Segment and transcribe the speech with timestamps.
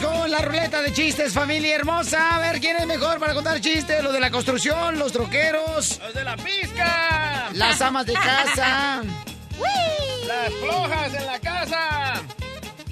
[0.00, 2.36] Vamos con la ruleta de chistes, familia hermosa.
[2.36, 4.02] A ver quién es mejor para contar chistes.
[4.02, 7.48] Los de la construcción, los troqueros, ¡Los de la pizca!
[7.52, 9.02] las amas de casa.
[10.26, 12.12] ¡Las flojas en la casa!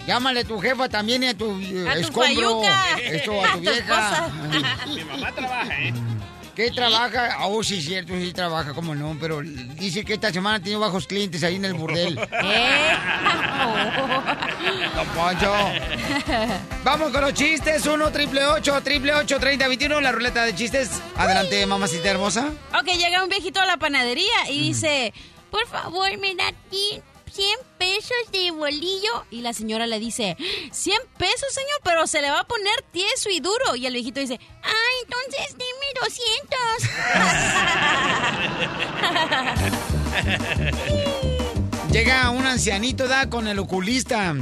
[0.07, 2.63] Llámale a tu jefa también y a tu eh, A escombro.
[3.03, 4.29] Esto A tu vieja.
[4.95, 5.93] Mi mamá trabaja, ¿eh?
[6.57, 7.47] ¿Qué trabaja?
[7.47, 9.15] Oh, sí, cierto, sí trabaja, cómo no.
[9.21, 12.19] Pero dice que esta semana tiene bajos clientes ahí en el burdel.
[12.43, 12.93] ¿Eh?
[14.95, 15.55] Don Poncho.
[16.83, 17.85] Vamos con los chistes.
[17.85, 20.01] 1 triple 8 triple 8 30 21.
[20.01, 21.03] La ruleta de chistes.
[21.17, 22.49] Adelante, mamacita hermosa.
[22.73, 25.13] Ok, llega un viejito a la panadería y dice,
[25.51, 26.55] por favor, me da
[27.37, 29.27] 100 pesos de bolillo.
[29.31, 30.39] Y la señora le dice,
[30.73, 33.77] 100 pesos, señor, pero se le va a poner tieso y duro.
[33.77, 34.73] Y el viejito dice, ah,
[35.05, 36.49] entonces dime 200.
[41.93, 44.35] Llega un ancianito, da, con el oculista.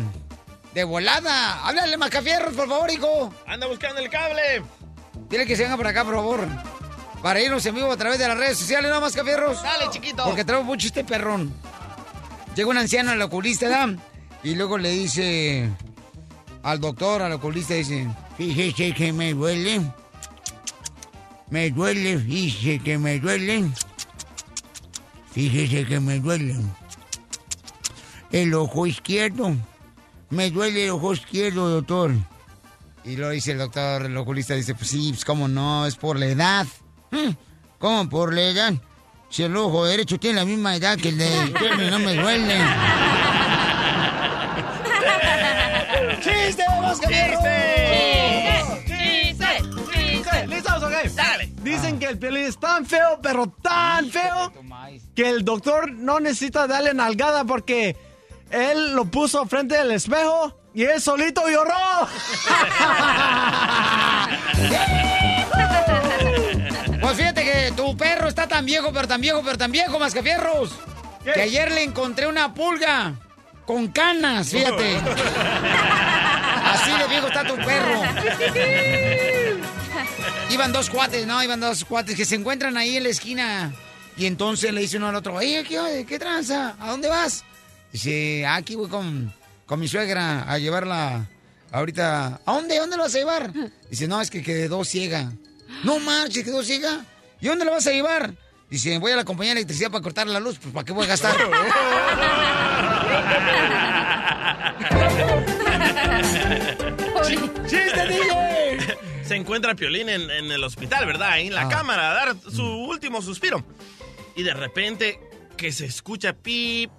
[0.72, 1.66] De volada.
[1.66, 3.34] Háblale, Macafierros, por favor, hijo.
[3.44, 4.62] ¡Anda buscando el cable!
[5.28, 6.46] Dile que se venga por acá, por favor.
[7.22, 9.60] Para irnos en vivo a través de las redes sociales, ¿no, Macafierros?
[9.64, 10.22] Dale, chiquito.
[10.24, 11.52] Porque traigo un chiste perrón.
[12.54, 13.94] Llega un anciano al oculista, ¿da?
[14.42, 15.68] Y luego le dice
[16.62, 19.80] al doctor, al oculista, dice, fíjese que me duele.
[21.50, 23.64] Me duele, fíjese que me duele.
[25.32, 26.56] Fíjese que me duele.
[28.30, 29.54] El ojo izquierdo.
[30.30, 32.12] Me duele el ojo izquierdo, doctor.
[33.04, 36.18] Y lo dice el doctor, el oculista, dice, pues sí, pues cómo no, es por
[36.18, 36.66] la edad.
[37.10, 37.30] "Mm,
[37.78, 38.74] ¿Cómo por la edad?
[39.34, 42.56] Si el ojo derecho tiene la misma edad que el de izquierdo no me duele.
[46.22, 48.62] ¡Chiste, ¡Chiste!
[48.86, 49.46] ¡Chiste!
[49.92, 50.46] ¡Chiste!
[50.46, 50.80] ¿Listos?
[50.84, 50.92] Ok.
[51.16, 51.50] Dale.
[51.64, 54.52] Dicen que el piolín es tan feo, pero tan feo,
[55.16, 57.96] que el doctor no necesita darle nalgada porque
[58.52, 61.74] él lo puso frente al espejo y él solito lloró.
[67.00, 70.14] Pues fíjate que tu perro está tan viejo, pero tan viejo, pero tan viejo, más
[70.14, 70.70] que fierros.
[71.22, 73.14] Que ayer le encontré una pulga
[73.66, 74.96] con canas, fíjate.
[76.64, 78.02] Así de viejo está tu perro.
[80.50, 81.42] Iban dos cuates, ¿no?
[81.42, 83.72] Iban dos cuates que se encuentran ahí en la esquina.
[84.16, 86.76] Y entonces le dice uno al otro, oye, ¿qué, qué tranza?
[86.78, 87.44] ¿A dónde vas?
[87.92, 89.32] Dice, "Ah, aquí voy con,
[89.66, 91.26] con mi suegra a llevarla
[91.72, 92.40] ahorita.
[92.44, 92.76] ¿A dónde?
[92.76, 93.52] ¿A dónde lo vas a llevar?
[93.90, 95.32] Dice, no, es que quedó ciega.
[95.82, 97.04] No marches, quedó ciega.
[97.40, 98.32] ¿Y dónde la vas a llevar?
[98.70, 100.58] Dice, voy a la compañía de electricidad para cortar la luz.
[100.58, 101.36] Pues, ¿para qué voy a gastar?
[107.66, 108.96] ¡Chiste, DJ!
[109.24, 111.30] Se encuentra Piolín en, en el hospital, ¿verdad?
[111.32, 111.68] Ahí en la Ah.
[111.68, 113.64] cámara, a dar su último suspiro.
[114.36, 115.18] Y de repente
[115.56, 116.90] que se escucha pip,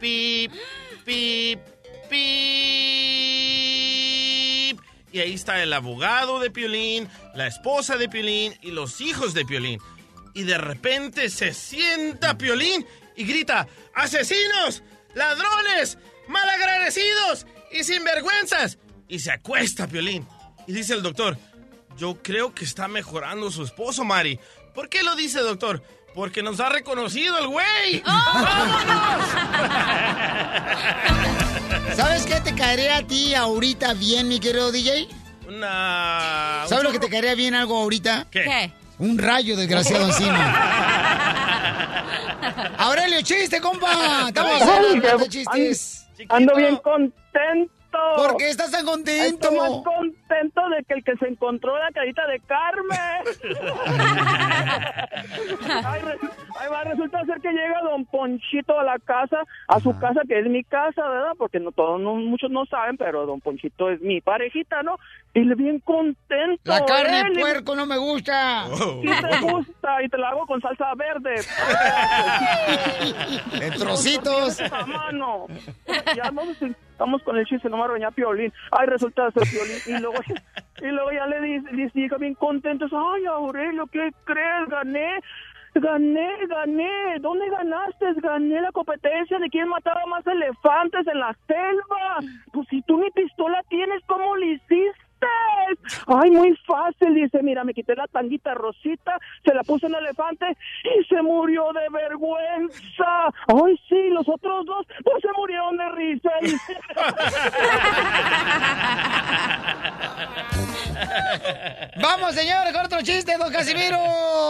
[0.00, 0.52] pip,
[1.04, 1.60] pip,
[2.10, 3.10] pip.
[5.12, 9.44] Y ahí está el abogado de Piolín, la esposa de Piolín y los hijos de
[9.44, 9.80] Piolín.
[10.34, 14.82] Y de repente se sienta Piolín y grita, ¡Asesinos!
[15.14, 15.98] ¡Ladrones!
[16.28, 17.46] ¡Malagradecidos!
[17.72, 18.78] ¡Y sinvergüenzas!
[19.08, 20.26] Y se acuesta Piolín.
[20.68, 21.36] Y dice el doctor,
[21.96, 24.38] yo creo que está mejorando su esposo, Mari.
[24.74, 25.82] ¿Por qué lo dice, doctor?
[26.14, 28.02] Porque nos ha reconocido el güey.
[31.94, 35.08] ¿Sabes qué te caería a ti ahorita bien, mi querido DJ?
[35.48, 36.64] Una...
[36.66, 38.26] ¿Sabes lo que te caería bien algo ahorita?
[38.30, 38.44] ¿Qué?
[38.44, 38.72] ¿Qué?
[38.98, 40.38] Un rayo desgraciado encima.
[42.78, 44.24] Aurelio, chiste, compa.
[44.28, 46.06] Estamos hablando de chistes.
[46.28, 47.72] Ando bien contento.
[48.16, 49.48] ¿Por qué estás tan contento?
[49.48, 53.24] Estoy más contento de que el que se encontró la carita de Carmen.
[55.84, 56.18] Ay, re-
[56.58, 59.38] ahí va, resulta ser que llega don Ponchito a la casa,
[59.68, 61.32] a su casa, que es mi casa, ¿verdad?
[61.38, 64.96] Porque no todos, no, muchos no saben, pero don Ponchito es mi parejita, ¿no?
[65.34, 66.60] Y le bien contento.
[66.64, 68.66] La carne él, de y- puerco no me gusta.
[68.76, 71.34] Sí te gusta y te la hago con salsa verde.
[73.60, 74.60] En trocitos.
[74.60, 75.46] A mano.
[76.16, 76.30] Ya
[77.00, 78.52] vamos, estamos con el chiste, no me roña Piolín.
[78.70, 79.78] Ay, resulta ser Piolín.
[79.86, 80.18] Y luego,
[80.80, 82.86] y luego ya le dice, dice, bien contento.
[82.92, 84.68] Ay, Aurelio, ¿qué crees?
[84.68, 85.20] Gané.
[85.74, 87.18] Gané, gané.
[87.20, 88.06] ¿Dónde ganaste?
[88.16, 92.18] Gané la competencia de quién mataba más elefantes en la selva.
[92.52, 95.09] Pues si tú ni pistola tienes, ¿cómo le hiciste?
[96.06, 100.04] Ay, muy fácil, dice, mira, me quité la tanguita rosita, se la puse en el
[100.04, 100.46] elefante
[100.84, 103.32] y se murió de vergüenza.
[103.46, 106.30] Ay, sí, los otros dos, pues se murieron de risa.
[106.42, 106.76] dice.
[112.02, 113.98] Vamos, señores, con otro chiste, don Casimiro.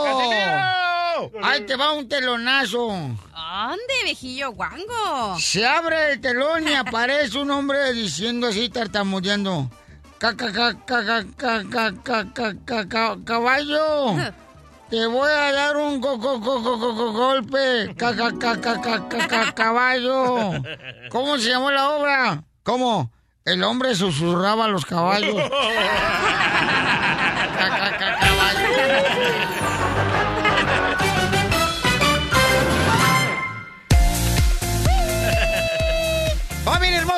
[0.04, 0.80] ¡Casimiro!
[1.42, 2.88] Ahí te va un telonazo.
[2.88, 5.38] ¿Dónde, viejillo guango?
[5.38, 9.68] Se abre el telón y aparece un hombre diciendo así, tartamudeando.
[13.24, 14.16] Caballo,
[14.90, 17.94] te voy a dar un golpe.
[19.54, 20.52] Caballo.
[21.08, 22.44] ¿Cómo se llamó la obra?
[22.62, 23.10] ¿Cómo?
[23.46, 25.36] El hombre susurraba a los caballos.
[28.20, 29.59] Caballo.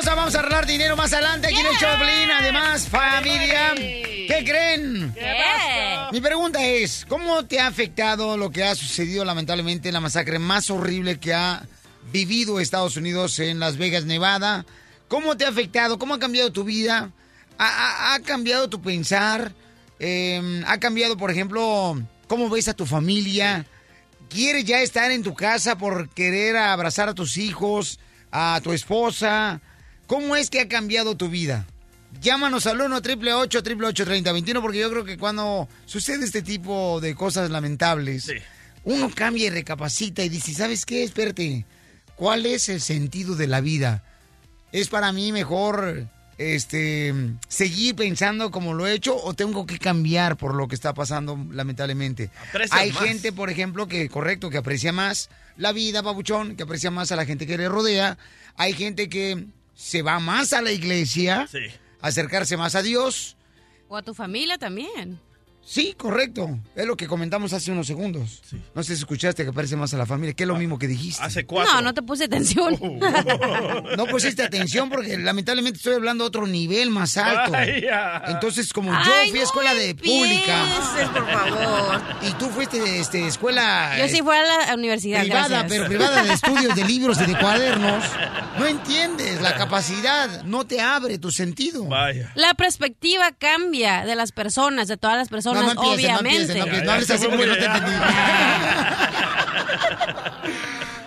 [0.02, 2.31] Hermosa, vamos a arreglar dinero más adelante aquí en el Choplin.
[2.31, 5.12] Además, familia, ¿qué creen?
[5.14, 5.96] ¿Qué?
[6.12, 10.38] Mi pregunta es, ¿cómo te ha afectado lo que ha sucedido lamentablemente en la masacre
[10.38, 11.66] más horrible que ha
[12.12, 14.66] vivido Estados Unidos en Las Vegas, Nevada?
[15.08, 15.99] ¿Cómo te ha afectado?
[15.99, 17.10] ¿Cómo ha cambiado tu vida?
[17.58, 19.52] ¿Ha, ha- ha cambiado tu pensar?
[20.00, 23.66] Eh, ¿Ha cambiado, por ejemplo, cómo ves a tu familia?
[24.28, 28.00] ¿Quieres ya estar en tu casa por querer abrazar a tus hijos,
[28.32, 29.60] a tu esposa?
[30.12, 31.64] ¿Cómo es que ha cambiado tu vida?
[32.20, 37.49] Llámanos al 1 888 3021 porque yo creo que cuando sucede este tipo de cosas
[37.49, 38.35] lamentables, Sí.
[38.85, 41.03] uno cambia y recapacita y dice, ¿sabes qué?
[41.03, 41.64] Espérate,
[42.14, 44.05] ¿cuál es el sentido de la vida?
[44.70, 46.06] ¿Es para mí mejor
[46.37, 47.14] este
[47.49, 51.43] seguir pensando como lo he hecho o tengo que cambiar por lo que está pasando
[51.53, 52.29] lamentablemente?
[52.73, 53.03] Hay más.
[53.03, 57.17] gente, por ejemplo, que correcto, que aprecia más la vida, babuchón, que aprecia más a
[57.17, 58.19] la gente que le rodea.
[58.56, 59.47] Hay gente que
[59.82, 61.58] se va más a la iglesia, Sí.
[62.00, 63.37] acercarse más a Dios.
[63.88, 65.19] O a tu familia también.
[65.64, 66.59] Sí, correcto.
[66.75, 68.43] Es lo que comentamos hace unos segundos.
[68.75, 70.88] No sé si escuchaste que aparece más a la familia, que es lo mismo que
[70.88, 71.23] dijiste.
[71.23, 71.73] Hace cuatro.
[71.75, 72.79] No, no te puse atención.
[73.97, 77.53] No pusiste atención porque lamentablemente estoy hablando de otro nivel más alto.
[77.53, 78.23] Vaya.
[78.29, 80.64] Entonces, como yo Ay, fui a no escuela de pública
[81.12, 82.03] por favor.
[82.23, 85.73] y tú fuiste de este, escuela Yo sí eh, fui a la universidad, privada, gracias.
[85.73, 88.05] pero privada de estudios, de libros y de cuadernos,
[88.59, 91.85] no entiendes la capacidad, no te abre tu sentido.
[91.85, 92.32] Vaya.
[92.35, 96.40] La perspectiva cambia de las personas, de todas las personas, No, no empieces, no obviamente.
[96.40, 96.87] empieces, no empieces.
[96.87, 97.93] No ya así porque no te entendí.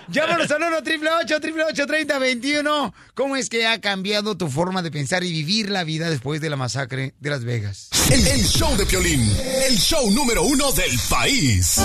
[0.08, 5.32] Llámanos al 1 888 3021 ¿Cómo es que ha cambiado tu forma de pensar y
[5.34, 7.90] vivir la vida después de la masacre de Las Vegas?
[8.10, 9.30] El, el show de Piolín,
[9.68, 11.82] el show número uno del país.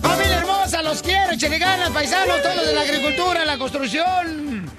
[0.00, 0.82] ¡Familia hermosa!
[0.82, 1.32] ¡Los quiero!
[1.32, 2.40] ¡Échale ganas, paisanos!
[2.42, 4.70] Todos los de la agricultura, la construcción.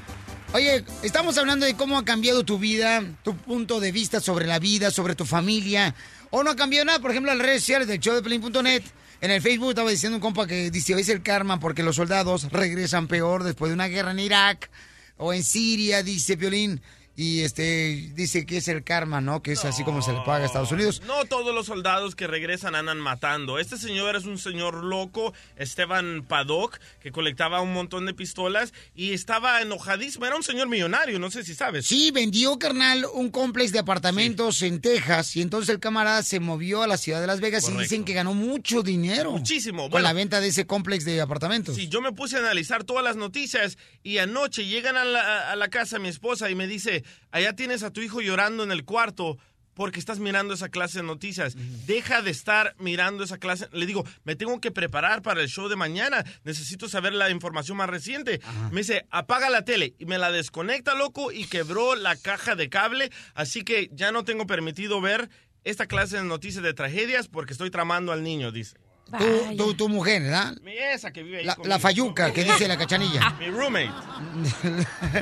[0.54, 4.60] Oye, estamos hablando de cómo ha cambiado tu vida, tu punto de vista sobre la
[4.60, 5.96] vida, sobre tu familia.
[6.30, 8.84] O no ha cambiado nada, por ejemplo, en las redes sociales del show de Pelín.net.
[9.22, 12.52] En el Facebook estaba diciendo un compa que dice, es el karma porque los soldados
[12.52, 14.70] regresan peor después de una guerra en Irak
[15.16, 16.82] o en Siria, dice Piolín.
[17.22, 19.44] Y este dice que es el karma, ¿no?
[19.44, 21.04] Que es así como se le paga a Estados Unidos.
[21.06, 23.60] No todos los soldados que regresan andan matando.
[23.60, 29.14] Este señor es un señor loco, Esteban Paddock, que colectaba un montón de pistolas y
[29.14, 30.26] estaba enojadísimo.
[30.26, 31.86] Era un señor millonario, no sé si sabes.
[31.86, 36.82] Sí, vendió, carnal, un complex de apartamentos en Texas y entonces el camarada se movió
[36.82, 39.32] a la ciudad de Las Vegas y dicen que ganó mucho dinero.
[39.34, 40.08] Muchísimo, Con bueno.
[40.08, 41.76] la venta de ese complex de apartamentos.
[41.76, 45.56] Sí, yo me puse a analizar todas las noticias y anoche llegan a la, a
[45.56, 48.86] la casa mi esposa y me dice, allá tienes a tu hijo llorando en el
[48.86, 49.38] cuarto
[49.74, 51.56] porque estás mirando esa clase de noticias.
[51.88, 53.68] Deja de estar mirando esa clase.
[53.72, 56.24] Le digo, me tengo que preparar para el show de mañana.
[56.44, 58.42] Necesito saber la información más reciente.
[58.72, 59.96] Me dice, apaga la tele.
[59.98, 63.12] Y me la desconecta, loco, y quebró la caja de cable.
[63.34, 65.30] Así que ya no tengo permitido ver
[65.64, 68.76] esta clase de noticias de tragedias porque estoy tramando al niño, dice.
[69.18, 70.56] Tu, tu- tu mujer, ¿verdad?
[70.64, 73.32] Mi esa que vive ahí La, la fayuca, que dice la cachanilla.
[73.40, 73.90] Mi roommate.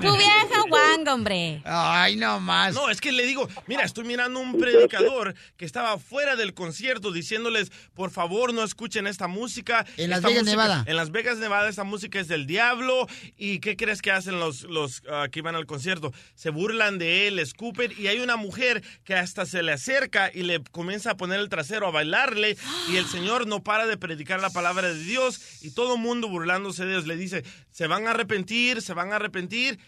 [0.02, 1.62] Tu vieja guanga, hombre.
[1.66, 2.74] Ay, no más.
[2.74, 7.12] No, es que le digo, mira, estoy mirando un predicador que estaba fuera del concierto
[7.12, 9.86] diciéndoles, por favor, no escuchen esta música.
[9.98, 10.84] En Las Esta Vegas, música- Nevada.
[10.88, 13.08] En Las Vegas, Nevada, esta música es del diablo.
[13.38, 16.14] ¿Y qué crees que hacen los, los ah, que iban al concierto?
[16.36, 17.92] Se burlan de él, escupen.
[17.98, 21.50] Y hay una mujer que hasta se le acerca y le comienza a poner el
[21.50, 22.58] trasero a bailarle.
[22.90, 25.64] Y el Señor no para de predicar la palabra de Dios.
[25.64, 29.12] Y todo el mundo burlándose de Dios le dice, se van a arrepentir, se van
[29.14, 29.80] a arrepentir.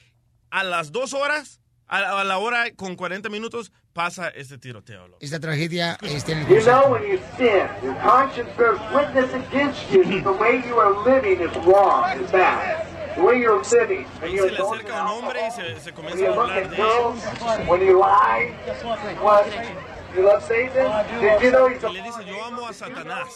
[0.49, 5.07] A las dos horas, a, a la hora con 40 minutos, pasa este tiroteo.
[5.07, 5.17] loco.
[5.21, 10.03] Esta tragedia en el You know when you sin, your conscience bears witness against you
[10.03, 12.87] that the way you are living is wrong and bad.
[13.17, 14.05] York City.
[14.21, 16.75] Ahí se le acerca un hombre y se, comienza you a look hablar at de
[16.77, 18.53] girls, when you lie,
[19.21, 19.45] what?
[20.15, 21.21] You love Satan?
[21.21, 23.27] Did you know he's Y le dice, yo amo a Satanás.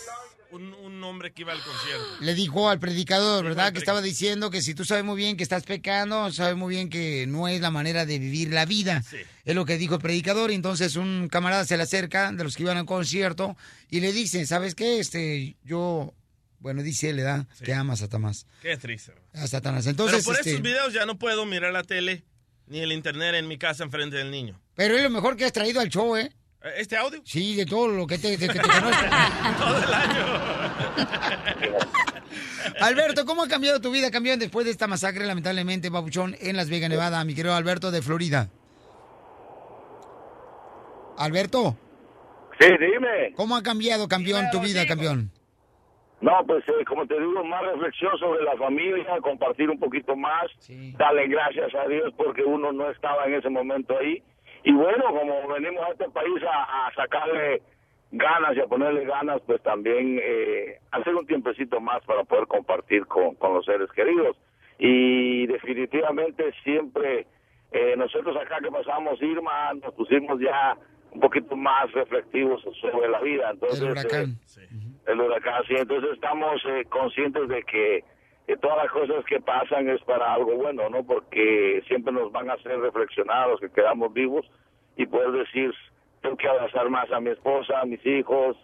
[0.55, 2.05] Un, un hombre que iba al concierto.
[2.21, 3.73] Le dijo al predicador, ¿verdad?
[3.73, 6.89] Que estaba diciendo que si tú sabes muy bien que estás pecando, sabes muy bien
[6.89, 9.03] que no es la manera de vivir la vida.
[9.43, 10.51] Es lo que dijo el predicador.
[10.51, 13.57] Y entonces un camarada se le acerca, de los que iban al concierto,
[13.89, 14.99] y le dice, ¿sabes qué?
[14.99, 16.13] Este, yo,
[16.59, 17.47] bueno, dice él, ¿verdad?
[17.61, 18.47] Que ama a Satanás.
[18.61, 19.11] Qué triste.
[19.33, 19.85] A Satanás.
[19.87, 22.23] Entonces, Pero por este, estos videos ya no puedo mirar la tele
[22.67, 24.59] ni el internet en mi casa enfrente del niño.
[24.75, 26.31] pero es lo mejor que has traído al show, ¿eh?
[26.77, 27.19] ¿Este audio?
[27.23, 29.05] Sí, de todo lo que te, que te conozco.
[29.59, 30.25] Todo el año.
[32.81, 36.69] Alberto, ¿cómo ha cambiado tu vida, campeón, después de esta masacre, lamentablemente, Papuchón, en Las
[36.69, 38.49] Vegas, Nevada, mi querido Alberto de Florida?
[41.17, 41.77] Alberto,
[42.59, 43.33] Sí, dime.
[43.35, 45.29] ¿cómo ha cambiado, campeón, tu vida, campeón?
[46.21, 50.45] No, pues eh, como te digo, más reflexión sobre la familia, compartir un poquito más,
[50.97, 54.23] darle gracias a Dios porque uno no estaba en ese momento ahí.
[54.65, 57.61] Y bueno, como venimos a este país a, a sacarle
[58.11, 63.05] ganas y a ponerle ganas, pues también eh, hacer un tiempecito más para poder compartir
[63.05, 64.35] con, con los seres queridos.
[64.79, 67.27] Y definitivamente siempre
[67.71, 70.75] eh, nosotros acá que pasamos Irma, nos pusimos ya
[71.11, 73.51] un poquito más reflectivos sobre la vida.
[73.51, 74.37] Entonces, El huracán.
[74.57, 74.67] eh,
[75.07, 75.75] el huracán, sí.
[75.77, 78.03] Entonces estamos eh, conscientes de que,
[78.47, 81.03] que todas las cosas que pasan es para algo bueno, ¿no?
[81.03, 84.45] Porque siempre nos van a hacer reflexionar los que quedamos vivos
[84.97, 85.73] y poder decir,
[86.21, 88.55] tengo que abrazar más a mi esposa, a mis hijos,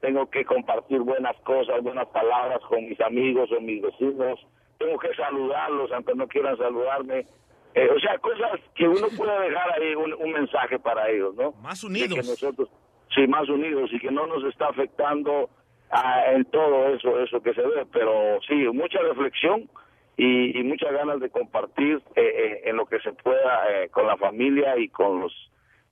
[0.00, 4.38] tengo que compartir buenas cosas, buenas palabras con mis amigos o mis vecinos,
[4.78, 7.26] tengo que saludarlos aunque no quieran saludarme.
[7.74, 11.52] Eh, o sea, cosas que uno puede dejar ahí un, un mensaje para ellos, ¿no?
[11.60, 12.14] Más De unidos.
[12.14, 12.68] que nosotros,
[13.14, 15.50] sí, más unidos y que no nos está afectando
[15.90, 17.86] ah, en todo eso, eso que se ve.
[17.92, 19.68] Pero sí, mucha reflexión
[20.16, 24.06] y, y muchas ganas de compartir eh, eh, en lo que se pueda eh, con
[24.06, 25.32] la familia y con los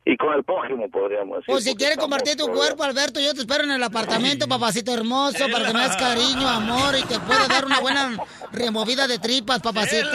[0.07, 1.47] y con el prójimo, podríamos decir.
[1.47, 5.47] Pues si quieres compartir tu cuerpo, Alberto, yo te espero en el apartamento, papacito hermoso,
[5.51, 8.11] para que me des cariño, amor, y te pueda dar una buena
[8.53, 10.11] removida de tripas, papacito.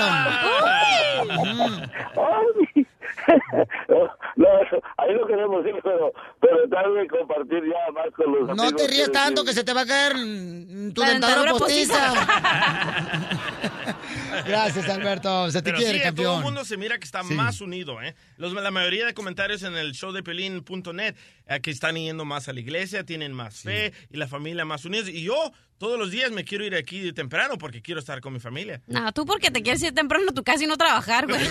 [2.75, 2.85] Ay.
[3.89, 3.97] no,
[4.35, 4.47] no,
[4.97, 8.75] ahí lo queremos ir, pero, pero tal vez compartir ya más con los No amigos.
[8.75, 12.13] te rías quiero tanto que se te va a caer mm, tu La dentadura postiza.
[14.47, 15.51] Gracias, Alberto.
[15.51, 16.37] Se te Pero quiere, sí, todo campeón.
[16.37, 17.33] el mundo se mira que está Sí.
[17.33, 18.15] más unido, ¿eh?
[18.37, 21.15] Los- la mayoría de comentarios en el show de Pelín.net
[21.47, 24.85] eh, que están yendo más a la iglesia, tienen más fe y la familia más
[24.85, 25.09] unidos.
[25.09, 28.33] Y yo todos los días me quiero ir aquí de temprano porque quiero estar con
[28.33, 28.81] mi familia.
[28.85, 31.41] No, tú porque te quieres ir temprano a tu casa y no trabajar, güey.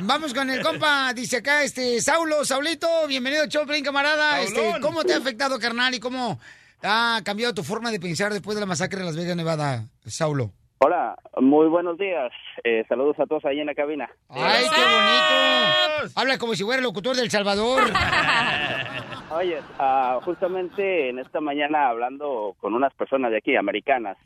[0.00, 4.40] Vamos con el compa, dice acá, este, Saulo, Saulito, bienvenido Pelín, camarada.
[4.40, 4.80] Este, Saulón.
[4.80, 6.38] ¿Cómo te ha afectado, carnal, y cómo
[6.82, 10.52] ha cambiado tu forma de pensar después de la masacre de Las Vegas, Nevada, Saulo?
[10.86, 12.30] Hola, muy buenos días.
[12.62, 14.10] Eh, saludos a todos ahí en la cabina.
[14.28, 16.12] ¡Ay, qué bonito!
[16.14, 17.84] Habla como si fuera el locutor del Salvador.
[19.30, 24.18] Oye, ah, justamente en esta mañana hablando con unas personas de aquí, americanas,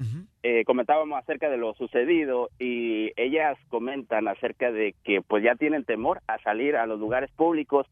[0.42, 5.84] eh, comentábamos acerca de lo sucedido y ellas comentan acerca de que pues ya tienen
[5.84, 7.86] temor a salir a los lugares públicos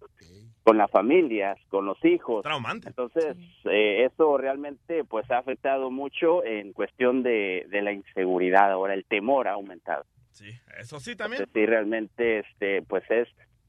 [0.67, 2.43] con las familias, con los hijos.
[2.43, 2.89] Traumante.
[2.89, 8.73] Entonces, eh, esto realmente pues ha afectado mucho en cuestión de, de la inseguridad.
[8.73, 10.05] Ahora el temor ha aumentado.
[10.33, 11.43] Sí, eso sí también.
[11.43, 13.29] Entonces, sí, realmente, este, pues es,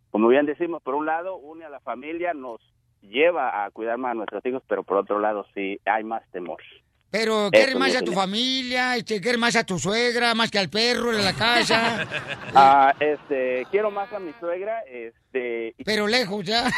[0.10, 2.62] como bien decimos, por un lado, une a la familia, nos
[3.02, 6.64] lleva a cuidar más a nuestros hijos, pero por otro lado, sí, hay más temor.
[7.10, 10.60] Pero quieres Eso, más a tu familia, este, quieres más a tu suegra, más que
[10.60, 12.06] al perro en la casa.
[12.60, 15.76] Ah, este, quiero más a mi suegra, este...
[15.86, 16.64] Pero lejos ya.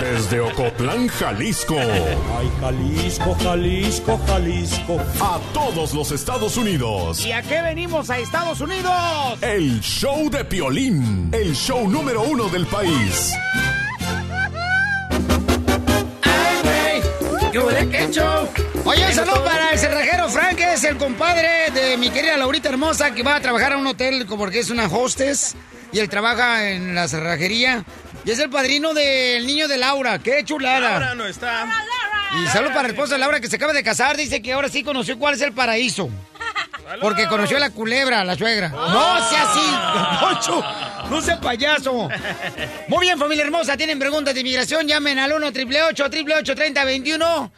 [0.00, 1.74] Desde Ocotlán, Jalisco.
[1.76, 5.00] Ay, Jalisco, Jalisco, Jalisco.
[5.20, 7.26] A todos los Estados Unidos.
[7.26, 9.42] ¿Y a qué venimos a Estados Unidos?
[9.42, 11.30] El show de Piolín.
[11.32, 13.32] El show número uno del país.
[18.84, 22.68] Oye, un saludo para el cerrajero Frank, que es el compadre de mi querida Laurita
[22.68, 25.56] Hermosa, que va a trabajar a un hotel porque es una hostess
[25.90, 27.84] y él trabaja en la cerrajería.
[28.26, 30.18] Y es el padrino del niño de Laura.
[30.18, 30.94] ¡Qué chulada!
[30.94, 31.66] Ahora no está.
[32.38, 34.18] Y saludo para el esposo de Laura que se acaba de casar.
[34.18, 36.10] Dice que ahora sí conoció cuál es el paraíso.
[37.00, 38.68] Porque conoció a la culebra, la suegra.
[38.68, 39.60] No sea así,
[39.94, 40.64] don Poncho.
[41.10, 42.08] No sea payaso.
[42.88, 43.76] Muy bien, familia hermosa.
[43.76, 44.86] Tienen preguntas de inmigración.
[44.86, 47.52] Llamen al 1 888 888 3021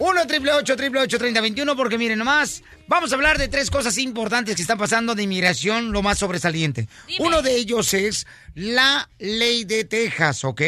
[0.00, 4.78] 1 888 3021 porque miren nomás, vamos a hablar de tres cosas importantes que están
[4.78, 6.88] pasando de inmigración, lo más sobresaliente.
[7.18, 10.62] Uno de ellos es la ley de Texas, ¿ok?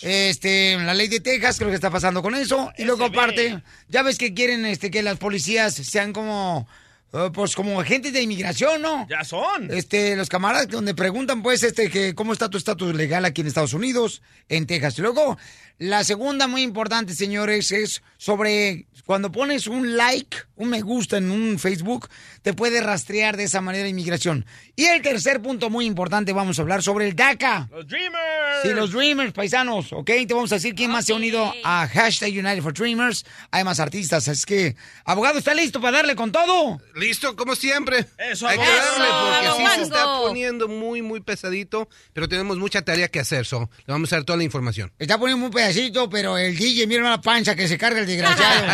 [0.00, 2.72] Este, la ley de Texas, creo que está pasando con eso.
[2.78, 6.68] Y luego aparte, ya ves que quieren este, que las policías sean como...
[7.12, 9.06] eh, Pues como agentes de inmigración, ¿no?
[9.08, 9.70] Ya son.
[9.70, 13.46] Este, los camaradas donde preguntan, pues, este, que cómo está tu estatus legal aquí en
[13.46, 14.98] Estados Unidos, en Texas.
[14.98, 15.38] Y luego,
[15.78, 21.30] la segunda muy importante, señores, es sobre cuando pones un like, un me gusta en
[21.30, 22.08] un Facebook,
[22.42, 24.46] te puede rastrear de esa manera inmigración.
[24.74, 27.68] Y el tercer punto muy importante, vamos a hablar sobre el DACA.
[27.70, 28.62] Los Dreamers.
[28.62, 30.10] Sí, los Dreamers, paisanos, ¿ok?
[30.26, 33.24] Te vamos a decir quién más se ha unido a hashtag United for Dreamers.
[33.52, 36.80] Hay más artistas, es que, abogado, ¿está listo para darle con todo?
[36.94, 38.06] Listo, como siempre.
[38.18, 42.82] Eso, Hay que darle porque sí se está poniendo muy, muy pesadito, pero tenemos mucha
[42.82, 44.92] tarea que hacer, so le vamos a dar toda la información.
[44.98, 48.66] Está poniendo un pedacito, pero el DJ, mira la pancha que se carga el desgraciado.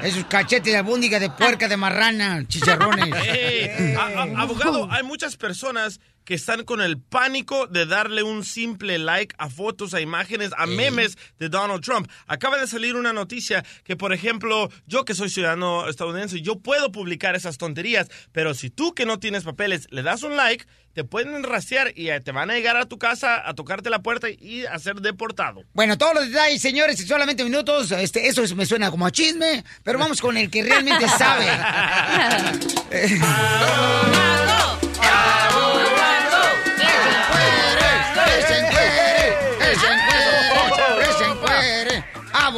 [0.02, 3.10] Esos cachetes de albúndiga, de puerca, de marrana, chicharrones.
[3.98, 8.98] A- a- abogado, hay muchas personas que están con el pánico de darle un simple
[8.98, 12.10] like a fotos, a imágenes, a memes de Donald Trump.
[12.26, 16.90] Acaba de salir una noticia que, por ejemplo, yo que soy ciudadano estadounidense, yo puedo
[16.90, 21.04] publicar esas tonterías, pero si tú que no tienes papeles le das un like, te
[21.04, 24.28] pueden rastrear y eh, te van a llegar a tu casa a tocarte la puerta
[24.28, 25.62] y a ser deportado.
[25.74, 27.92] Bueno, todos los detalles, señores, en solamente minutos.
[27.92, 31.46] Este, eso me suena como a chisme, pero vamos con el que realmente sabe.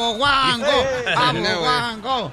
[0.09, 0.87] ¡Aboguango!
[1.17, 2.33] ¡Aboguango!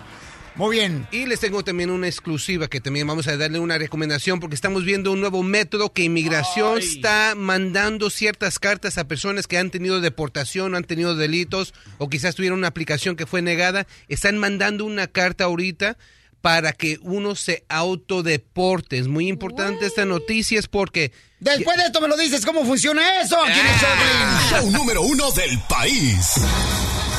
[0.56, 1.06] Muy bien.
[1.12, 4.86] Y les tengo también una exclusiva que también vamos a darle una recomendación porque estamos
[4.86, 10.00] viendo un nuevo método que inmigración está mandando ciertas cartas a personas que han tenido
[10.00, 13.86] deportación, han tenido delitos o quizás tuvieron una aplicación que fue negada.
[14.08, 15.98] Están mandando una carta ahorita
[16.40, 18.98] para que uno se autodeporte.
[18.98, 21.12] Es muy importante esta noticia es porque...
[21.40, 23.44] Después de esto me lo dices, ¿cómo funciona eso?
[23.44, 24.50] Aquí en el show, Piolín?
[24.50, 26.36] Show número uno del país.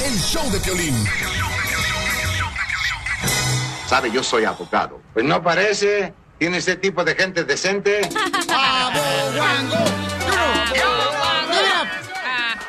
[0.07, 0.95] El show de Piolín.
[3.89, 5.01] Sabe, yo soy abogado.
[5.13, 6.15] Pues no parece.
[6.39, 8.03] Tiene ese tipo de gente decente.
[8.09, 8.15] ¡Give
[11.59, 11.89] it up!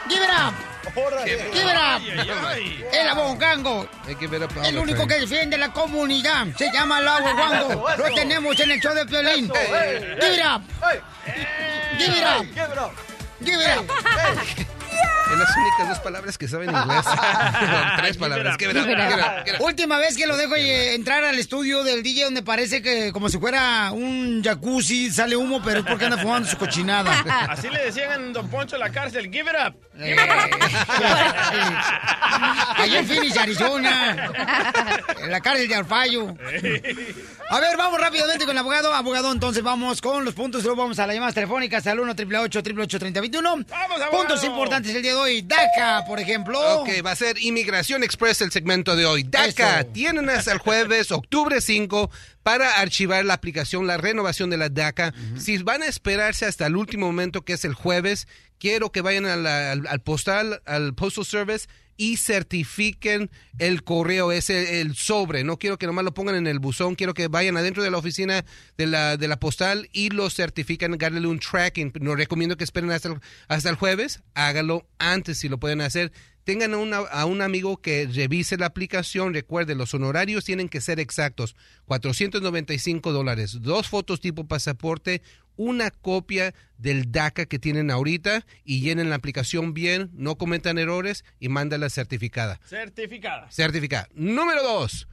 [0.10, 0.54] ¡Give it up!
[1.54, 2.02] ¡Give it up!
[2.92, 3.88] El abogango.
[4.64, 6.48] El único que defiende la comunidad.
[6.58, 7.86] Se llama el abogango.
[7.98, 9.52] Lo tenemos en el show de Piolín.
[10.20, 10.64] ¡Give it up!
[12.00, 12.92] ¡Give it up!
[13.44, 14.77] ¡Give it up!
[15.32, 17.06] Es las únicas dos palabras que saben inglés.
[17.98, 18.56] Tres palabras.
[18.60, 19.62] It up.
[19.62, 23.30] Última vez que lo dejo eh, entrar al estudio del DJ donde parece que como
[23.30, 27.20] si fuera un jacuzzi, sale humo, pero es porque anda fumando su cochinada.
[27.50, 29.76] Así le decían en Don Poncho en la cárcel, give it up.
[32.78, 34.32] Allá en Phoenix, Arizona.
[35.22, 36.36] En la cárcel de Alfayo.
[37.50, 38.94] A ver, vamos rápidamente con el abogado.
[38.94, 40.64] Abogado, entonces vamos con los puntos.
[40.66, 43.66] Luego vamos a las llamadas telefónicas al 1 888 3021
[44.12, 45.42] Puntos importantes el día de hoy.
[45.44, 46.60] DACA, por ejemplo.
[46.82, 49.24] Ok, va a ser Inmigración Express el segmento de hoy.
[49.24, 49.90] DACA, Eso.
[49.94, 52.12] tienen hasta el jueves, octubre 5,
[52.44, 55.14] para archivar la aplicación, la renovación de la DACA.
[55.40, 58.28] Si van a esperarse hasta el último momento, que es el jueves,
[58.60, 64.32] quiero que vayan a la- al, al postal, al Postal Service y certifiquen el correo,
[64.32, 65.44] ese el sobre.
[65.44, 67.98] No quiero que nomás lo pongan en el buzón, quiero que vayan adentro de la
[67.98, 68.46] oficina
[68.78, 71.92] de la, de la postal y lo certifican, darle un tracking.
[72.00, 76.12] No recomiendo que esperen hasta el, hasta el jueves, hágalo antes si lo pueden hacer.
[76.48, 79.34] Tengan a, una- a un amigo que revise la aplicación.
[79.34, 81.58] Recuerden, los honorarios tienen que ser exactos.
[81.86, 83.58] 495 dólares.
[83.62, 85.22] Dos fotos tipo pasaporte,
[85.58, 91.26] una copia del DACA que tienen ahorita y llenen la aplicación bien, no cometan errores
[91.40, 92.62] y mándala certificada.
[92.66, 93.52] Certificada.
[93.52, 94.08] Certificada.
[94.14, 95.10] Número dos.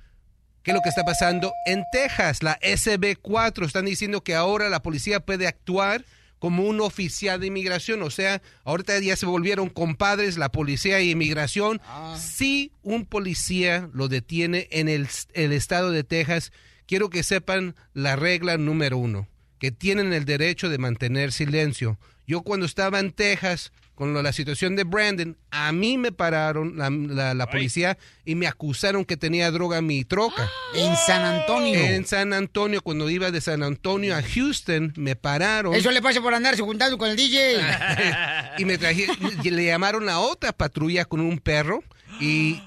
[0.62, 2.42] ¿Qué es lo que está pasando en Texas?
[2.44, 6.05] La SB4 están diciendo que ahora la policía puede actuar
[6.44, 11.12] como un oficial de inmigración, o sea, ahorita ya se volvieron compadres la policía y
[11.12, 11.80] inmigración.
[12.18, 16.52] Si un policía lo detiene en el, el estado de Texas,
[16.87, 19.26] quiero que sepan la regla número uno,
[19.59, 21.98] que tienen el derecho de mantener silencio.
[22.26, 26.76] Yo cuando estaba en Texas con lo- la situación de Brandon, a mí me pararon
[26.76, 30.50] la, la- la policía y me acusaron que tenía droga en mi troca.
[30.74, 31.78] En San Antonio.
[31.78, 35.74] En San Antonio, cuando iba de San Antonio a Houston, me pararon.
[35.74, 37.61] Eso le pasa por andarse juntando con el DJ.
[38.59, 39.07] y me traje,
[39.42, 41.83] y le llamaron a otra patrulla con un perro
[42.20, 42.61] y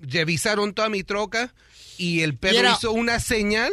[0.00, 1.54] revisaron toda mi troca
[1.96, 3.72] y el perro Y era- hizo una señal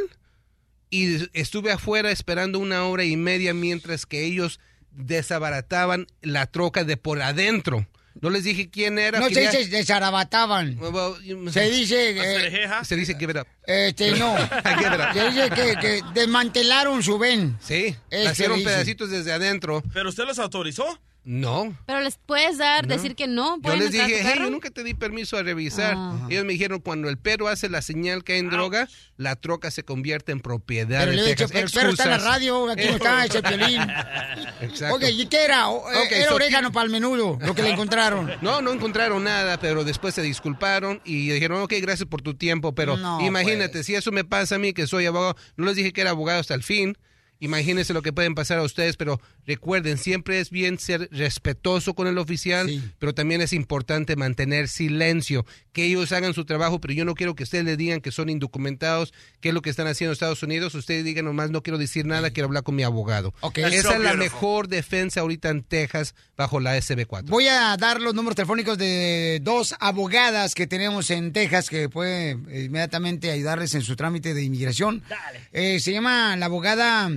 [0.90, 4.60] y estuve afuera esperando una hora y media mientras que ellos
[4.92, 7.88] desabarataban la troca de por adentro.
[8.20, 9.20] No les dije quién era.
[9.20, 10.78] No se dice desarabataban.
[11.52, 12.10] Se dice...
[12.18, 13.48] eh, Se dice give it up.
[13.66, 14.36] Este, no.
[14.38, 15.14] Give it up.
[15.14, 17.58] Se dice que, que desmantelaron su ven.
[17.62, 19.82] Sí, Eso hicieron pedacitos desde adentro.
[19.94, 21.00] ¿Pero usted los autorizó?
[21.24, 21.78] No.
[21.86, 22.96] Pero les puedes dar, No.
[22.96, 23.58] decir que no.
[23.58, 25.94] Yo ¿Pueden les dije, hey, yo nunca te di permiso a revisar.
[25.96, 26.28] Ah.
[26.32, 29.70] Ellos me dijeron, cuando el perro hace la señal que hay en droga, la troca
[29.70, 31.52] se convierte en propiedad Pero de le he dicho, Texas.
[31.54, 33.82] pero el perro está en la radio, aquí no está, ese piolín.
[34.62, 34.96] Exacto.
[34.96, 35.66] Oye, ¿y qué era?
[35.66, 35.68] Eh,
[36.06, 38.32] Ok, era so- orégano para el menudo, lo que le encontraron.
[38.42, 42.74] No, no encontraron nada, pero después se disculparon y dijeron, ok, gracias por tu tiempo,
[42.74, 43.86] pero No, imagínate, pues.
[43.86, 46.40] si eso me pasa a mí, que soy abogado, no les dije que era abogado
[46.40, 46.98] hasta el fin,
[47.40, 52.08] imagínense lo que pueden pasar a ustedes, pero recuerden, siempre es bien ser respetuoso con
[52.08, 57.06] el oficial, pero también es importante mantener silencio, que ellos hagan su trabajo, pero yo
[57.06, 60.12] no quiero que ustedes le digan que son indocumentados, qué es lo que están haciendo
[60.12, 63.34] en Estados Unidos, ustedes digan nomás, no quiero decir nada, quiero hablar con mi abogado.
[63.42, 64.18] That's Esa so es la beautiful.
[64.20, 67.24] mejor defensa ahorita en Texas bajo la SB4.
[67.26, 72.32] Voy a dar los números telefónicos de dos abogadas que tenemos en Texas que puede
[72.50, 75.04] eh, inmediatamente ayudarles en su trámite de inmigración.
[75.54, 77.10] Eh, se llama la abogada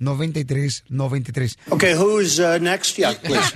[0.00, 1.56] 210-293-9393.
[1.70, 2.96] Okay, who's uh, next?
[2.98, 3.50] Yeah, please.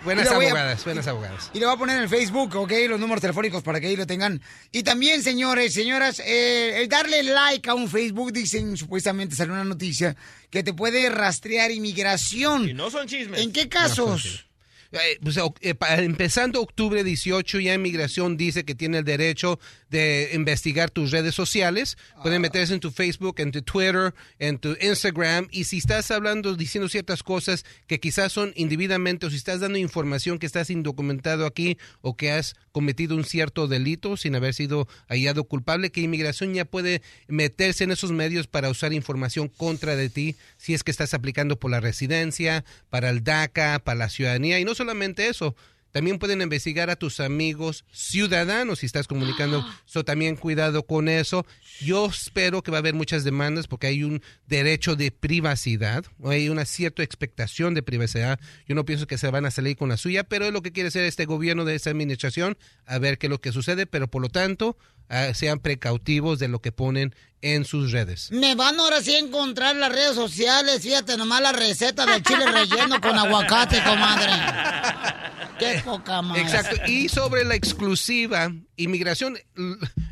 [0.04, 1.50] Buenas Y a- abogadas, buenas abogadas.
[1.54, 2.72] Y le voy a poner en el Facebook, ¿ok?
[2.88, 4.40] Los números telefónicos para que ahí lo tengan.
[4.72, 9.64] Y también, señores, señoras, eh, el darle like a un Facebook, dicen, supuestamente salió una
[9.64, 10.16] noticia,
[10.50, 12.68] que te puede rastrear inmigración.
[12.68, 13.40] Y no son chismes.
[13.40, 14.46] ¿En qué casos?
[14.94, 19.58] Eh, pues, eh, empezando octubre 18, ya Inmigración dice que tiene el derecho
[19.90, 21.96] de investigar tus redes sociales.
[22.22, 25.48] Pueden meterse en tu Facebook, en tu Twitter, en tu Instagram.
[25.50, 29.78] Y si estás hablando, diciendo ciertas cosas que quizás son indebidamente, o si estás dando
[29.78, 34.86] información que estás indocumentado aquí, o que has cometido un cierto delito sin haber sido
[35.08, 40.08] hallado culpable, que Inmigración ya puede meterse en esos medios para usar información contra de
[40.08, 44.60] ti, si es que estás aplicando por la residencia, para el DACA, para la ciudadanía.
[44.60, 45.56] Y no solamente eso,
[45.94, 49.64] también pueden investigar a tus amigos ciudadanos si estás comunicando.
[49.86, 51.46] So, también cuidado con eso.
[51.80, 56.30] Yo espero que va a haber muchas demandas porque hay un derecho de privacidad, o
[56.30, 58.40] hay una cierta expectación de privacidad.
[58.66, 60.72] Yo no pienso que se van a salir con la suya, pero es lo que
[60.72, 64.08] quiere hacer este gobierno de esta administración, a ver qué es lo que sucede, pero
[64.08, 64.76] por lo tanto,
[65.08, 67.14] ah, sean precautivos de lo que ponen
[67.44, 68.30] en sus redes.
[68.32, 72.46] Me van ahora sí a encontrar las redes sociales, fíjate nomás la receta del chile
[72.50, 74.32] relleno con aguacate, comadre.
[75.58, 76.42] Qué poca madre.
[76.42, 76.76] Exacto.
[76.86, 79.38] Y sobre la exclusiva, inmigración,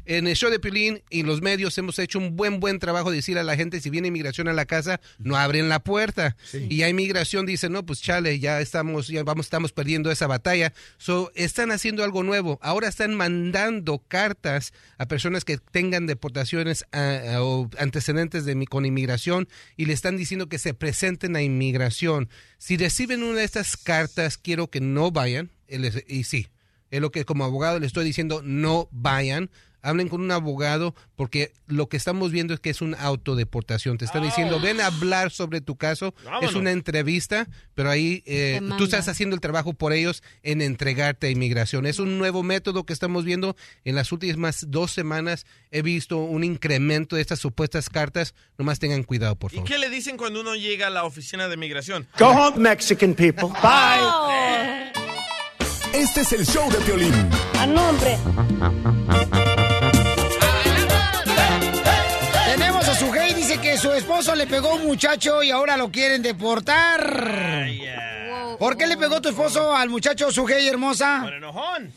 [0.05, 3.17] en el show de Pilín y los medios hemos hecho un buen, buen trabajo de
[3.17, 6.37] decir a la gente, si viene inmigración a la casa, no abren la puerta.
[6.53, 10.73] Y ya inmigración dice, no, pues chale, ya estamos, ya vamos, estamos perdiendo esa batalla.
[10.99, 12.59] So, están haciendo algo nuevo.
[12.63, 19.87] Ahora están mandando cartas a personas que tengan deportaciones o antecedentes de, con inmigración y
[19.87, 22.29] le están diciendo que se presenten a inmigración.
[22.59, 25.51] Si reciben una de estas cartas, quiero que no vayan.
[26.07, 26.49] Y sí,
[26.91, 29.51] es lo que como abogado le estoy diciendo, no vayan.
[29.83, 33.99] Hablen con un abogado porque lo que estamos viendo es que es una autodeportación.
[33.99, 36.15] Te están diciendo, ven a hablar sobre tu caso.
[36.25, 36.51] Vámonos.
[36.51, 41.27] Es una entrevista, pero ahí eh, tú estás haciendo el trabajo por ellos en entregarte
[41.27, 41.87] a inmigración.
[41.87, 43.57] Es un nuevo método que estamos viendo.
[43.85, 48.35] En las últimas dos semanas he visto un incremento de estas supuestas cartas.
[48.59, 49.69] Nomás tengan cuidado, por ¿Y favor.
[49.69, 52.07] qué le dicen cuando uno llega a la oficina de migración?
[52.19, 53.49] Go home, Mexican people.
[53.63, 54.93] Bye.
[55.93, 57.13] Este es el show de Piolín.
[57.59, 58.17] A nombre.
[62.93, 65.77] Tenemos a su y dice que su esposo le pegó a un muchacho y ahora
[65.77, 67.67] lo quieren deportar.
[68.59, 71.21] ¿Por qué le pegó tu esposo al muchacho Sujei, hermosa?
[71.23, 71.93] Por enojón.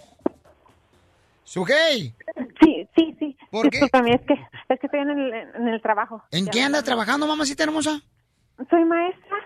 [1.43, 2.13] Sujei,
[2.62, 3.38] Sí, sí, sí.
[3.51, 3.79] ¿Por qué?
[3.79, 6.23] Discúlpame, es que, es que estoy en el, en el trabajo.
[6.31, 8.01] ¿en Ya qué andas trabajando, mamacita hermosa?
[8.69, 9.38] Soy maestra.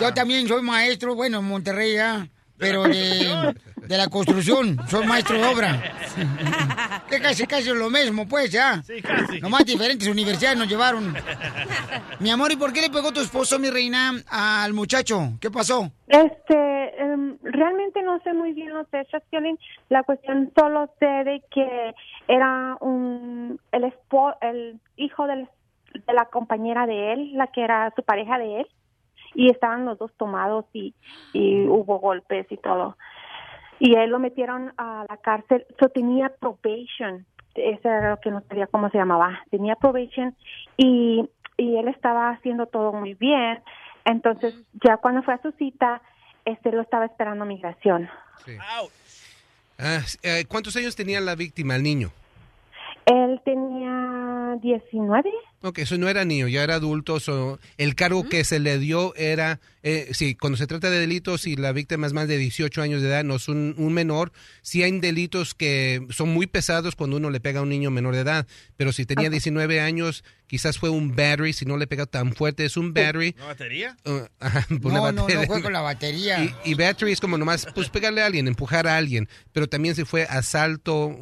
[0.00, 3.54] Yo también soy maestro, bueno, en Monterrey ya, pero de,
[3.92, 5.82] de la construcción, soy maestro de obra.
[7.08, 8.82] Que casi, casi lo mismo, pues, ya.
[8.82, 9.38] Sí, casi.
[9.40, 11.14] Nomás diferentes universidades nos llevaron.
[12.20, 15.32] Mi amor, ¿y por qué le pegó tu esposo, mi reina, al muchacho?
[15.38, 15.90] ¿Qué pasó?
[16.08, 19.58] Este, em, realmente no sé muy bien los hechos, Piolín.
[19.90, 21.94] La cuestión solo sé de que
[22.28, 25.48] era un, el, espo- el hijo del-
[25.92, 28.66] de la compañera de él, la que era su pareja de él,
[29.34, 30.94] y estaban los dos tomados y,
[31.34, 32.96] y hubo golpes y todo.
[33.78, 38.30] Y a él lo metieron a la cárcel, so tenía probation, eso era lo que
[38.30, 40.36] no sabía cómo se llamaba, tenía probation
[40.76, 43.60] y, y él estaba haciendo todo muy bien.
[44.04, 44.54] Entonces,
[44.84, 46.00] ya cuando fue a su cita,
[46.44, 48.08] este lo estaba esperando migración.
[49.78, 52.10] Ah, eh, ¿Cuántos años tenía la víctima, el niño?
[53.06, 55.30] Él tenía 19.
[55.62, 57.20] Ok, eso no era niño, ya era adulto.
[57.20, 61.46] so, el cargo que se le dio era, eh, sí, cuando se trata de delitos
[61.46, 64.32] y la víctima es más de 18 años de edad, no es un, un menor,
[64.62, 68.14] sí hay delitos que son muy pesados cuando uno le pega a un niño menor
[68.14, 68.46] de edad,
[68.76, 72.64] pero si tenía 19 años, quizás fue un battery, si no le pega tan fuerte,
[72.64, 73.34] es un battery.
[73.38, 73.96] ¿Una batería?
[74.04, 75.46] Uh, ajá, No, una no, no batería.
[75.46, 76.44] fue con la batería.
[76.44, 79.28] Y, y battery es como nomás, pues pegarle a alguien, empujar a alguien.
[79.52, 81.16] Pero también si fue asalto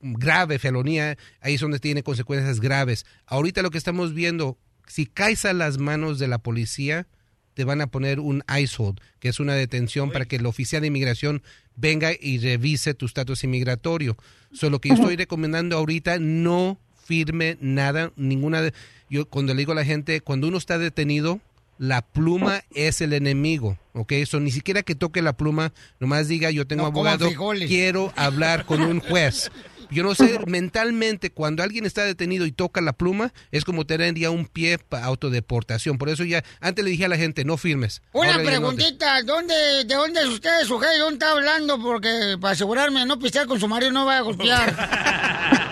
[0.00, 3.06] grave, felonía, ahí es donde tiene consecuencias graves.
[3.26, 7.06] Ahorita lo que estamos viendo, si caes a las manos de la policía,
[7.54, 10.80] te van a poner un ICE hold, que es una detención para que el oficial
[10.80, 11.42] de inmigración
[11.76, 14.16] venga y revise tu estatus inmigratorio.
[14.52, 18.62] Solo que yo estoy recomendando ahorita, no firme nada, ninguna...
[18.62, 18.72] de-
[19.10, 21.40] yo cuando le digo a la gente, cuando uno está detenido,
[21.78, 24.12] la pluma es el enemigo, ¿ok?
[24.12, 27.28] Eso ni siquiera que toque la pluma, nomás diga, yo tengo No abogado,
[27.66, 29.50] quiero hablar con un juez.
[29.92, 34.14] Yo no sé, mentalmente, cuando alguien está detenido y toca la pluma, es como tener
[34.14, 35.98] ya un pie para autodeportación.
[35.98, 38.02] Por eso ya, antes le dije a la gente, no firmes.
[38.12, 40.98] Una Ahora ya no te- preguntita, ¿dónde, ¿de dónde es usted, sujeto?
[40.98, 41.80] ¿Dónde está hablando?
[41.80, 45.68] Porque para asegurarme no pistear con su marido no vaya a golpear.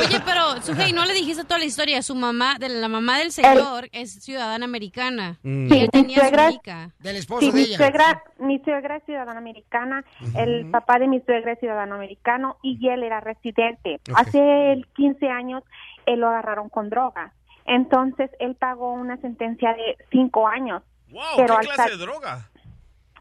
[0.00, 2.02] Oye, pero, Sujei, no le dijiste toda la historia.
[2.02, 5.38] Su mamá, de la mamá del señor, es ciudadana americana.
[5.42, 5.72] Mm.
[5.72, 6.90] Y él tenía su suegra- mica.
[6.98, 10.04] Del Sí, mi suegra, mi suegra es ciudadana americana,
[10.36, 14.00] el papá de mi suegra es ciudadano americano y él era residente.
[14.14, 15.62] Hace 15 años
[16.06, 17.32] él lo agarraron con droga.
[17.66, 20.82] Entonces él pagó una sentencia de 5 años.
[21.10, 22.48] Wow, pero ¿qué al clase de droga?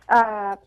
[0.07, 0.57] ah,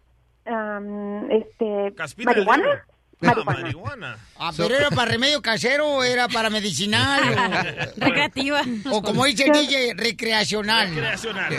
[0.47, 1.95] am, este,
[2.25, 2.85] marihuana.
[3.23, 3.43] Marihuana.
[3.47, 4.17] Ah, marihuana.
[4.39, 7.23] Ah, pero era para remedio casero o era para medicinal.
[7.23, 8.61] o- Recreativa.
[8.91, 10.89] O como dice el DJ, recreacional.
[10.89, 11.53] Recreacional.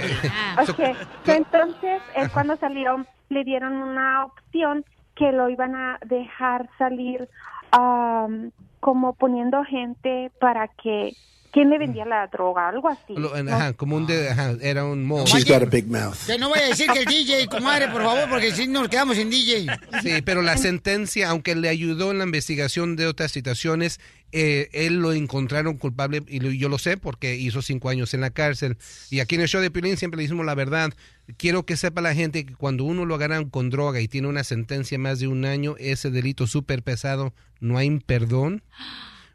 [0.70, 0.80] Ok,
[1.28, 7.28] entonces él cuando salió le dieron una opción que lo iban a dejar salir
[7.72, 11.14] am, como poniendo gente para que
[11.54, 13.14] quién le vendía la droga, algo así.
[13.16, 13.54] Lo- ¿no?
[13.56, 15.26] ajá, como un de- ajá, era un modo.
[15.26, 16.18] She's got a big mouth.
[16.26, 19.16] Que no vaya a decir que el DJ, comadre, por favor, porque si nos quedamos
[19.16, 19.68] sin DJ.
[20.02, 24.00] Sí, pero la sentencia, aunque le ayudó en la investigación de otras situaciones,
[24.32, 28.22] eh, él lo encontraron culpable y lo- yo lo sé porque hizo cinco años en
[28.22, 28.78] la cárcel.
[29.12, 30.92] Y aquí en el show de Piolín siempre le decimos la verdad.
[31.38, 34.44] Quiero que sepa la gente que cuando uno lo agarran con droga y tiene una
[34.44, 38.64] sentencia más de un año, ese delito súper pesado, no hay perdón.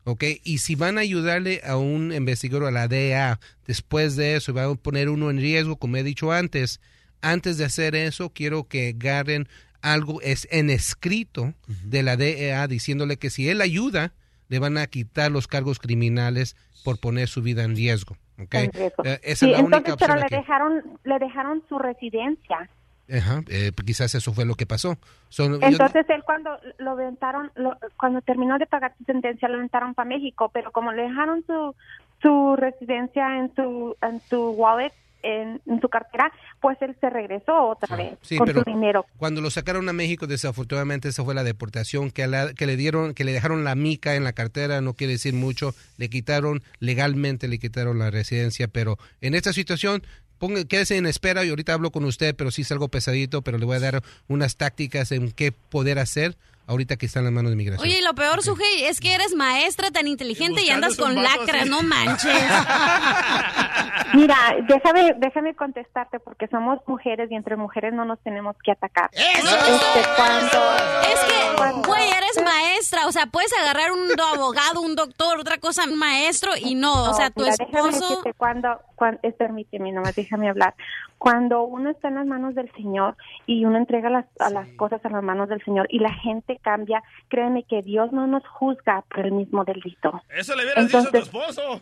[0.09, 0.25] ¿Ok?
[0.45, 4.55] Y si van a ayudarle a un investigador, a la DEA, después de eso, y
[4.55, 6.81] van a poner uno en riesgo, como he dicho antes,
[7.21, 9.49] antes de hacer eso, quiero que agarren
[9.81, 14.13] algo es en escrito de la DEA diciéndole que si él ayuda,
[14.49, 18.17] le van a quitar los cargos criminales por poner su vida en riesgo.
[18.41, 18.55] ¿ok?
[18.55, 19.05] En riesgo.
[19.05, 20.35] Eh, esa Sí, es la única entonces, pero le aquí.
[20.35, 22.71] dejaron, le dejaron su residencia.
[23.11, 24.99] Ajá, eh, quizás eso fue lo que pasó.
[25.29, 29.57] Son- yo- Entonces él cuando lo aventaron, lo- cuando terminó de pagar su sentencia, lo
[29.57, 31.75] aventaron para México, pero como le dejaron su
[32.21, 34.93] su residencia en su en su wallet,
[35.23, 39.05] en, en su cartera, pues él se regresó otra vez Sí, con pero su dinero.
[39.17, 43.15] cuando lo sacaron a México, desafortunadamente esa fue la deportación que, la- que le dieron,
[43.15, 47.49] que le dejaron la mica en la cartera, no quiere decir mucho, le quitaron legalmente,
[47.49, 50.03] le quitaron la residencia, pero en esta situación
[50.39, 53.59] ponga, quédese en espera y ahorita hablo con usted, pero sí es algo pesadito, pero
[53.59, 56.37] le voy a dar unas tácticas en qué poder hacer
[56.69, 57.87] ahorita que está en las manos de migración.
[57.89, 61.67] Oye, y lo peor, Sujei, es que eres maestra tan inteligente y andas con lacras,
[61.67, 62.31] no manches.
[64.15, 64.37] Mira,
[64.69, 69.11] déjame, déjame contestarte porque somos mujeres y entre mujeres no nos tenemos que atacar.
[69.13, 70.59] Este, cuando,
[71.03, 75.59] Es que, güey, eres maestra, o sea, puedes agarrar un do- abogado, un doctor, otra
[75.59, 78.09] cosa, un maestro y no, o sea, tu mira, déjame esposo...
[78.09, 80.75] decirte cuando, cuando es, permíteme, nomás déjame hablar.
[81.19, 85.05] Cuando uno está en las manos del Señor y uno entrega las, a las cosas
[85.05, 89.03] a las manos del Señor y la gente cambia, créeme que Dios no nos juzga
[89.11, 90.23] por el mismo delito.
[90.29, 91.81] Eso le hubieras dicho a tu Entonces- esposo.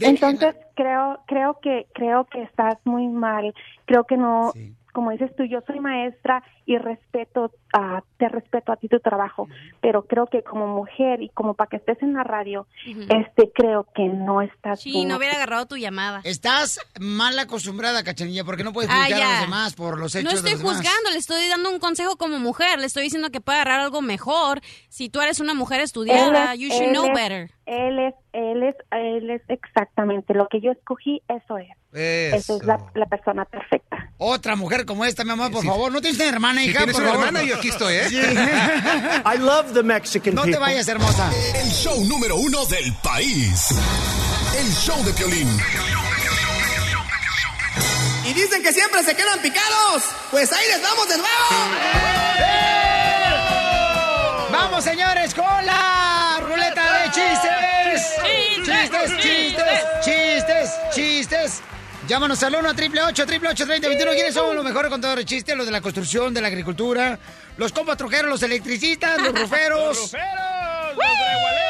[0.00, 3.54] Entonces creo creo que creo que estás muy mal.
[3.86, 4.52] Creo que no,
[4.92, 9.48] como dices tú, yo soy maestra y respeto a te respeto a ti tu trabajo,
[9.80, 13.86] pero creo que como mujer y como para que estés en la radio, este creo
[13.94, 15.08] que no estás Sí, bien.
[15.08, 16.20] no hubiera agarrado tu llamada.
[16.24, 20.24] Estás mal acostumbrada, cachanilla, porque no puedes Ah, juzgar a los demás por los hechos
[20.32, 20.76] No estoy de los demás.
[20.78, 24.02] juzgando, le estoy dando un consejo como mujer, le estoy diciendo que puede agarrar algo
[24.02, 24.60] mejor.
[24.88, 27.50] Si tú eres una mujer estudiada, es- you should él know es- better.
[27.64, 31.68] Él es, él es, él es exactamente lo que yo escogí, eso es.
[31.94, 34.10] Esa es la, la persona perfecta.
[34.18, 35.92] Otra mujer como esta, mi amor, por favor.
[35.92, 36.78] ¿No tienes una hermana, Si hija?
[36.78, 37.26] tienes por una favor?
[37.26, 38.06] hermana, yo aquí estoy, ¿eh?
[38.08, 38.16] Sí.
[38.16, 41.30] I love the Mexican No te vayas, hermosa.
[41.54, 43.68] El show número uno del país.
[44.56, 45.48] El show de Piolín.
[48.24, 50.02] Y dicen que siempre se quedan picados.
[50.30, 51.32] Pues ahí les vamos de nuevo.
[54.50, 58.02] Vamos, señores, con la ruleta de chistes.
[58.64, 61.62] Chistes, chistes, chistes, chistes.
[62.08, 64.12] Llámanos al 1 a triple 8 triple 8 30 21.
[64.12, 65.56] ¿Quiénes son los mejores contadores de chistes?
[65.56, 67.18] Los de la construcción, de la agricultura,
[67.56, 69.96] los compas troqueros, los electricistas, los ruferos.
[69.96, 70.96] ¡Los ruferos!
[70.96, 71.62] ¡Los regualeros!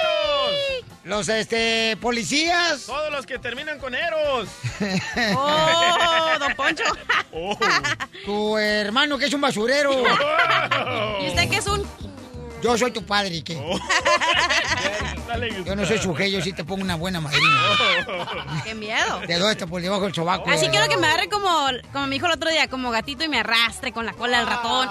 [1.04, 2.86] Los este policías.
[2.86, 4.48] Todos los que terminan con eros.
[5.36, 6.84] ¡Oh, don Poncho!
[8.24, 10.04] Tu hermano que es un basurero.
[11.20, 11.86] ¿Y usted qué es un...?
[12.62, 13.60] Yo soy tu padre, ¿y qué?
[15.64, 17.46] Yo no soy su yo sí te pongo una buena madrina.
[18.64, 19.20] ¡Qué miedo!
[19.26, 20.48] Te doy esto por debajo del sobaco.
[20.50, 21.48] Así quiero que me agarre como,
[21.92, 24.46] como me dijo el otro día, como gatito y me arrastre con la cola del
[24.46, 24.88] ratón.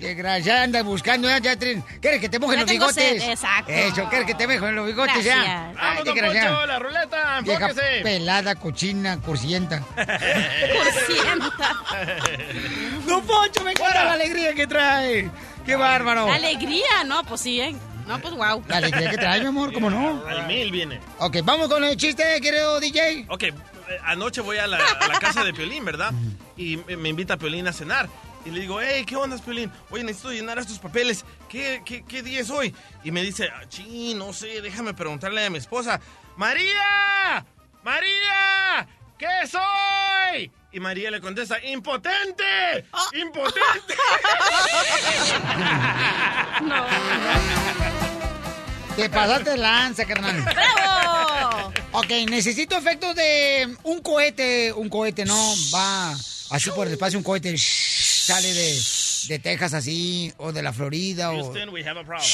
[0.00, 1.82] Desgraciada, anda buscando ya, ya tren.
[2.00, 2.94] ¿Quieres que te mojen Ya los bigotes?
[2.94, 3.72] sed, exacto.
[3.72, 5.44] Eso, ¿quieres que te mojen los bigotes Gracias.
[5.44, 5.72] ya?
[5.76, 6.04] Vamos.
[6.04, 8.00] Poncho, la ruleta, enfóquese.
[8.02, 9.82] pelada, cochina, cursienta.
[13.06, 15.30] ¡No, Poncho, me encanta la alegría que trae!
[15.64, 16.26] ¡Qué bárbaro!
[16.26, 17.74] La alegría, no, pues sí, ¿eh?
[18.12, 18.62] No, pues wow.
[18.68, 20.22] La alegría que trae, mi amor, ¿cómo no?
[20.26, 21.00] Al mil viene.
[21.18, 23.24] Ok, vamos con el chiste, querido DJ.
[23.30, 23.54] Ok, eh,
[24.04, 26.12] anoche voy a la, a la casa de Piolín, ¿verdad?
[26.54, 28.10] Y me, invita Piolín a cenar.
[28.44, 29.72] Y le digo, hey, ¿qué onda, Piolín?
[29.90, 31.24] Oye, necesito llenar estos papeles.
[31.48, 32.74] ¿Qué, qué, qué día es hoy?
[33.02, 35.98] Y me dice, "Ah, sí, no sé, déjame preguntarle a mi esposa.
[36.36, 37.46] ¡María!
[37.82, 38.86] ¡María!
[39.16, 40.52] ¿Qué soy?
[40.70, 42.84] Y María le contesta, ¡impotente!
[43.14, 43.94] ¡Impotente!
[48.96, 50.42] Te pasaste lanza, carnal.
[50.42, 51.72] ¡Bravo!
[51.92, 54.72] Ok, necesito efectos de un cohete.
[54.72, 55.54] Un cohete, ¿no?
[55.74, 58.78] Va así por el espacio, un cohete shh, sale de,
[59.28, 61.42] de Texas así, o de la Florida, o...
[61.42, 62.28] Houston, we have a problem.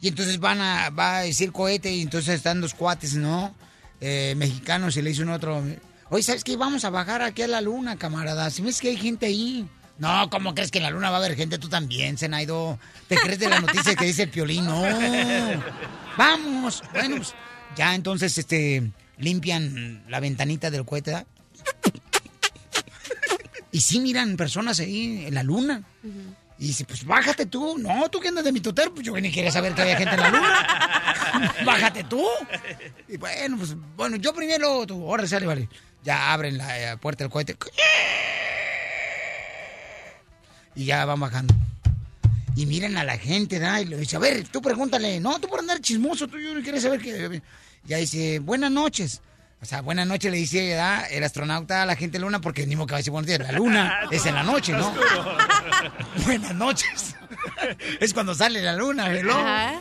[0.00, 3.54] Y entonces van a, va a decir cohete y entonces están dos cuates, ¿no?
[4.00, 5.62] Eh, mexicanos y le dice uno a otro,
[6.10, 6.56] oye, ¿sabes qué?
[6.56, 8.50] Vamos a bajar aquí a la luna, camarada.
[8.50, 9.66] Si ves que hay gente ahí.
[9.98, 11.58] No, ¿cómo crees que en la luna va a haber gente?
[11.58, 12.78] Tú también, Zenaido.
[13.08, 14.64] ¿Te crees de la noticia que dice el piolín?
[14.64, 14.82] No.
[16.16, 16.82] Vamos.
[16.92, 17.34] Bueno, pues
[17.76, 21.12] ya entonces este limpian la ventanita del cohete.
[21.12, 21.26] ¿verdad?
[23.72, 25.82] Y sí miran personas ahí en la luna.
[26.58, 27.78] Y dice, pues bájate tú.
[27.78, 30.14] No, tú que andas de mi tutero, pues yo ni quería saber que había gente
[30.14, 31.54] en la luna.
[31.64, 32.22] bájate tú.
[33.08, 35.68] Y bueno, pues bueno, yo primero, tú, ahora sale, vale.
[36.04, 37.56] Ya abren la eh, puerta del cohete.
[40.74, 41.54] Y ya van bajando.
[42.54, 43.80] Y miren a la gente, ¿da?
[43.80, 45.20] Y le dice, a ver, tú pregúntale.
[45.20, 47.42] No, tú por andar chismoso, tú yo no quieres saber qué.
[47.84, 49.22] Ya dice, buenas noches.
[49.62, 51.06] O sea, buenas noches le dice ¿verdad?
[51.12, 53.38] el astronauta a la gente luna, porque ni modo que va a decir buenos días.
[53.38, 54.92] La luna es en la noche, ¿no?
[56.26, 57.14] buenas noches.
[58.00, 59.80] es cuando sale la luna, ¿verdad?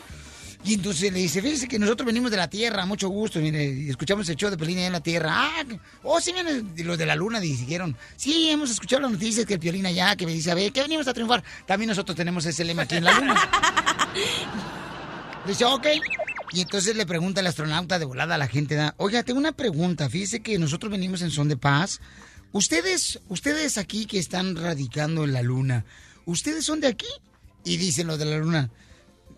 [0.64, 4.30] Y entonces le dice, fíjese que nosotros venimos de la Tierra, mucho gusto, mire, escuchamos
[4.30, 5.30] el show de Piolín allá en la Tierra.
[5.34, 5.64] Ah,
[6.04, 6.34] oh, sí,
[6.78, 10.16] y los de la Luna dijeron, sí, hemos escuchado las noticias que el Piolín allá,
[10.16, 11.44] que me dice, a ver, que venimos a triunfar.
[11.66, 13.50] También nosotros tenemos ese lema aquí en la Luna.
[15.48, 15.88] Dice, ok.
[16.54, 20.10] Y entonces le pregunta el astronauta de volada a la gente, oiga, tengo una pregunta,
[20.10, 22.02] fíjese que nosotros venimos en son de paz.
[22.52, 25.86] Ustedes, ustedes aquí que están radicando en la Luna,
[26.26, 27.08] ¿ustedes son de aquí?
[27.64, 28.70] Y dicen los de la Luna,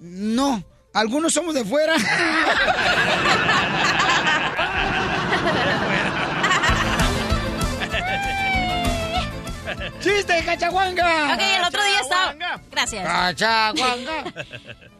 [0.01, 1.95] no, algunos somos de fuera.
[10.01, 11.33] ¡Chiste, cachaguanga!
[11.33, 12.35] Ok, el otro día estaba...
[12.71, 13.05] Gracias.
[13.05, 14.23] ¡Cachaguanga!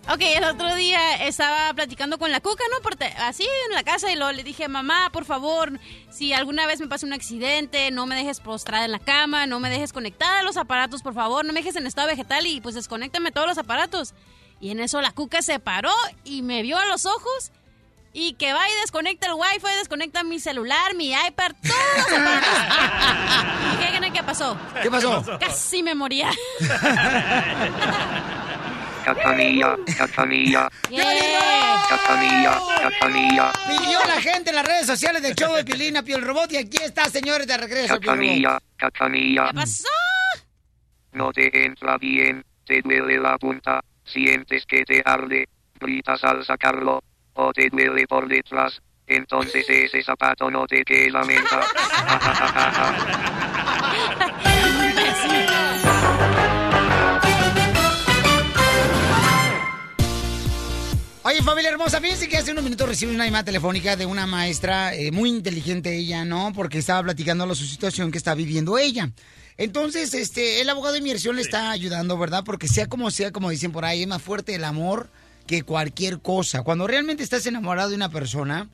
[0.10, 2.82] Ok, el otro día estaba platicando con la cuca, ¿no?
[2.82, 5.80] Por te- así en la casa y luego le dije, mamá, por favor,
[6.12, 9.62] si alguna vez me pasa un accidente, no me dejes postrada en la cama, no
[9.62, 12.60] me dejes conectada a los aparatos, por favor, no me dejes en estado vegetal y
[12.60, 14.14] pues desconéctame todos los aparatos.
[14.64, 15.92] Y en eso la cuca se paró
[16.24, 17.52] y me vio a los ojos
[18.14, 22.48] y que va y desconecta el wifi, desconecta mi celular, mi iPad, aparatos.
[23.74, 24.58] ¿Y qué que pasó?
[24.82, 25.38] ¿Qué pasó?
[25.38, 26.30] Casi me moría.
[29.04, 30.70] Cachanilla, cachanilla,
[31.90, 36.22] cachanilla, cachanilla, Pidió la gente en las redes sociales del show de Piolín a Piel
[36.22, 38.00] Robot y aquí está, señores, de regreso.
[38.00, 39.48] Cachanilla, cachanilla.
[39.48, 39.90] ¿Qué pasó?
[41.12, 45.48] No te entra bien, te duele la punta, sientes que te arde,
[45.80, 47.02] gritas al sacarlo,
[47.34, 51.62] o te duele por detrás, entonces ese zapato no te queda menta.
[61.26, 64.94] Oye, familia hermosa, fíjense que hace unos minutos recibí una llamada telefónica de una maestra
[64.94, 66.52] eh, muy inteligente ella, ¿no?
[66.54, 69.10] Porque estaba platicando su situación que está viviendo ella.
[69.58, 72.44] Entonces, este, el abogado de inmigración le está ayudando, ¿verdad?
[72.44, 75.10] Porque sea como sea, como dicen por ahí, es más fuerte el amor
[75.46, 76.64] que cualquier cosa.
[76.64, 78.70] Cuando realmente estás enamorado de una persona,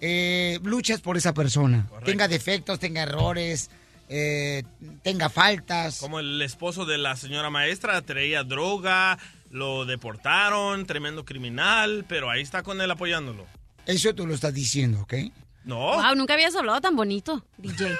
[0.00, 1.88] eh, luchas por esa persona.
[2.04, 3.70] Tenga defectos, tenga errores,
[4.08, 4.64] eh,
[5.02, 5.98] tenga faltas.
[5.98, 9.18] Como el esposo de la señora maestra traía droga,
[9.50, 13.46] lo deportaron, tremendo criminal, pero ahí está con él apoyándolo.
[13.86, 15.14] Eso tú lo estás diciendo, ¿ok?
[15.68, 15.76] No.
[15.76, 17.94] Wow, nunca habías hablado tan bonito, DJ.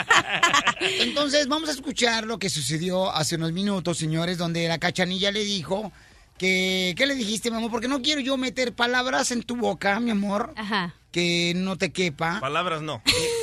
[1.00, 5.42] Entonces vamos a escuchar lo que sucedió hace unos minutos, señores, donde la cachanilla le
[5.42, 5.92] dijo
[6.36, 6.92] que...
[6.98, 7.70] ¿Qué le dijiste, mi amor?
[7.70, 10.52] Porque no quiero yo meter palabras en tu boca, mi amor.
[10.58, 10.94] Ajá.
[11.10, 12.38] Que no te quepa.
[12.38, 13.02] Palabras no.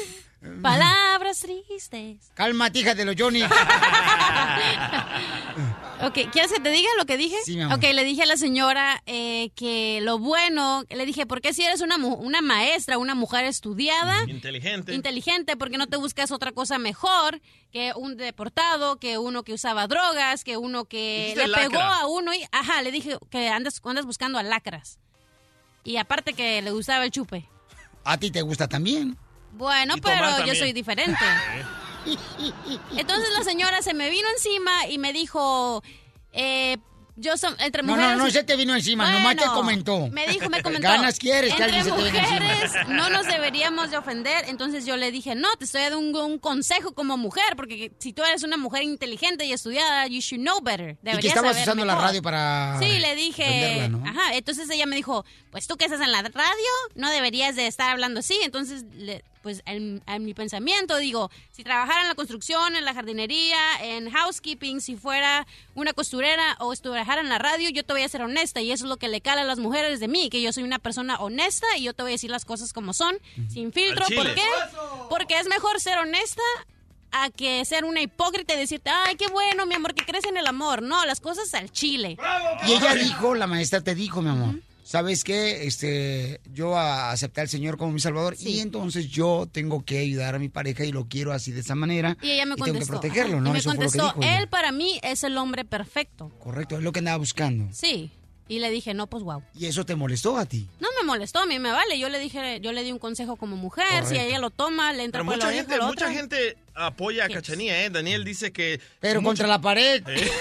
[0.62, 2.32] Palabras tristes.
[2.34, 3.44] Cálmate, hija de los Johnny.
[6.00, 7.36] Ok, ¿quieres que te diga lo que dije?
[7.44, 7.78] Sí, mi amor.
[7.78, 11.64] Ok, le dije a la señora eh, que lo bueno, le dije, ¿por qué si
[11.64, 11.98] eres una,
[12.42, 14.94] maestra, una mujer estudiada, Inteligente.
[14.94, 17.42] inteligente, ¿por qué no te buscas otra cosa mejor
[17.72, 22.32] que un deportado, que uno que usaba drogas, que uno que le pegó a uno
[22.34, 25.00] y, ajá, le dije que andas, andas buscando a lacras.
[25.84, 27.50] Y aparte que le gustaba el chupe.
[28.04, 29.18] A ti te gusta también.
[29.58, 31.18] Bueno, pero yo soy diferente.
[32.96, 35.84] Entonces la señora se me vino encima y me dijo,
[36.32, 36.78] eh,
[37.20, 38.18] yo son entre No, mujeres.
[38.18, 40.08] no, no se te vino encima, nomás te comentó.
[40.10, 40.88] Me dijo, me comentó.
[40.88, 42.94] Ganas quieres que entre alguien se mujeres encima.
[42.96, 44.46] no nos deberíamos de ofender.
[44.48, 48.14] Entonces yo le dije, no, te estoy dando un, un consejo como mujer, porque si
[48.14, 50.92] tú eres una mujer inteligente y estudiada, you should know better.
[50.92, 53.90] Y que Deberías estabas saber usando la radio para Sí, le dije.
[53.90, 54.04] ¿no?
[54.08, 57.68] Ajá, entonces ella me dijo, pues tú que estás en la radio, no deberías de
[57.68, 58.40] estar hablando así.
[58.44, 62.94] Entonces, le- pues en, en mi pensamiento digo, si trabajara en la construcción, en la
[62.94, 68.02] jardinería, en housekeeping, si fuera una costurera o trabajara en la radio, yo te voy
[68.02, 68.60] a ser honesta.
[68.60, 70.64] Y eso es lo que le cala a las mujeres de mí, que yo soy
[70.64, 73.16] una persona honesta y yo te voy a decir las cosas como son,
[73.48, 74.04] sin filtro.
[74.14, 74.44] ¿Por qué?
[75.10, 76.44] Porque es mejor ser honesta
[77.14, 80.36] a que ser una hipócrita y decirte, ay, qué bueno, mi amor, que crees en
[80.36, 80.82] el amor.
[80.82, 82.18] No, las cosas al chile.
[82.68, 84.56] Y ella dijo, la maestra te dijo, mi amor,
[84.88, 85.66] ¿sabes qué?
[85.68, 90.36] Este, yo a- acepté al Señor como mi Salvador y entonces yo tengo que ayudar
[90.36, 92.18] a mi pareja y lo quiero así de esa manera.
[92.22, 92.94] Y ella me tengo que contestó.
[92.94, 93.50] protegerlo, ¿no?
[93.50, 94.40] Y me Eso fue lo que contestó, ella.
[94.40, 96.30] él para mí es el hombre perfecto.
[96.40, 97.68] Correcto, es lo que andaba buscando.
[97.74, 98.12] Sí.
[98.50, 99.44] Y le dije, no, pues wow.
[99.56, 100.70] Y eso te molestó a ti.
[100.80, 102.00] No me molestó, a mí me vale.
[102.00, 104.06] Yo le dije, yo le di un consejo como mujer.
[104.06, 106.18] Si ella lo toma, le entra Pero por la mucha oreja gente, la mucha otra.
[106.18, 107.90] gente apoya a Cachanía, ¿eh?
[107.90, 108.80] Daniel dice que...
[109.00, 110.04] Pero mucho- contra la pared.
[110.08, 110.32] ¿Eh?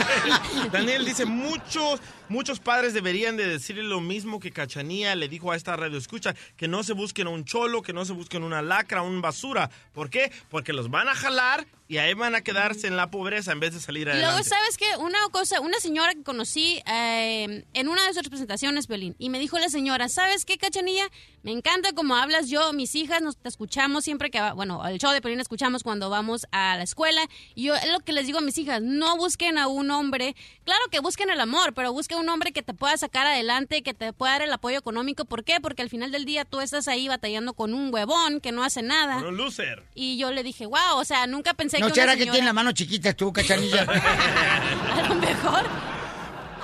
[0.72, 5.56] Daniel dice, muchos, muchos padres deberían de decirle lo mismo que Cachanía le dijo a
[5.56, 9.02] esta radio escucha, que no se busquen un cholo, que no se busquen una lacra,
[9.02, 9.70] un basura.
[9.92, 10.32] ¿Por qué?
[10.50, 13.74] Porque los van a jalar y ahí van a quedarse en la pobreza en vez
[13.74, 14.48] de salir Y luego, adelante.
[14.48, 14.86] ¿sabes qué?
[14.98, 19.38] Una cosa, una señora que conocí eh, en una de sus presentaciones, Violín, y me
[19.38, 21.04] dijo la señora, ¿sabes qué, Cachanilla?
[21.42, 25.10] Me encanta cómo hablas yo, mis hijas, nos te escuchamos siempre que, bueno, el show
[25.12, 27.22] de Piolín escuchamos cuando vamos a la escuela,
[27.54, 30.36] y yo es lo que les digo a mis hijas, no busquen a un hombre,
[30.64, 33.94] claro que busquen el amor, pero busquen un hombre que te pueda sacar adelante, que
[33.94, 35.60] te pueda dar el apoyo económico, ¿por qué?
[35.62, 38.82] Porque al final del día tú estás ahí batallando con un huevón que no hace
[38.82, 39.16] nada.
[39.18, 39.82] Un loser.
[39.94, 42.32] Y yo le dije, wow, o sea, nunca pensé No que será una que señora-
[42.34, 43.82] tiene la mano chiquita tú, cachanilla.
[44.94, 45.64] A lo mejor.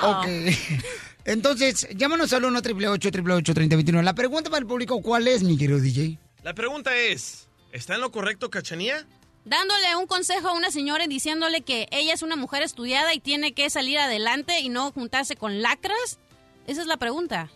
[0.03, 0.27] ok.
[1.25, 5.79] Entonces, llámanos al 1 888 3021 La pregunta para el público, ¿cuál es, mi querido
[5.79, 6.19] DJ?
[6.43, 9.07] La pregunta es, ¿está en lo correcto Cachanía?
[9.49, 13.21] dándole un consejo a una señora y diciéndole que ella es una mujer estudiada y
[13.21, 16.19] tiene que salir adelante y no juntarse con lacras?
[16.67, 17.49] Esa es la pregunta.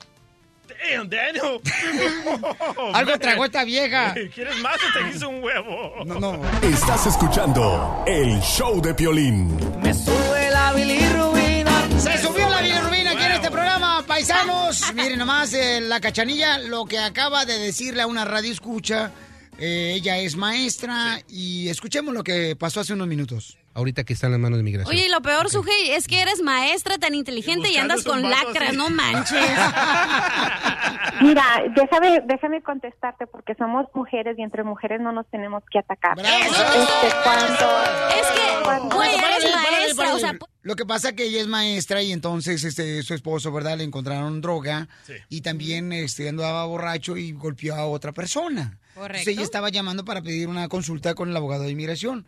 [0.69, 1.61] Damn, Daniel.
[2.95, 4.15] Algo tragó esta vieja.
[4.35, 6.05] ¿Quieres más o te hizo un huevo?
[6.07, 6.41] No, no.
[6.63, 9.55] Estás escuchando el show de Piolín.
[9.83, 11.89] Me sube la bilirrubina.
[11.99, 14.95] Se subió la bilirrubina aquí en este programa, paisanos.
[14.95, 19.13] Miren nomás, eh, la cachanilla, lo que acaba de decirle a una radio escucha.
[19.65, 23.57] Eh, ella es maestra y escuchemos lo que pasó hace unos minutos.
[23.75, 24.93] Ahorita que está en las manos de migración.
[24.93, 28.75] Oye, y lo peor, Sujei, es que eres maestra tan inteligente y, andas con lacras,
[28.75, 29.41] no manches.
[31.23, 31.45] Mira,
[31.77, 36.19] déjame, déjame contestarte porque somos mujeres y entre mujeres no nos tenemos que atacar.
[36.19, 37.55] Este, cuando,
[38.19, 42.11] es que, Güey, eres maestra, o sea, Lo que pasa que ella es maestra y
[42.11, 43.79] entonces este su esposo, ¿verdad?
[43.79, 44.89] Le encontraron droga
[45.29, 48.81] y también este andaba borracho y golpeó a otra persona.
[48.95, 49.31] Correcto.
[49.31, 52.27] Ella estaba llamando para pedir una consulta con el abogado de inmigración.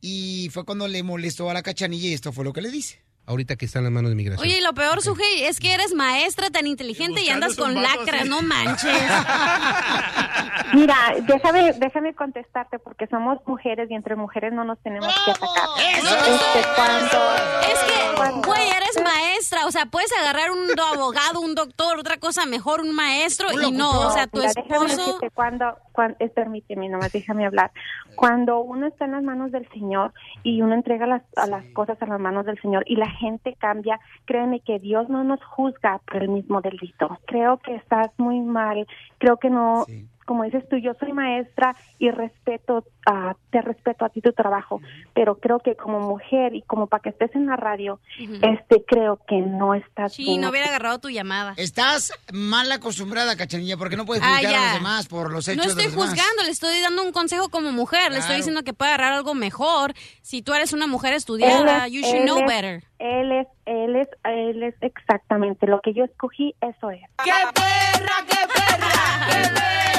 [0.00, 3.03] Y fue cuando le molestó a la cachanilla y esto fue lo que le dice.
[3.26, 4.46] Ahorita que está en las manos de migración.
[4.46, 8.20] Oye, y lo peor, Sujei, es que eres maestra tan inteligente y andas con lacras,
[8.22, 8.28] así.
[8.28, 8.92] no manches.
[10.74, 15.68] Mira, déjame, déjame contestarte porque somos mujeres y entre mujeres no nos tenemos que atacar.
[15.94, 17.18] Este, cuando,
[17.62, 22.18] Es que, güey, eres maestra, o sea, puedes agarrar un do- abogado, un doctor, otra
[22.18, 25.06] cosa mejor, un maestro, y no, o sea, tu Mira, déjame esposo...
[25.06, 27.70] decirte cuando, cuando eh, permíteme, nomás déjame hablar.
[28.16, 30.12] Cuando uno está en las manos del Señor
[30.42, 33.54] y uno entrega las, a las cosas a las manos del Señor y la gente
[33.58, 37.18] cambia, créeme que Dios no nos juzga por el mismo delito.
[37.26, 38.86] Creo que estás muy mal.
[39.18, 39.84] Creo que no,
[40.24, 44.80] como dices tú, yo soy maestra y respeto, a te respeto a ti tu trabajo,
[45.14, 48.00] pero creo que como mujer y como para que estés en la radio,
[48.42, 50.40] este, creo que no estás Sí, bien.
[50.40, 51.54] no hubiera agarrado tu llamada.
[51.56, 55.64] Estás mal acostumbrada, Cachanilla, porque no puedes Ah, juzgar a los demás por los hechos
[55.64, 56.10] No estoy de los demás.
[56.10, 59.34] juzgando, le estoy dando un consejo como mujer, le estoy diciendo que puede agarrar algo
[59.34, 59.92] mejor.
[60.22, 62.82] Si tú eres una mujer estudiada, es- you should él know es- better.
[62.98, 67.02] Él es, él es, él es exactamente lo que yo escogí, eso es.
[67.22, 69.93] ¡Qué perra, qué perra!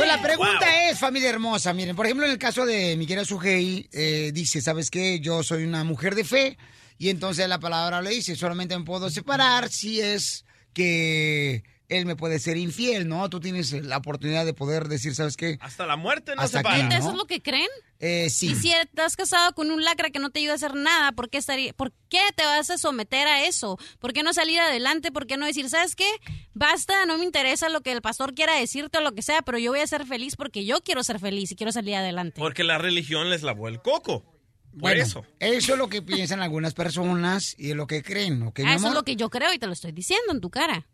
[0.00, 3.26] Pues la pregunta es, familia hermosa, miren, por ejemplo, en el caso de mi querida
[3.26, 5.20] Sujei, eh, dice, ¿sabes qué?
[5.20, 6.56] Yo soy una mujer de fe,
[6.96, 12.16] y entonces la palabra le dice, solamente me puedo separar si es que él me
[12.16, 13.28] puede ser infiel, ¿no?
[13.28, 15.58] Tú tienes la oportunidad de poder decir, ¿sabes qué?
[15.60, 16.88] Hasta la muerte no Hasta se aquí, para.
[16.88, 16.94] ¿no?
[16.94, 17.68] ¿Eso es lo que creen?
[17.98, 18.52] Eh, sí.
[18.52, 21.28] Y si estás casado con un lacra que no te ayuda a hacer nada, ¿por
[21.28, 23.78] qué, estaría, ¿por qué te vas a someter a eso?
[23.98, 25.12] ¿Por qué no salir adelante?
[25.12, 26.08] ¿Por qué no decir, ¿sabes qué?
[26.54, 29.58] Basta, no me interesa lo que el pastor quiera decirte o lo que sea, pero
[29.58, 32.40] yo voy a ser feliz porque yo quiero ser feliz y quiero salir adelante.
[32.40, 34.24] Porque la religión les lavó el coco.
[34.72, 35.24] Por Bueno, eso.
[35.40, 38.74] eso es lo que piensan algunas personas y es lo que creen, ¿ok, mi Ah,
[38.76, 40.86] eso es lo que yo creo y te lo estoy diciendo en tu cara.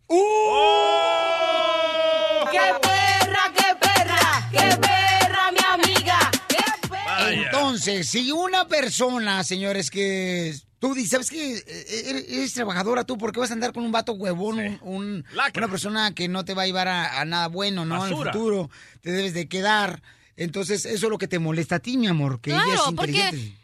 [2.50, 4.48] ¡Qué perra, qué perra!
[4.50, 6.30] ¡Qué perra, mi amiga!
[6.48, 7.32] ¡Qué perra!
[7.32, 11.56] Entonces, si una persona, señores, que tú dices, ¿sabes qué?
[11.58, 14.78] Eh, Eres, eres trabajadora tú, ¿por qué vas a andar con un vato huevón, un,
[14.82, 15.24] un-
[15.56, 17.96] una persona que no te va a llevar a, a nada bueno, ¿no?
[17.96, 18.32] En el Basura.
[18.32, 18.70] futuro,
[19.02, 20.02] te debes de quedar.
[20.36, 22.92] Entonces, eso es lo que te molesta a ti, mi amor, que ella es Claro,
[22.94, 23.56] porque inteligente.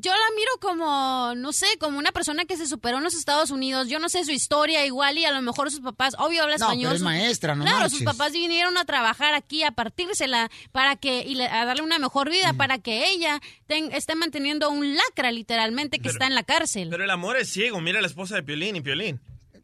[0.00, 3.50] Yo la miro como, no sé, como una persona que se superó en los Estados
[3.50, 3.88] Unidos.
[3.88, 6.66] Yo no sé su historia igual y a lo mejor sus papás, obvio habla No,
[6.66, 6.90] español.
[6.90, 7.98] pero es maestra, no Claro, marches.
[7.98, 11.98] sus papás vinieron a trabajar aquí, a partírsela para que, y le- a darle una
[11.98, 16.42] mejor vida para que ella ten- esté manteniendo un lacra literalmente que está en la
[16.44, 16.88] cárcel.
[16.90, 17.80] Pero el amor es ciego.
[17.80, 19.20] Mira a la esposa de Piolín y Piolín.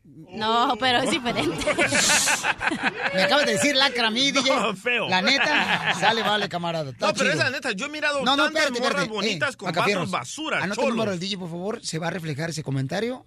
[0.07, 1.65] No, pero es diferente.
[3.15, 4.55] Me acabas de decir lacra a mí, DJ.
[4.55, 5.09] No, feo.
[5.09, 6.91] La neta, sale, vale, camarada.
[6.91, 7.45] Está No, pero es chido.
[7.45, 7.73] la neta.
[7.73, 9.13] Yo he mirado No, no, tantas espérate, morras espérate.
[9.15, 11.85] bonitas Eh, con vatos basura, Anota el número del DJ, por favor.
[11.85, 13.25] Se va a reflejar ese comentario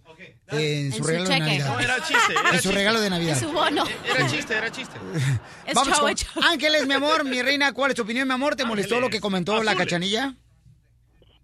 [0.50, 1.40] en su su regalo de.
[1.40, 1.68] Navidad.
[1.74, 2.34] No, era chiste.
[2.34, 2.72] Era en su chiste.
[2.78, 3.34] regalo de Navidad.
[3.34, 3.84] Es su bono.
[4.06, 4.98] Era chiste, era chiste.
[5.66, 6.46] Es Vamos es chavo.
[6.46, 8.56] Ángeles, mi amor, mi reina, ¿cuál es tu opinión, mi amor?
[8.56, 10.36] ¿Te molestó lo que comentó la cachanilla?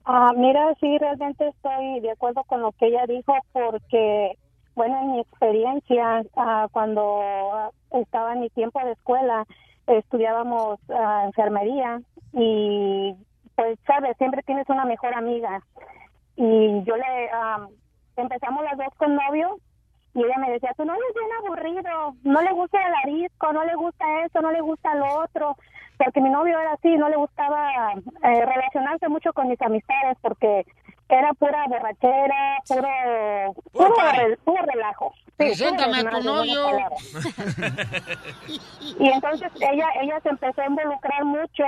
[0.05, 4.33] Ah, mira, sí, realmente estoy de acuerdo con lo que ella dijo porque,
[4.75, 9.45] bueno, en mi experiencia, ah, cuando estaba en mi tiempo de escuela,
[9.87, 12.01] estudiábamos ah, enfermería
[12.33, 13.15] y,
[13.55, 15.61] pues, sabes, siempre tienes una mejor amiga.
[16.35, 17.67] Y yo le, ah,
[18.15, 19.57] empezamos las dos con novio
[20.15, 23.63] y ella me decía, tu novio es bien aburrido, no le gusta el arisco, no
[23.63, 25.57] le gusta esto, no le gusta lo otro,
[25.97, 30.65] porque mi novio era así, no le gustaba eh, relacionarse mucho con mis amistades porque
[31.09, 35.13] era pura borrachera, puro, puro, re- puro relajo.
[35.15, 36.67] Sí, Preséntame puro a tu novio.
[38.99, 41.63] Y entonces ella ella se empezó a involucrar mucho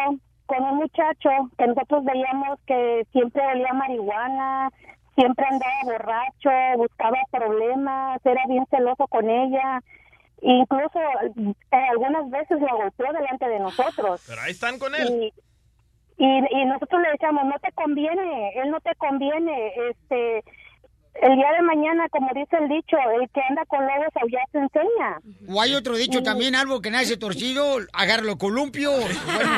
[0.45, 4.69] con un muchacho que nosotros veíamos que siempre olía marihuana,
[5.15, 9.81] siempre andaba borracho, buscaba problemas, era bien celoso con ella.
[10.41, 10.99] Incluso
[11.71, 14.23] eh, algunas veces la golpeó delante de nosotros.
[14.27, 15.07] Pero ahí están con él.
[15.09, 15.33] Y,
[16.17, 20.43] y, y nosotros le decíamos, no te conviene, él no te conviene, este,
[21.21, 24.57] el día de mañana, como dice el dicho, el que anda con lobos ya se
[24.57, 25.21] enseña.
[25.47, 28.91] O hay otro dicho también, algo que nace torcido, agárralo columpio.
[28.91, 29.51] Bueno,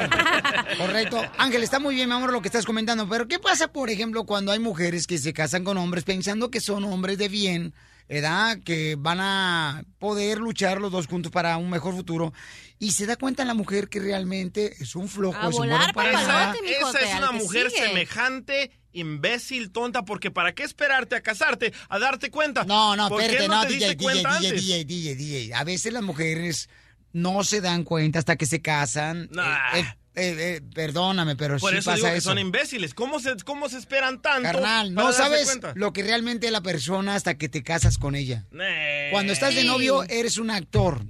[0.77, 1.19] correcto.
[1.37, 3.07] Ángel, está muy bien, mi amor, lo que estás comentando.
[3.09, 6.59] Pero, ¿qué pasa, por ejemplo, cuando hay mujeres que se casan con hombres pensando que
[6.59, 7.73] son hombres de bien,
[8.09, 12.33] edad, que van a poder luchar los dos juntos para un mejor futuro?
[12.79, 15.93] Y se da cuenta la mujer que realmente es un flojo, A es un volar
[15.93, 17.87] bueno para mijo, Esa te- es una mujer sigue.
[17.87, 22.63] semejante, imbécil, tonta, porque ¿para qué esperarte a casarte, a darte cuenta?
[22.65, 24.61] No, no, ¿Por qué espérate, no, no, te DJ, diste DJ, cuenta DJ, antes?
[24.65, 25.53] DJ, DJ, DJ.
[25.55, 26.69] A veces las mujeres
[27.13, 29.27] no se dan cuenta hasta que se casan.
[29.31, 29.75] Nah.
[29.77, 29.85] Eh,
[30.17, 32.29] eh, eh, perdóname, pero Por sí eso pasa digo que eso.
[32.29, 32.93] son imbéciles.
[32.93, 34.43] ¿Cómo se, cómo se esperan tanto?
[34.51, 35.73] Carnal, no sabes cuenta?
[35.75, 38.45] lo que realmente es la persona hasta que te casas con ella.
[38.51, 39.09] Nee.
[39.11, 41.05] Cuando estás de novio, eres un actor.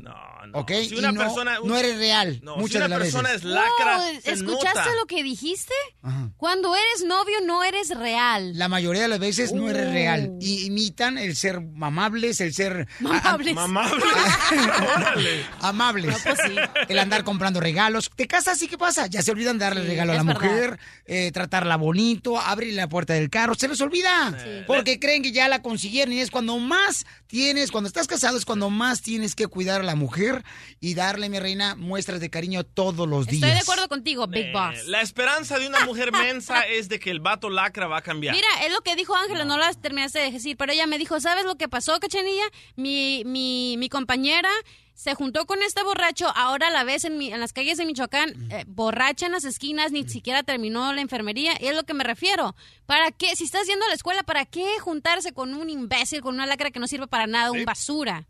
[0.54, 0.72] ¿Ok?
[0.88, 2.40] Si una y no, persona- no eres real.
[2.42, 3.44] No, si muchas una de las persona veces.
[3.44, 4.96] es lacra, se ¿Escuchaste nota.
[4.96, 5.74] lo que dijiste?
[6.02, 6.30] Ajá.
[6.38, 8.58] Cuando eres novio no eres real.
[8.58, 10.32] La mayoría de las veces no eres real.
[10.40, 12.88] Y imitan el ser amables, el ser...
[13.02, 13.54] Mamables.
[13.56, 14.04] Mamable.
[14.96, 15.46] Órale.
[15.60, 16.12] amables.
[16.14, 16.56] No, pues sí.
[16.88, 18.10] El andar comprando regalos.
[18.16, 18.97] ¿Te casas y qué pasa?
[18.98, 19.08] Pasa?
[19.08, 20.42] Ya se olvidan de darle Sí, regalo a la verdad.
[20.42, 23.56] mujer, eh, tratarla bonito, abrirle la puerta del carro.
[23.56, 24.38] Se les olvida.
[24.38, 24.64] Sí.
[24.68, 26.14] Porque creen que ya la consiguieron.
[26.14, 29.84] Y es cuando más tienes, cuando estás casado, es cuando más tienes que cuidar a
[29.84, 30.44] la mujer
[30.80, 33.44] y darle, mi reina, muestras de cariño todos los días.
[33.44, 34.86] Estoy de acuerdo contigo, Big Boss.
[34.88, 38.36] La esperanza de una mujer mensa es de que el vato lacra va a cambiar.
[38.36, 41.20] Mira, es lo que dijo Ángela, no las terminaste de decir, pero ella me dijo,
[41.20, 42.46] ¿sabes lo que pasó, Cachanilla?
[42.76, 44.50] Mi, mi, mi compañera
[44.98, 48.34] se juntó con este borracho, ahora la ves en, mi- en las calles de Michoacán,
[48.52, 52.04] eh, borracha en las esquinas, ni siquiera terminó la enfermería, y es lo que me
[52.04, 52.56] refiero.
[52.88, 53.36] ¿Para qué?
[53.36, 56.72] Si estás yendo a la escuela, ¿para qué juntarse con un imbécil, con una lacra
[56.72, 58.26] que no sirve para nada, un basura?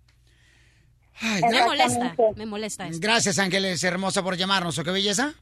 [1.50, 3.00] me molesta, me molesta esto.
[3.02, 4.78] Gracias, Ángeles, hermosa, por llamarnos.
[4.78, 5.34] ¿O qué belleza?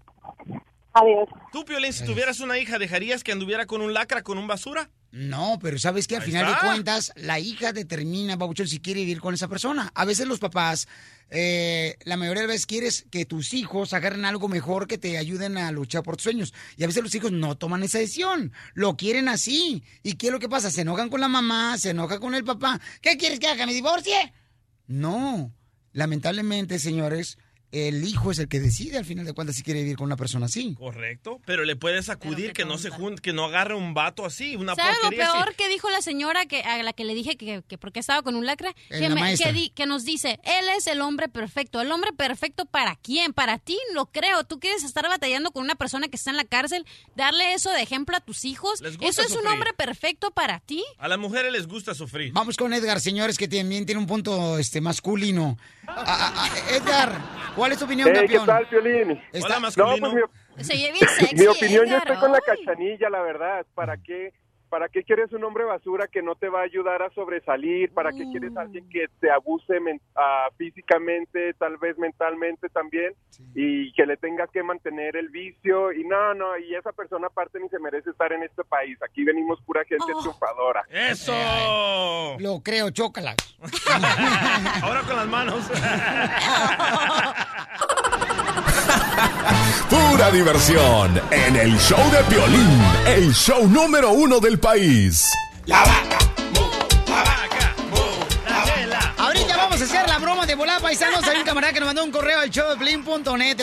[0.95, 1.27] Adiós.
[1.51, 4.89] Tú, Piolín, si tuvieras una hija, ¿dejarías que anduviera con un lacra, con un basura?
[5.11, 9.01] No, pero sabes que al Ahí final de cuentas, la hija determina, Babuchón, si quiere
[9.01, 9.91] vivir con esa persona.
[9.93, 10.87] A veces los papás,
[11.29, 15.17] eh, la mayoría de las veces quieres que tus hijos agarren algo mejor que te
[15.17, 16.53] ayuden a luchar por tus sueños.
[16.77, 18.53] Y a veces los hijos no toman esa decisión.
[18.73, 19.83] Lo quieren así.
[20.01, 20.71] ¿Y qué es lo que pasa?
[20.71, 22.79] Se enojan con la mamá, se enojan con el papá.
[23.01, 23.65] ¿Qué quieres que haga?
[23.65, 24.33] ¿Me divorcie?
[24.87, 25.53] No.
[25.91, 27.37] Lamentablemente, señores,
[27.71, 30.15] el hijo es el que decide al final de cuentas si quiere vivir con una
[30.17, 30.75] persona así.
[30.75, 31.39] Correcto.
[31.45, 34.75] Pero le puedes sacudir que no se junte, que no agarre un vato así, una
[34.75, 35.17] ¿Sabes lo así.
[35.17, 38.21] peor que dijo la señora que a la que le dije que, que porque estaba
[38.21, 38.69] con un lacra?
[38.89, 41.81] Eh, Que, me- di- que nos dice, él es el hombre perfecto.
[41.81, 43.33] ¿El hombre perfecto para quién?
[43.33, 44.43] Para ti, lo creo.
[44.43, 46.85] ¿Tú quieres estar batallando con una persona que está en la cárcel?
[47.15, 48.81] ¿Darle eso de ejemplo a tus hijos?
[48.81, 50.83] Les gusta ¿Eso es un hombre perfecto para ti?
[50.97, 52.31] A las mujeres les gusta sufrir.
[52.33, 55.57] Vamos con Edgar, señores, que también tiene un punto este masculino.
[55.87, 57.11] Ah, ah, ah, Edgar,
[57.55, 58.45] ¿cuál es tu opinión, Hey, campeón?
[58.45, 59.21] ¿Qué tal, Piolín?
[59.31, 59.69] Está- No,
[59.99, 63.65] pues mi, Se oye bien sexy, mi opinión, yo estoy con la cachanilla, la verdad.
[63.75, 64.33] ¿Para qué,
[64.75, 67.93] ¿Para qué quieres un hombre basura que no te va a ayudar a sobresalir?
[67.93, 69.73] ¿Para qué quieres a alguien que te abuse
[70.17, 73.13] ah, físicamente, tal vez mentalmente también?
[73.53, 75.93] Y que le tengas que mantener el vicio.
[75.93, 79.01] Y no, no, y esa persona aparte ni se merece estar en este país.
[79.01, 80.83] Aquí venimos pura gente triunfadora.
[80.89, 82.35] ¡Eso!
[82.39, 83.33] Lo creo, chócala.
[84.83, 85.71] Ahora con las manos.
[89.89, 95.29] Pura diversión en el show de violín, el show número uno del país.
[99.17, 101.23] Ahorita vamos a hacer la broma de volar, paisanos.
[101.27, 102.93] Hay un camarada que nos mandó un correo al show de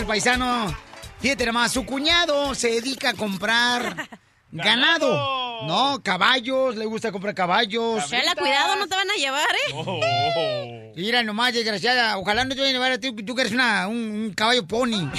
[0.01, 0.75] el paisano.
[1.21, 4.09] Fíjate nomás, su cuñado se dedica a comprar
[4.53, 5.67] ganado.
[5.67, 8.07] No, caballos, le gusta comprar caballos.
[8.09, 10.93] Chela, cuidado, no te van a llevar, ¿eh?
[10.97, 12.19] Mira nomás, desgraciada.
[12.19, 14.67] Ojalá no te vayan a llevar a ti, tú que eres una, un, un caballo
[14.67, 14.91] pony.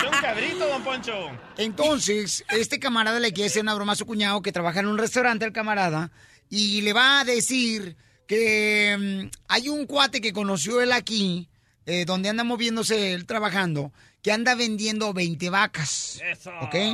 [0.00, 1.30] Son cabrito, don Poncho.
[1.56, 4.98] Entonces, este camarada le quiere hacer una broma a su cuñado que trabaja en un
[4.98, 6.10] restaurante, el camarada,
[6.48, 7.96] y le va a decir
[8.28, 11.48] que mm, hay un cuate que conoció él aquí,
[11.86, 13.92] eh, donde anda moviéndose él trabajando,
[14.22, 16.22] que anda vendiendo 20 vacas.
[16.24, 16.50] Eso.
[16.62, 16.74] ¿Ok?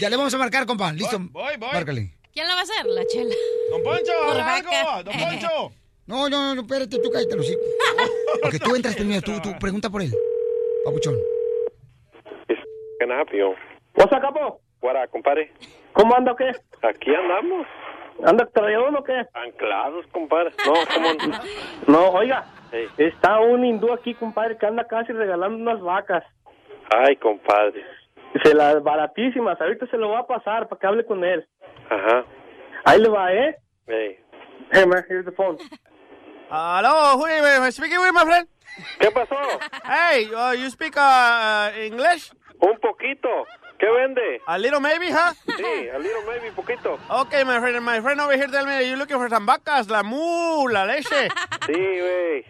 [0.00, 0.92] Ya le vamos a marcar, compa.
[0.92, 1.16] Listo.
[1.30, 1.70] Voy, voy.
[1.72, 2.12] Márcale.
[2.32, 2.84] ¿Quién la va a hacer?
[2.84, 3.34] La chela.
[3.70, 5.72] Don Poncho, algo, don Poncho.
[6.06, 7.46] No, no, no, espérate, tú cállate, los
[8.42, 10.12] Porque tú entras primero, tú, tú pregunta por él.
[10.84, 11.16] Papuchón.
[12.98, 13.54] Can I help you?
[13.94, 14.60] ¿What's up, capo?
[14.82, 15.52] What, compadre?
[15.92, 16.50] ¿Cómo anda o qué?
[16.82, 17.66] Aquí andamos.
[18.24, 19.26] ¿Anda traído o qué?
[19.34, 20.52] Anclados, compadre.
[20.66, 21.38] No, ¿cómo?
[21.86, 22.46] no, oiga.
[22.96, 26.24] Está un hindú aquí, compadre, que anda casi regalando unas vacas.
[26.90, 27.84] Ay, compadre.
[28.42, 29.60] Se las baratísimas.
[29.60, 31.46] Ahorita se lo va a pasar para que hable con él.
[31.90, 32.24] Ajá.
[32.84, 33.56] Ahí le va, ¿eh?
[33.86, 34.18] Hey.
[34.72, 35.58] Hey, man, here's the phone.
[36.50, 38.48] Hello, who am I speaking with, my friend?
[38.98, 39.36] ¿Qué pasó?
[39.84, 42.32] Hey, uh, you speak uh, English?
[42.60, 43.28] Un poquito.
[43.78, 44.40] ¿Qué vende?
[44.46, 45.32] A little maybe, huh?
[45.56, 46.98] Sí, a little maybe, poquito.
[47.10, 47.84] Okay, my friend.
[47.84, 51.28] My friend over here tell me you're looking for some vacas, la mu, la leche.
[51.66, 52.44] Sí, güey.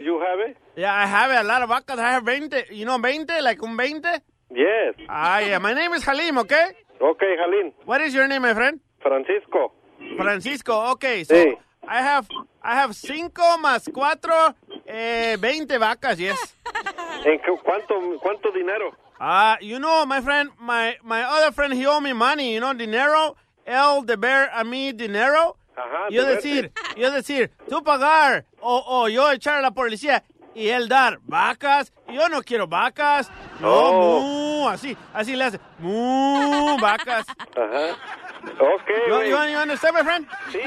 [0.00, 0.56] You have it?
[0.76, 1.98] Yeah, I have a lot of vacas.
[1.98, 2.74] I have 20.
[2.74, 3.40] You know 20?
[3.42, 4.08] Like un 20?
[4.50, 4.94] Yes.
[5.08, 5.58] Ah, yeah.
[5.58, 6.72] My name is Halim, okay?
[7.00, 7.72] Okay, Jalín.
[7.84, 8.80] What is your name, my friend?
[9.00, 9.72] Francisco.
[10.16, 11.24] Francisco, okay.
[11.24, 11.54] So Sí.
[11.86, 12.28] I have
[12.62, 14.54] I have cinco más cuatro,
[14.86, 16.38] eh, 20 vacas, yes.
[17.24, 18.92] ¿En cuánto, cuánto dinero?
[19.22, 22.72] Ah, you know, my friend, my my other friend, he owe me money, you know,
[22.72, 25.56] dinero, el deber a mí dinero.
[25.76, 30.22] Ajá, yo decir, yo decir, tú pagar o, o yo echar a la policía
[30.54, 31.92] y él dar vacas.
[32.08, 33.30] Yo no quiero vacas.
[33.60, 34.20] No, Oh.
[34.20, 35.60] mu, así, así le hace.
[35.78, 37.26] Mu, vacas.
[37.56, 37.96] Ajá.
[38.42, 40.26] Okay, You, you, you understand, my friend?
[40.50, 40.60] Sí,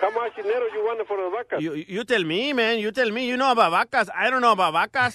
[0.00, 1.60] how much dinero you want for the vacas?
[1.62, 2.80] You, you tell me, man.
[2.80, 3.24] You tell me.
[3.28, 4.08] You know about vacas.
[4.12, 5.14] I don't know about vacas.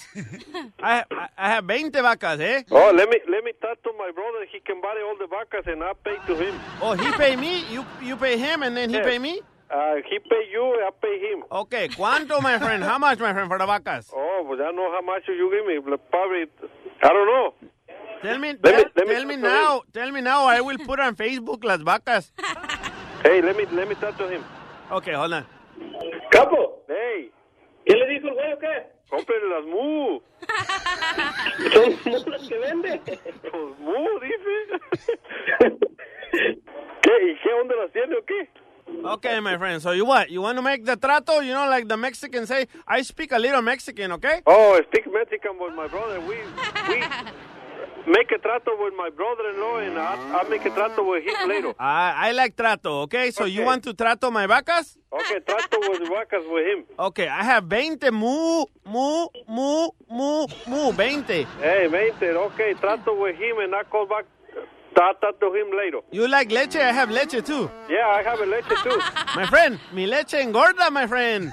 [0.82, 2.64] I, I, I have 20 vacas, eh?
[2.72, 4.46] Oh, let me let me talk to my brother.
[4.50, 6.56] He can buy all the vacas and I pay to him.
[6.82, 9.06] Oh, he pay me, you you pay him, and then he Yes.
[9.06, 9.42] pay me?
[9.70, 11.44] Uh, he pay you, I pay him.
[11.52, 12.84] Okay, ¿cuánto, my friend?
[12.84, 14.12] How much, my friend, for the vacas?
[14.16, 15.80] Oh, pues I know how much you give me.
[15.80, 16.46] but Probably
[17.02, 17.54] I don't know.
[18.22, 20.46] Tell me, Let me- tell, let me tell me now, tell me now.
[20.46, 22.32] I will put on Facebook las vacas.
[23.24, 24.44] Hey, let me, let me talk to him.
[24.92, 25.46] Okay, hold on.
[26.32, 26.80] Capo.
[26.88, 27.32] Hey.
[27.86, 28.86] ¿Qué le dijo el güey o qué?
[29.10, 30.20] Cómprele las mu.
[31.74, 33.02] Son mulas que vende.
[33.42, 35.78] Pues mu, dice.
[37.02, 37.12] ¿Qué?
[37.32, 38.50] ¿Y qué onda las tiene o qué?
[38.90, 39.82] Okay, my friend.
[39.82, 40.30] So you what?
[40.30, 41.40] You want to make the trato?
[41.40, 44.42] You know, like the Mexicans say, I speak a little Mexican, okay?
[44.46, 46.20] Oh, I speak Mexican with my brother.
[46.22, 46.38] We,
[46.90, 47.04] we
[48.08, 51.74] make a trato with my brother-in-law and I'll, I'll make a trato with him later.
[51.80, 53.32] I, I like trato, okay?
[53.32, 54.98] So you want to trato my vacas?
[55.12, 56.86] Okay, trato with vacas with him.
[57.00, 61.44] Okay, I have 20 mu, mu, mu, mu, mu, 20.
[61.62, 62.26] Hey, 20.
[62.26, 64.26] Okay, trato with him and I call back.
[64.96, 66.00] Trato to him later.
[66.12, 66.78] You like leche?
[66.78, 67.70] I have leche too.
[67.90, 68.98] Yeah, I have a leche too.
[69.36, 71.52] My friend, mi leche engorda, my friend.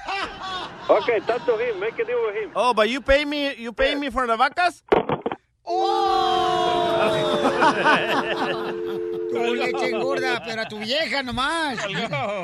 [0.88, 1.80] Okay, talk to him.
[1.80, 2.52] Make a deal with him.
[2.54, 4.82] Oh, but you pay me, you pay me for the vacas?
[9.32, 11.78] Tu leche engorda, pero a tu vieja nomás.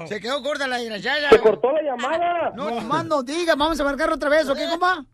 [0.09, 1.29] Se quedó gorda la desgraciada.
[1.31, 2.51] Se cortó la llamada.
[2.57, 5.05] No, nomás no diga, vamos a marcar otra vez, ¿ok, compa?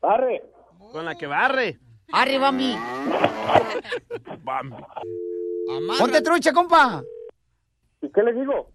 [0.00, 0.42] Barre.
[0.92, 1.78] Con la que barre.
[2.12, 2.76] Arre, Bambi.
[4.42, 4.76] Bam.
[5.98, 7.02] Ponte trucha, compa.
[8.02, 8.68] ¿Y qué le digo?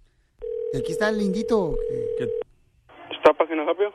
[0.77, 1.75] Aquí está el lindito.
[3.11, 3.93] ¿Está página rápido?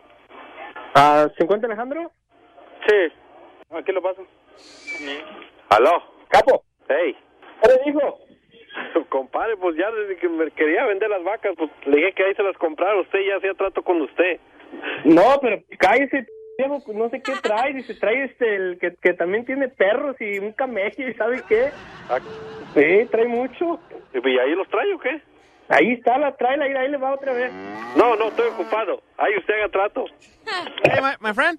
[0.95, 2.11] ¿A 50 Alejandro?
[2.87, 3.13] Sí.
[3.71, 4.27] Aquí lo paso.
[5.71, 6.03] ¿Aló?
[6.29, 6.65] Capo.
[6.89, 7.17] Hey.
[7.63, 8.19] ¿Qué le dijo?
[9.09, 12.35] Compadre, pues ya desde que me quería vender las vacas, pues le dije que ahí
[12.35, 13.01] se las comprara.
[13.01, 14.41] Usted ya hacía trato con usted.
[15.05, 16.27] No, pero cállese,
[16.59, 17.73] viejo, no sé qué trae.
[17.75, 21.71] Dice, trae este, el que, que también tiene perros y un camello y sabe qué.
[22.09, 22.19] Ah,
[22.75, 23.79] Sí, trae mucho.
[24.13, 25.23] ¿Y ahí los trae o qué?
[25.69, 27.53] Ahí está, la trae, ahí, ahí le va otra vez.
[27.97, 29.01] No, no, estoy ocupado.
[29.17, 30.05] Ahí usted haga trato.
[30.85, 31.59] Hey, my, my friend.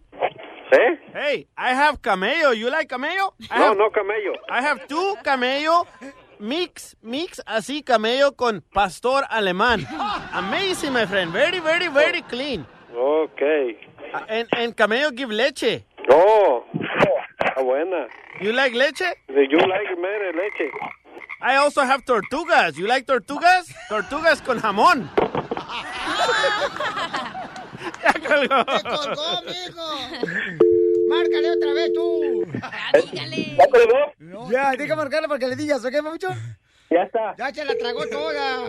[0.72, 1.00] ¿Eh?
[1.14, 2.54] Hey, I have camello.
[2.54, 3.34] You like camello?
[3.50, 4.34] I No, have, no, camello.
[4.50, 5.88] I have two camello.
[6.38, 9.86] Mix, mix así camello con pastor alemán.
[10.34, 11.32] Amazing, my friend.
[11.32, 12.68] Very, very, very clean.
[12.94, 13.42] Ok.
[14.30, 15.84] And, and camello give leche.
[16.10, 18.08] Oh, está buena.
[18.42, 19.16] You like leche?
[19.28, 20.72] Do you like mere leche?
[21.42, 22.78] I also have tortugas.
[22.78, 23.68] You like tortugas?
[23.90, 25.10] Tortugas con jamón.
[28.04, 28.66] ya colgó.
[28.66, 29.88] ¡Te colgó, mijo!
[31.10, 32.46] ¡Márcale otra vez tú!
[33.12, 33.58] Dígale.
[33.58, 34.14] ¿Ya colgó?
[34.50, 36.36] Ya, deja marcarle para que le digas, ¿ok, papuchón?
[36.90, 37.36] Ya está.
[37.38, 38.68] Ya se la tragó toda.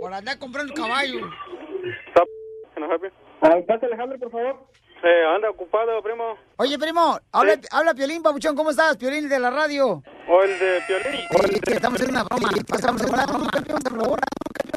[0.00, 1.30] Por andar comprando caballo.
[2.08, 2.24] ¿Está
[2.68, 3.12] página rápido?
[3.12, 4.66] Ah, Pase Alejandro, por favor.
[5.02, 6.36] Eh, anda ocupado, primo.
[6.58, 8.96] Oye, primo, habla, habla Piolín, papuchón, ¿cómo estás?
[8.96, 10.00] Piolín de la radio.
[10.28, 11.20] O el de Piolín.
[11.42, 12.50] Oye, que estamos en una broma.
[12.68, 14.20] Pasamos en una broma, campeón, por favor.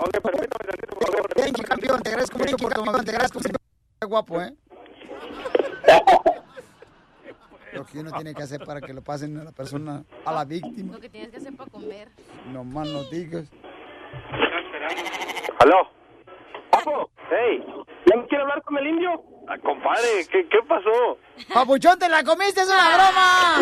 [0.02, 1.34] Ok, permítame tantito, por favor.
[1.36, 2.02] Thank you, campeón.
[2.02, 3.64] Te agradezco mucho por tu te agradezco siempre.
[4.00, 4.54] Qué guapo, ¿eh?
[7.74, 10.44] Lo que uno tiene que hacer para que lo pasen a la persona, a la
[10.44, 10.94] víctima.
[10.94, 12.10] Lo que tienes que hacer para comer.
[12.52, 13.46] No más no digas.
[15.60, 15.88] ¿Aló?
[16.72, 17.64] Capo, Hey.
[18.06, 19.22] ¿ya no quiere hablar con el indio?
[19.48, 21.18] Ah, compadre, ¿qué, ¿qué pasó?
[21.54, 23.56] Papuchón, te la comiste, es una broma.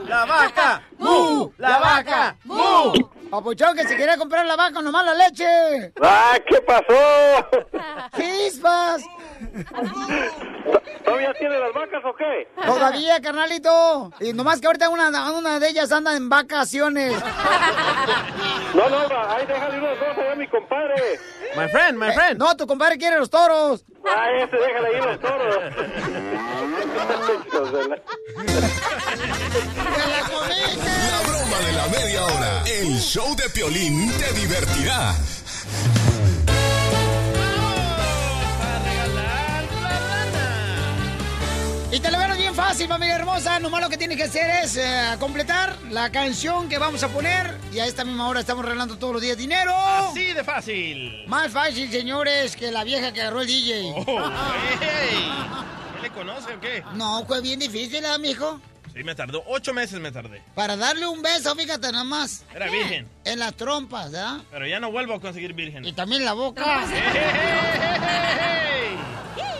[0.06, 0.82] La vaca.
[0.98, 1.50] ¡Mu!
[1.58, 2.36] La vaca.
[2.44, 2.92] ¡Mu!
[3.30, 5.92] Papuchón, que se quería comprar la vaca, nomás la leche.
[6.02, 7.46] Ah, ¿qué pasó?
[8.16, 9.02] ¡Chispas!
[11.04, 12.48] ¿Todavía tiene las vacas o qué?
[12.66, 14.12] Todavía, carnalito.
[14.20, 17.14] Y nomás que ahorita una, una de ellas anda en vacaciones.
[18.74, 18.98] No, no,
[19.30, 21.20] ahí déjale unas dos allá a mi compadre.
[21.56, 22.38] My friend, my friend.
[22.38, 23.84] No, tu compadre quiere los toros.
[24.06, 25.54] Ah, ese déjale ahí los toros.
[27.50, 27.96] De la-
[31.10, 32.62] La broma de la media hora.
[32.66, 35.14] El show de Piolín te divertirá.
[41.92, 43.60] Y te lo veo bien fácil, familia hermosa.
[43.60, 47.58] Nomás lo que tienes que hacer es eh, completar la canción que vamos a poner.
[47.72, 49.74] Y a esta misma hora estamos regalando todos los días dinero.
[49.76, 51.24] Así de fácil.
[51.26, 53.92] Más fácil, señores, que la vieja que agarró el DJ.
[53.94, 54.04] Oh,
[54.80, 55.30] hey.
[55.94, 56.82] ¿Qué le conoce o qué?
[56.94, 58.60] No, fue bien difícil, ¿ah, mijo?
[58.94, 59.42] Sí, me tardó.
[59.46, 60.42] Ocho meses me tardé.
[60.54, 62.44] Para darle un beso, fíjate nada más.
[62.54, 63.08] Era virgen.
[63.24, 64.40] En las trompas, ¿verdad?
[64.50, 65.84] Pero ya no vuelvo a conseguir virgen.
[65.84, 66.64] Y también la boca.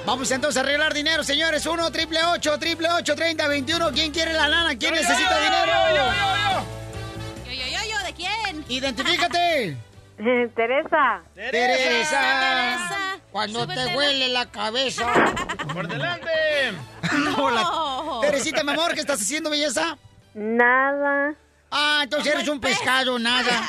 [0.07, 1.65] Vamos entonces a arreglar dinero, señores.
[1.67, 3.93] 1 triple 8 triple 8 30 21.
[3.93, 4.77] ¿Quién quiere la lana?
[4.77, 5.73] ¿Quién necesita dinero?
[7.47, 8.65] Yo, yo, yo, yo, ¿de quién?
[8.69, 9.77] Identifícate.
[10.55, 11.23] Teresa.
[11.35, 11.77] Teresa.
[11.77, 13.21] Teresa.
[13.31, 15.07] Cuando te huele la cabeza.
[15.73, 16.29] ¡Por delante!
[17.11, 19.99] No, Teresita, mi amor, ¿qué estás haciendo, belleza?
[20.35, 21.35] Nada.
[21.71, 23.69] Ah, entonces eres un pescado, nada.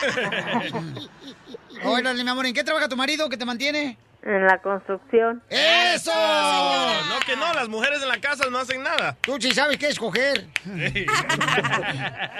[1.83, 3.97] Órale, mi amor, ¿en qué trabaja tu marido que te mantiene?
[4.23, 5.41] En la construcción.
[5.49, 6.11] ¡Eso!
[6.13, 9.17] No, que no, las mujeres en la casa no hacen nada.
[9.21, 10.47] Tú sí sabes qué escoger.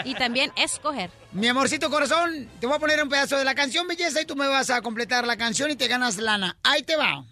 [0.04, 1.10] Y también escoger.
[1.32, 4.36] Mi amorcito corazón, te voy a poner un pedazo de la canción, belleza, y tú
[4.36, 6.58] me vas a completar la canción y te ganas lana.
[6.64, 7.24] Ahí te va.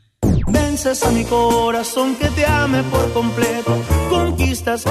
[0.47, 3.77] Vences a mi corazón que te ame por completo.
[4.09, 4.85] Conquistas.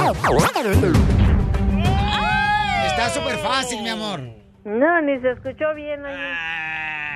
[2.86, 4.20] Está súper fácil, mi amor.
[4.64, 6.04] No, ni se escuchó bien.
[6.04, 6.58] oye.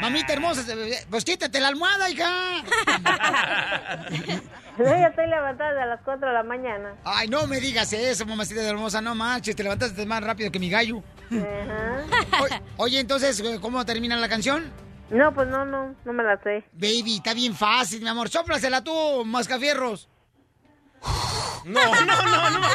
[0.03, 0.65] Mamita hermosa,
[1.09, 2.27] pues quítate la almohada, hija.
[4.79, 6.95] Yo ya estoy levantada a las 4 de la mañana.
[7.05, 10.71] Ay, no me digas eso, mamacita hermosa, no manches, te levantaste más rápido que mi
[10.71, 11.03] gallo.
[11.31, 12.05] Ajá.
[12.77, 14.73] O- Oye, entonces, ¿cómo termina la canción?
[15.11, 16.65] No, pues no, no, no me la sé.
[16.73, 18.29] Baby, está bien fácil, mi amor.
[18.31, 20.09] Sóplasela tú, mascafierros.
[21.65, 22.69] No, no, no, no.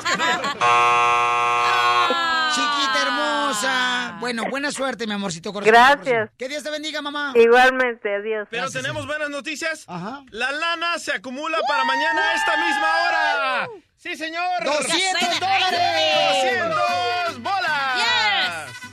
[2.54, 4.18] Chiquita hermosa.
[4.20, 5.74] Bueno, buena suerte, mi amorcito corazón.
[5.74, 6.30] Gracias.
[6.38, 7.34] Que Dios te bendiga, mamá.
[7.36, 8.48] Igualmente, adiós.
[8.50, 9.84] Pero tenemos buenas noticias.
[9.88, 10.24] Ajá.
[10.32, 13.68] La lana se acumula para mañana a esta misma hora.
[13.98, 14.64] Sí, señor.
[14.64, 15.80] 200 dólares.
[16.44, 17.67] 200 bolas.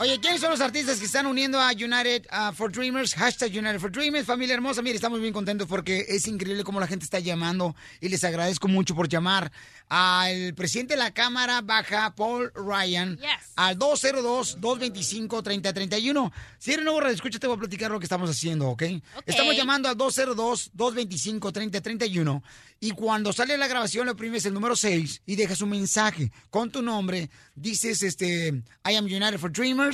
[0.00, 3.14] Oye, ¿quiénes son los artistas que están uniendo a United uh, for Dreamers?
[3.14, 4.26] Hashtag United for Dreamers.
[4.26, 8.08] Familia hermosa, mire, estamos bien contentos porque es increíble cómo la gente está llamando y
[8.08, 9.52] les agradezco mucho por llamar
[9.88, 13.20] al presidente de la Cámara Baja, Paul Ryan,
[13.54, 16.32] al 202-225-3031.
[16.58, 18.82] Si eres nuevo, escucha, te voy a platicar lo que estamos haciendo, ¿ok?
[19.26, 22.42] Estamos llamando al 202-225-3031
[22.80, 26.68] y cuando sale la grabación le oprimes el número 6 y dejas un mensaje con
[26.70, 28.48] tu nombre, dices, este,
[28.84, 29.84] I am United for Dreamers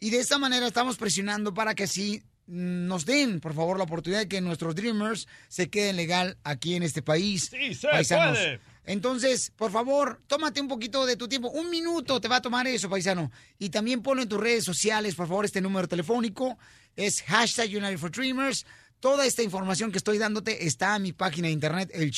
[0.00, 3.84] y de esta manera estamos presionando para que así mm, nos den, por favor, la
[3.84, 7.50] oportunidad de que nuestros Dreamers se queden legal aquí en este país.
[7.50, 8.38] Sí, se paisanos.
[8.38, 8.60] puede.
[8.86, 11.50] Entonces, por favor, tómate un poquito de tu tiempo.
[11.50, 13.32] Un minuto te va a tomar eso, paisano.
[13.58, 16.56] Y también ponlo en tus redes sociales, por favor, este número telefónico.
[16.94, 18.64] Es hashtag United for Dreamers.
[19.00, 22.12] Toda esta información que estoy dándote está en mi página de internet, el.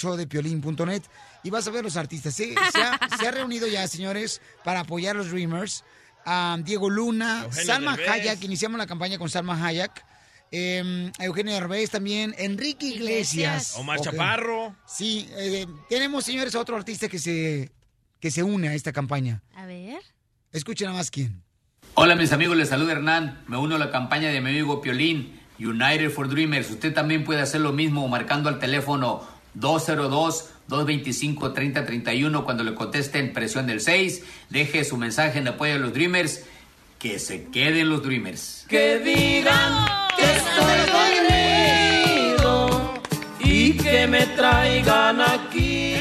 [1.42, 2.34] Y vas a ver los artistas.
[2.34, 2.54] ¿sí?
[2.72, 5.84] Se, ha, se ha reunido ya, señores, para apoyar a los Dreamers.
[6.62, 8.10] Diego Luna, Eugenio Salma Derbez.
[8.10, 8.44] Hayek.
[8.44, 10.04] Iniciamos la campaña con Salma Hayek.
[10.50, 12.34] Eh, Eugenio Derbez también.
[12.38, 13.74] Enrique Iglesias.
[13.76, 14.00] Omar.
[14.00, 14.76] Chaparro.
[14.86, 17.70] Sí, eh, tenemos, señores, a otro artista que se,
[18.20, 19.42] que se une a esta campaña.
[19.54, 20.00] A ver.
[20.52, 21.42] Escuchen nada más quién.
[21.94, 23.42] Hola mis amigos, les saluda Hernán.
[23.48, 26.70] Me uno a la campaña de mi amigo Piolín, United for Dreamers.
[26.70, 29.26] Usted también puede hacer lo mismo marcando al teléfono
[30.68, 34.22] 202-225-3031 cuando le contesten presión del 6.
[34.50, 36.44] Deje su mensaje en apoyo a los Dreamers.
[36.98, 38.66] Que se queden los Dreamers.
[38.68, 40.78] Que digan que estoy
[42.36, 43.02] dormido
[43.40, 45.94] y que me traigan aquí.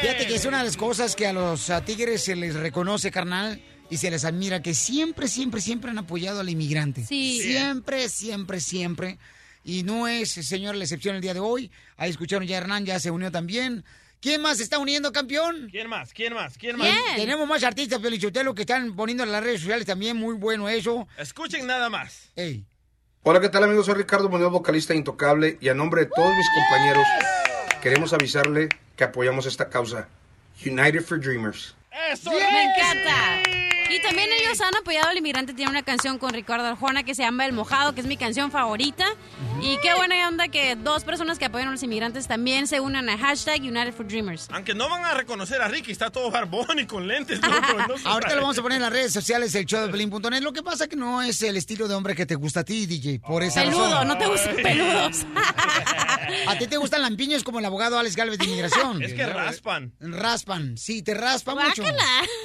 [0.00, 3.12] Fíjate que es una de las cosas que a los a tigres se les reconoce,
[3.12, 7.04] carnal, y se les admira, que siempre, siempre, siempre han apoyado al inmigrante.
[7.04, 7.40] Sí.
[7.40, 9.18] Siempre, siempre, siempre.
[9.64, 11.70] Y no es, señor, la excepción el día de hoy.
[11.96, 13.84] Ahí escucharon ya Hernán, ya se unió también.
[14.20, 15.68] ¿Quién más se está uniendo, campeón?
[15.70, 16.12] ¿Quién más?
[16.12, 16.56] ¿Quién más?
[16.56, 16.88] ¿Quién más?
[17.16, 20.16] Tenemos más artistas, Pelichotelo, que están poniendo en las redes sociales también.
[20.16, 21.08] Muy bueno eso.
[21.18, 22.30] Escuchen nada más.
[22.36, 22.64] Ey.
[23.24, 23.86] Hola, ¿qué tal amigos?
[23.86, 27.06] Soy Ricardo Muñoz, vocalista de Intocable, y a nombre de todos mis compañeros
[27.80, 30.08] queremos avisarle que apoyamos esta causa.
[30.64, 31.74] United for Dreamers.
[32.12, 32.30] ¡Eso!
[32.30, 33.71] Me encanta.
[33.92, 35.52] Y también ellos han apoyado al inmigrante.
[35.54, 38.50] Tiene una canción con Ricardo Arjona que se llama El Mojado, que es mi canción
[38.50, 39.04] favorita.
[39.60, 43.08] Y qué buena onda que dos personas que apoyan a los inmigrantes también se unan
[43.08, 44.48] a hashtag United for Dreamers.
[44.50, 47.48] Aunque no van a reconocer a Ricky, está todo barbón y con lentes, no
[47.98, 50.40] se Ahorita lo vamos a poner en las redes sociales, el show de Pelín.net.
[50.40, 52.86] Lo que pasa que no es el estilo de hombre que te gusta a ti,
[52.86, 53.20] DJ.
[53.20, 54.08] Por esa Peludo, razón.
[54.08, 55.26] no te gustan peludos.
[56.46, 59.02] A ti te gustan lampiños como el abogado Alex Galvez de Inmigración.
[59.02, 59.92] Es que raspan.
[60.00, 61.82] Raspan, sí, te raspa mucho.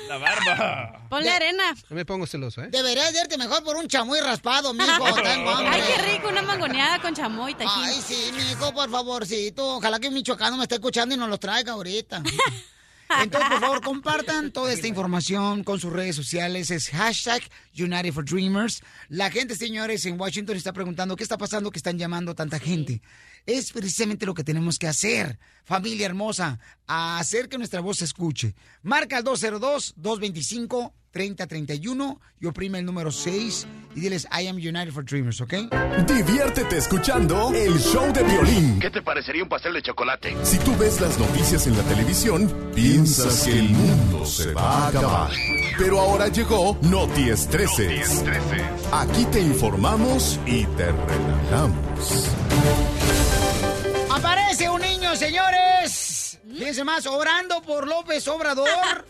[0.07, 1.07] La barba.
[1.09, 1.75] Ponle arena.
[1.89, 2.69] No me pongo celoso, ¿eh?
[2.71, 4.87] Deberías verte mejor por un chamoy raspado, mijo.
[5.23, 5.81] Tengo hambre.
[5.81, 7.83] Ay, qué rico, una mangoneada con chamoy, tajín.
[7.83, 9.77] Ay, sí, mijo, por favorcito.
[9.77, 12.21] Ojalá que un michoacano me esté escuchando y nos los traiga ahorita.
[13.09, 16.71] Entonces, por favor, compartan toda esta información con sus redes sociales.
[16.71, 17.41] Es hashtag
[17.77, 18.81] United for Dreamers.
[19.07, 23.01] La gente, señores, en Washington está preguntando qué está pasando que están llamando tanta gente.
[23.45, 28.05] Es precisamente lo que tenemos que hacer, familia hermosa, a hacer que nuestra voz se
[28.05, 28.55] escuche.
[28.83, 29.23] Marca al
[31.17, 35.53] 202-225-3031 y oprime el número 6 y diles I am United for Dreamers, ¿ok?
[36.07, 38.79] Diviértete escuchando el show de violín.
[38.79, 40.35] ¿Qué te parecería un pastel de chocolate?
[40.43, 44.87] Si tú ves las noticias en la televisión, piensas que el mundo se va a
[44.89, 45.31] acabar.
[45.77, 48.23] Pero ahora llegó Noti Estreses.
[48.91, 52.29] Aquí te informamos y te relajamos.
[54.09, 56.06] Aparece un niño, señores.
[56.57, 59.05] Fíjense más, orando por López Obrador,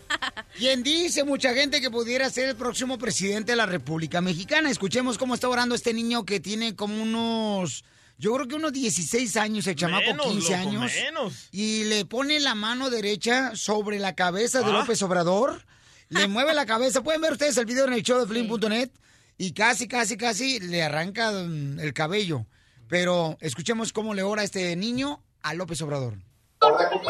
[0.56, 4.70] quien dice mucha gente que pudiera ser el próximo presidente de la República Mexicana.
[4.70, 7.84] Escuchemos cómo está orando este niño que tiene como unos,
[8.18, 10.92] yo creo que unos 16 años, el chamaco Menos, 15 loco, años.
[10.94, 11.48] menos.
[11.50, 14.80] Y le pone la mano derecha sobre la cabeza de Ah.
[14.80, 15.64] López Obrador.
[16.10, 17.02] Le mueve la cabeza.
[17.02, 18.90] Pueden ver ustedes el video en el show de Flynn.net.
[19.38, 22.44] Y casi, casi, casi le arranca mm, el cabello.
[22.88, 26.18] Pero escuchemos cómo le ora este niño a López Obrador.
[26.60, 27.00] Porque tú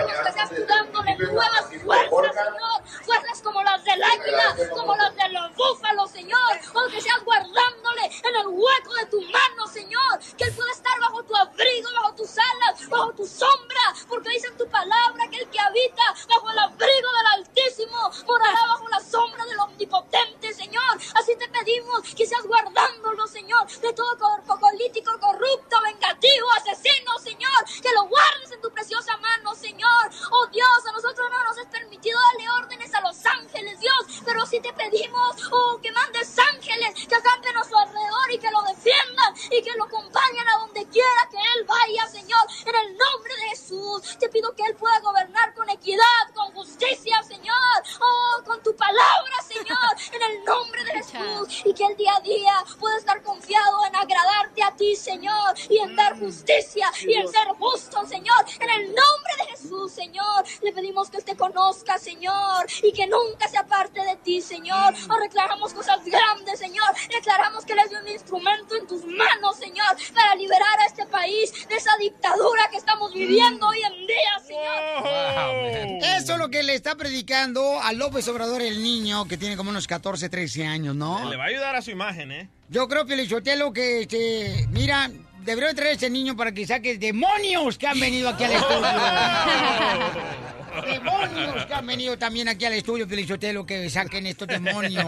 [0.67, 3.05] dándole nuevas fuerzas, Señor.
[3.05, 6.61] Fuerzas como las del águila, como las de los búfalos, Señor.
[6.75, 10.19] O que seas guardándole en el hueco de tu mano, Señor.
[10.37, 13.95] Que Él pueda estar bajo tu abrigo, bajo tus alas, bajo tu sombra.
[14.07, 18.67] Porque dice en tu palabra que el que habita bajo el abrigo del Altísimo morará
[18.69, 20.99] bajo la sombra del Omnipotente, Señor.
[21.15, 27.65] Así te pedimos que seas guardándolo, Señor, de todo cuerpo político corrupto, vengativo, asesino, Señor.
[27.83, 30.11] Que lo guardes en tu preciosa mano, Señor.
[30.31, 34.23] Oh Dios, a nosotros no nos es permitido darle órdenes a los ángeles, Dios.
[34.25, 38.51] Pero sí te pedimos, oh, que mandes ángeles que acampen a su alrededor y que
[38.51, 42.41] lo defiendan y que lo acompañen a donde quiera que Él vaya, Señor.
[42.67, 47.23] En el nombre de Jesús, te pido que Él pueda gobernar con equidad, con justicia,
[47.23, 47.83] Señor.
[48.01, 49.79] Oh, con tu palabra, Señor.
[50.19, 51.63] En el nombre de Jesús.
[51.65, 55.55] Y que el día a día pueda estar confiado en agradarte a ti, Señor.
[55.69, 58.45] Y en dar justicia y en ser justo, Señor.
[58.59, 58.95] En el
[59.29, 60.45] nombre de Jesús, Señor.
[60.63, 62.67] Le pedimos que Él te conozca, Señor.
[62.83, 64.95] Y que nunca se aparte de ti, Señor.
[65.09, 66.89] O declaramos cosas grandes, Señor.
[67.15, 69.97] Declaramos que Él es un instrumento en tus manos, Señor.
[70.15, 76.03] Para liberar a este país de esa dictadura que estamos viviendo hoy en día, Señor.
[76.19, 79.71] Eso es lo que le está predicando a López Obrador, el niño que tiene como
[79.71, 81.29] unos 14, 13 años, ¿no?
[81.29, 82.49] Le va a ayudar a su imagen, ¿eh?
[82.71, 85.11] Yo creo que Lichotelo que, este, mira,
[85.49, 88.83] debería traer a ese niño para que saque demonios que han venido aquí al estudio.
[90.87, 95.07] demonios que han venido también aquí al estudio, Lichotelo, que saquen estos demonios.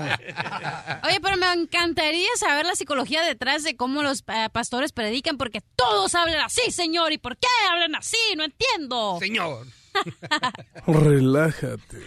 [1.05, 5.61] Oye, pero me encantaría saber la psicología detrás de cómo los eh, pastores predican, porque
[5.76, 7.12] todos hablan así, señor.
[7.12, 8.16] ¿Y por qué hablan así?
[8.36, 9.18] No entiendo.
[9.20, 9.66] Señor.
[10.86, 12.05] Relájate.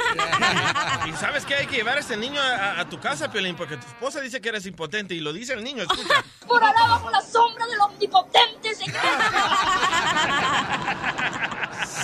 [1.08, 3.78] Y sabes que hay que llevar a este niño a, a tu casa, Piolín, porque
[3.78, 6.24] tu esposa dice que eres impotente y lo dice el niño, escucha.
[6.48, 9.02] Morará bajo la sombra del omnipotente, Señor.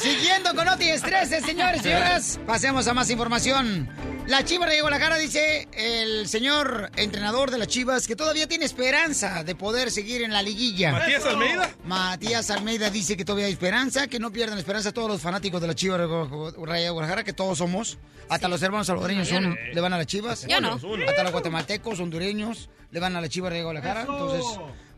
[0.02, 3.90] Siguiendo con Noti Estrés, señores y señoras, pasemos a más información.
[4.30, 9.44] La Chivas de Guadalajara dice el señor entrenador de las Chivas que todavía tiene esperanza
[9.44, 10.92] de poder seguir en la liguilla.
[10.92, 11.72] ¿Matías Almeida?
[11.86, 15.68] Matías Almeida dice que todavía hay esperanza, que no pierdan esperanza todos los fanáticos de
[15.68, 17.98] la Chivas de Guadalajara, que todos somos.
[18.30, 20.46] Hasta los hermanos salvadoreños son- le van a las Chivas.
[20.48, 20.74] Yo no.
[21.08, 24.02] Hasta los guatemaltecos, hondureños, le van a la Chivas de Guadalajara.
[24.02, 24.46] Entonces,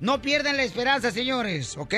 [0.02, 1.94] no pierdan la esperanza, señores, ¿ok?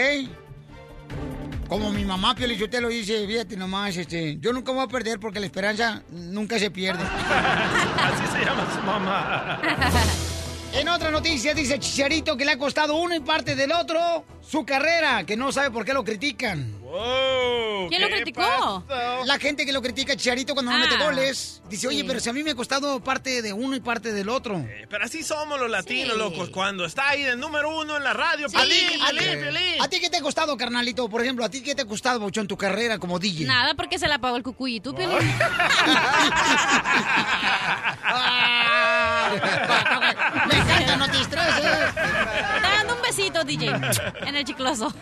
[1.74, 5.40] Como mi mamá Pio lo dice, fíjate nomás, este, yo nunca voy a perder porque
[5.40, 7.04] la esperanza nunca se pierde.
[7.98, 9.60] Así se llama su mamá.
[10.72, 14.66] En otra noticia dice Chicharito que le ha costado uno y parte del otro su
[14.66, 16.80] carrera, que no sabe por qué lo critican.
[16.82, 18.41] Wow, ¿Quién lo ¿qué criticó?
[18.41, 19.26] pasó?
[19.26, 22.04] La gente que lo critica a Chicharito cuando no Ah, mete goles, dice, oye, sí.
[22.08, 24.58] pero si a mí me ha costado parte de uno y parte del otro.
[24.60, 26.20] Eh, Pero así somos los latinos, Sí.
[26.20, 26.50] locos.
[26.50, 29.82] Cuando está ahí de número uno en la radio, Piolín, ¿A, Piolín, ti, Piolín.
[29.82, 31.10] ¿A ti qué te ha costado, carnalito?
[31.10, 33.46] Por ejemplo, ¿a ti qué te ha costado, mucho en tu carrera como DJ?
[33.48, 34.76] Nada, porque se la pagó el cucuy.
[34.76, 35.18] ¿Y tú, Piolín?
[38.06, 39.30] Ah,
[40.48, 41.94] me encanta, no te estreses.
[43.16, 43.70] DJ,
[44.28, 44.93] en el chicloso.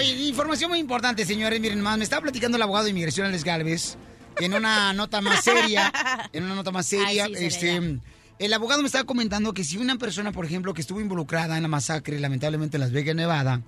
[0.00, 1.60] Información muy importante, señores.
[1.60, 3.96] Miren más, me estaba platicando el abogado de inmigración, Alex Galvez,
[4.38, 5.92] en una nota más seria,
[6.32, 8.00] en una nota más seria, Ay, sí, se este,
[8.38, 11.62] el abogado me estaba comentando que si una persona, por ejemplo, que estuvo involucrada en
[11.62, 13.62] la masacre, lamentablemente en Las Vegas, Nevada,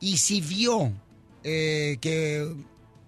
[0.00, 0.92] y si vio
[1.44, 2.54] eh, que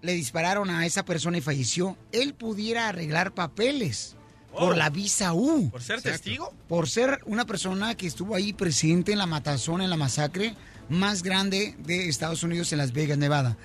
[0.01, 4.15] le dispararon a esa persona y falleció, él pudiera arreglar papeles
[4.51, 4.75] por Oh.
[4.75, 5.69] la visa U.
[5.69, 6.53] ¿Por ser testigo?
[6.67, 10.55] Por ser una persona que estuvo ahí presente en la matazón, en la masacre
[10.89, 13.57] más grande de Estados Unidos en Las Vegas, Nevada.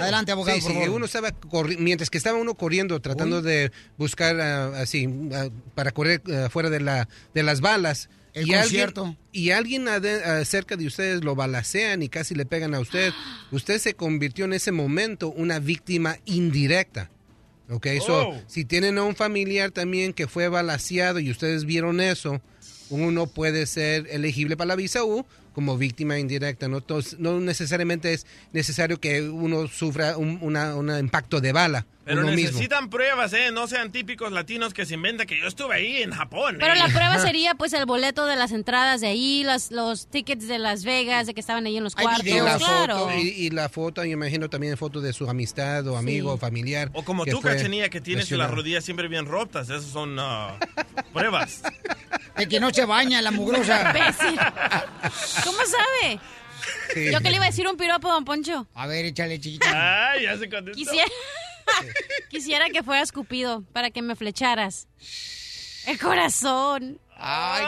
[0.00, 0.96] Adelante, abogado, Sí, por sí, favor.
[0.96, 5.92] uno estaba corri- mientras que estaba uno corriendo, tratando de buscar ah, así ah, para
[5.92, 8.08] correr ah, fuera de la de las balas.
[8.34, 9.02] El y concierto.
[9.04, 9.86] alguien, y alguien
[10.46, 13.12] cerca de ustedes lo balacean y casi le pegan a usted.
[13.52, 17.10] Usted se convirtió en ese momento una víctima indirecta.
[17.72, 18.42] Ok, so, Oh.
[18.46, 22.40] si tienen a un familiar también que fue balaceado y ustedes vieron eso,
[22.90, 26.68] uno puede ser elegible para la visa U como víctima indirecta.
[26.68, 26.82] No,
[27.18, 31.86] no necesariamente es necesario que uno sufra un una- un impacto de bala.
[32.04, 32.50] Pero uno mismo.
[32.50, 33.50] necesitan pruebas, ¿eh?
[33.52, 36.56] No sean típicos latinos que se inventan que yo estuve ahí en Japón.
[36.58, 36.78] Pero ¿eh?
[36.78, 40.58] la prueba sería, pues, el boleto de las entradas de ahí, los, los tickets de
[40.58, 42.26] Las Vegas, de que estaban ahí en los Hay cuartos.
[42.26, 42.98] Y la, claro.
[42.98, 46.38] foto, y, y la foto, yo imagino también foto de su amistad o amigo o
[46.38, 46.90] familiar.
[46.92, 49.68] O como tú, Cachanilla, que tienes las rodillas siempre bien rotas.
[49.68, 50.58] Esas son ah,
[51.12, 51.62] pruebas.
[52.36, 53.92] El que no se baña, la mugrosa.
[53.94, 54.40] Imbécil.
[55.44, 56.18] ¿Cómo sabe?
[57.10, 58.66] Yo que le iba a decir un piropo, don Poncho.
[58.74, 60.10] A ver, échale, chiquita.
[60.10, 60.78] Ay, ya se contestó.
[60.78, 61.10] Quisiera,
[62.30, 64.88] quisiera que fueras Cupido para que me flecharas.
[65.86, 67.00] El corazón.
[67.16, 67.64] Ay,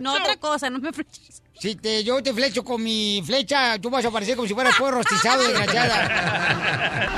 [0.00, 1.42] No, otra cosa, no me fleches.
[1.60, 4.74] Si te, yo te flecho con mi flecha, tú vas a parecer como si fueras
[4.76, 7.10] pollo rostizado, desgraciada.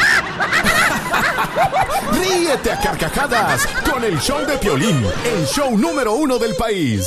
[2.13, 7.07] Ríete a carcajadas con el show de Piolín, el show número uno del país.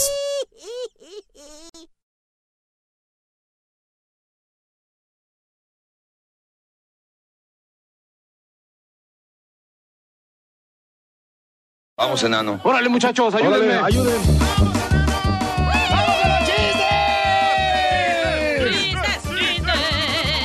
[11.97, 12.59] Vamos, enano.
[12.61, 13.77] Órale, muchachos, ayúdenme.
[13.77, 14.25] Órale, ayúdenme.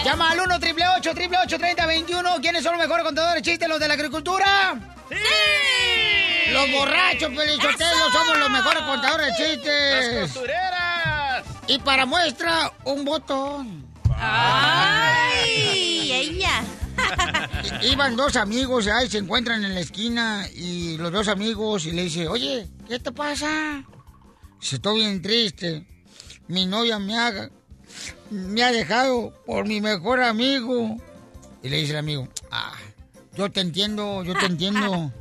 [0.04, 3.68] Llama al 1 888 888 3021 ¿Quiénes son los mejores contadores de chistes?
[3.68, 4.74] ¿Los de la agricultura?
[5.08, 6.52] ¡Sí!
[6.52, 10.14] Los borrachos, pelichotelos, somos los mejores contadores de chistes.
[10.14, 11.44] ¡Las costureras!
[11.66, 13.86] Y para muestra, un botón.
[14.16, 16.12] ¡Ay!
[16.12, 16.62] ¡Ella!
[17.82, 22.04] Iban dos amigos, ahí se encuentran en la esquina y los dos amigos y le
[22.04, 23.84] dice, oye, ¿qué te pasa?
[24.60, 25.86] Dice, estoy bien triste.
[26.48, 27.50] Mi novia me ha,
[28.30, 30.96] me ha dejado por mi mejor amigo.
[31.62, 32.72] Y le dice el amigo, ah,
[33.34, 35.12] yo te entiendo, yo te entiendo.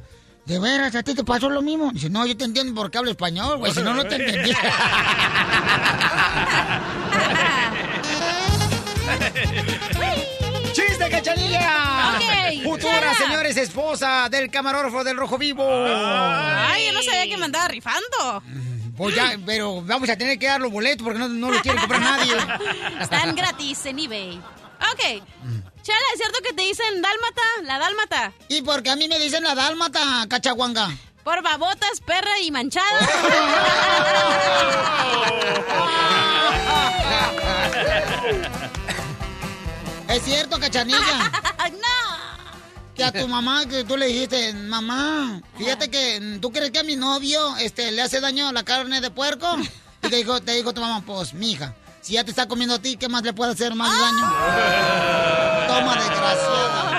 [0.45, 0.95] ¿De veras?
[0.95, 1.91] ¿A ti te pasó lo mismo?
[1.93, 4.51] Dice, no, yo te entiendo porque hablo español, güey, si no, no te entendí.
[11.19, 12.19] cachanilla!
[12.63, 13.15] Futura, Chela.
[13.15, 15.65] señores, esposa del camarógrafo del Rojo Vivo.
[15.65, 18.43] Ay, yo no sabía que me andaba rifando.
[18.97, 21.79] Pues ya, pero vamos a tener que dar los boletos porque no, no los quiere
[21.79, 22.35] comprar nadie.
[23.01, 24.37] Están gratis en eBay.
[24.37, 25.23] Ok.
[25.81, 27.41] Chala, ¿es cierto que te dicen dálmata?
[27.63, 28.33] La dálmata.
[28.49, 30.89] ¿Y por qué a mí me dicen la dálmata, cachaguanga?
[31.23, 32.99] Por babotas, perra y manchada.
[40.09, 40.97] ¿Es cierto, cachanilla?
[41.71, 42.95] no.
[42.95, 46.83] Que a tu mamá, que tú le dijiste, mamá, fíjate que tú crees que a
[46.83, 49.47] mi novio este, le hace daño la carne de puerco.
[50.01, 52.79] Y te dijo, te dijo tu mamá, pues, mija, si ya te está comiendo a
[52.79, 54.33] ti, ¿qué más le puede hacer más daño?
[55.67, 56.89] Toma, desgraciada.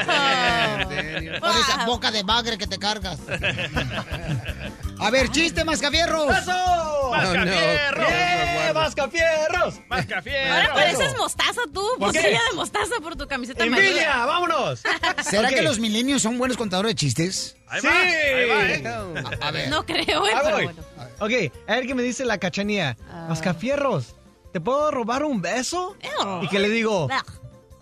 [1.40, 3.18] Con esa boca de bagre que te cargas.
[5.00, 6.36] A ver, chiste, mascafierros.
[6.36, 7.10] ¡Eso!
[7.10, 8.08] ¡Mascafierros!
[8.10, 9.80] ¡Eh, mascafierros!
[9.88, 10.50] ¡Mascafierros!
[10.56, 11.82] Ahora pareces mostaza tú.
[11.98, 12.18] ¿Por qué?
[12.18, 14.26] Botella de mostaza por tu camiseta ¡Envidia!
[14.26, 14.82] ¡Vámonos!
[15.28, 17.56] ¿Será que los milenios son buenos contadores de chistes?
[17.68, 17.86] Ahí Sí.
[17.86, 19.34] va, ahí va, ¿eh?
[19.42, 19.68] A, a ver.
[19.68, 20.82] No creo, eh, pero bueno.
[21.20, 22.96] Ok, a ver qué me dice la cachanía.
[23.28, 24.14] Mascafierros,
[24.52, 25.96] ¿te puedo robar un beso?
[26.02, 26.42] Ew.
[26.44, 27.12] Y que le digo, Ugh.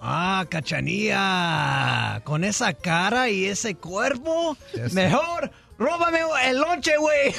[0.01, 4.57] ah, cachanía, con esa cara y ese cuerpo,
[4.93, 7.35] mejor róbame el lonche, güey.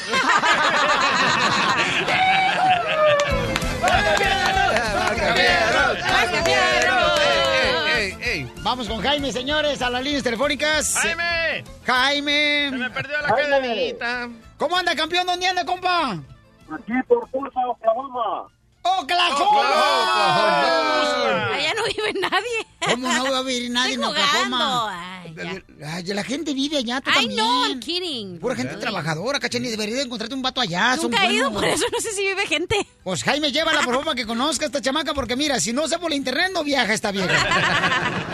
[7.96, 8.52] ¡Ey, ey, ey!
[8.62, 10.96] Vamos con Jaime, señores, a las líneas telefónicas.
[10.96, 11.64] ¡Jaime!
[11.86, 12.68] Jaime.
[12.70, 14.30] Se me perdió la cadenita.
[14.58, 15.28] ¿Cómo anda, campeón?
[15.28, 16.12] ¿Dónde anda, compa?
[16.12, 18.48] Aquí por Tulsa, Oklahoma.
[18.82, 19.62] ¡Oklahoma!
[21.54, 22.68] Allá no vive nadie.
[22.80, 24.56] ¿Cómo no va a vivir nadie en Estoy jugando.
[24.66, 25.22] Oklahoma?
[25.22, 25.64] Ay, ya.
[25.96, 27.36] Ay, la gente vive allá, tú I también.
[27.38, 28.40] know, I'm kidding.
[28.40, 29.70] Pura gente trabajadora, cachani.
[29.70, 30.96] Debería de encontrarte un vato allá.
[30.96, 32.76] son Nunca he ido, por eso no sé si vive gente.
[33.04, 35.88] Pues Jaime, llévala por favor para que conozca a esta chamaca, porque mira, si no
[35.88, 37.30] sé por internet, no viaja esta vieja.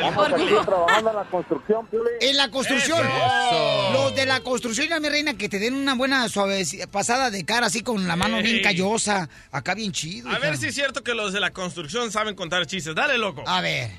[0.00, 2.12] Estamos aquí trabajando en la construcción, Piolín.
[2.20, 3.06] En la construcción.
[3.06, 3.92] Eso.
[3.92, 7.66] Los de la construcción, mi reina, que te den una buena suave pasada de cara,
[7.66, 9.28] así con la mano bien callosa.
[9.52, 10.28] Acá bien chido.
[10.28, 10.40] A hija.
[10.40, 12.94] ver si es cierto que los de la construcción saben contar chistes.
[12.94, 13.42] Dale, loco.
[13.46, 13.90] A ver.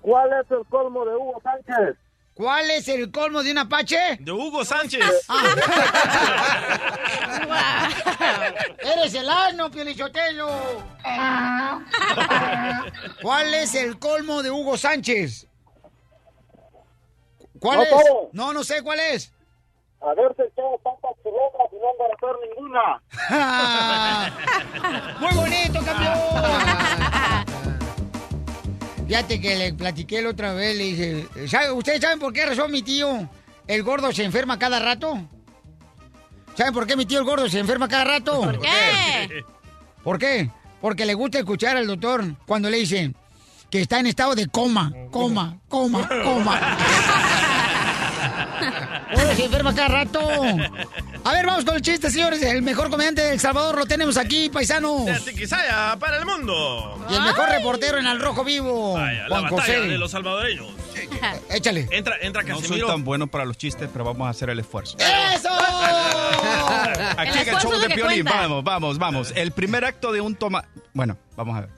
[0.00, 1.96] ¿Cuál es el colmo de Hugo Sánchez?
[2.34, 4.16] ¿Cuál es el colmo de un apache?
[4.20, 5.26] De Hugo Sánchez.
[8.78, 10.48] ¡Eres el asno, Piolichotelo!
[13.22, 15.46] ¿Cuál es el colmo de Hugo Sánchez?
[17.58, 17.90] ¿Cuál No es?
[17.90, 18.04] sabe.
[18.32, 19.32] No, no sé cuál es.
[20.00, 21.10] Haberse echado tantas
[21.88, 22.84] y no embarazar ninguna.
[25.20, 26.18] ¡Muy bonito, campeón!
[29.06, 32.70] Fíjate que le platiqué la otra vez, le dije, ¿sabe- ¿ustedes saben por qué razón
[32.70, 33.26] mi tío,
[33.66, 35.18] el gordo, se enferma cada rato?
[36.54, 38.40] ¿Saben por qué mi tío el gordo se enferma cada rato?
[38.42, 39.44] ¿Por qué?
[40.04, 40.50] ¿Por qué?
[40.82, 43.16] Porque le gusta escuchar al doctor cuando le dicen
[43.70, 46.60] que está en estado de coma, coma, coma, coma.
[49.14, 50.20] Uno se enferma cada rato.
[51.28, 52.40] A ver, vamos con el chiste, señores.
[52.40, 55.04] El mejor comediante de El Salvador lo tenemos aquí, paisanos.
[55.04, 56.98] De Tiquisaya para el mundo.
[57.10, 59.88] Y el mejor reportero en Al Rojo Vivo, Vaya, la Juan batalla José.
[59.88, 60.68] de los salvadoreños.
[61.50, 61.86] Échale.
[61.90, 64.96] Entra, entra No soy tan bueno para los chistes, pero vamos a hacer el esfuerzo.
[64.96, 65.50] ¡Eso!
[67.18, 68.40] Aquí en el show de Piolín, cuenta.
[68.40, 69.32] vamos, vamos, vamos.
[69.36, 70.64] El primer acto de un toma...
[70.94, 71.70] Bueno, vamos a ver.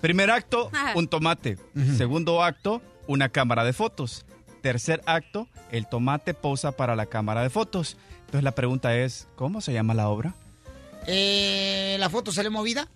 [0.00, 1.58] Primer acto, un tomate.
[1.98, 4.24] Segundo acto, una cámara de fotos.
[4.64, 7.98] Tercer acto, el tomate posa para la cámara de fotos.
[8.20, 10.32] Entonces la pregunta es, ¿cómo se llama la obra?
[11.06, 12.88] Eh, ¿La foto sale movida?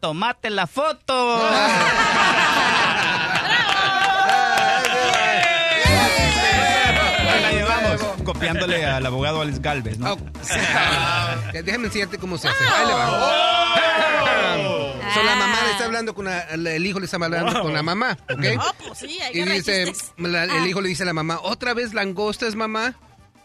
[0.00, 1.04] ¡Tomate la foto!
[8.24, 10.16] Copiándole al abogado Alex Galvez, ¿no?
[11.52, 12.64] Déjame enseñarte cómo se hace.
[12.64, 13.89] Ahí le va.
[15.14, 17.82] So, la mamá le está hablando con la- el hijo le está hablando con la
[17.82, 18.38] mamá, ¿ok?
[18.56, 20.68] No, pues sí, Y dice, la- el Ah.
[20.68, 22.94] hijo le dice a la mamá, ¿otra vez langostas, mamá?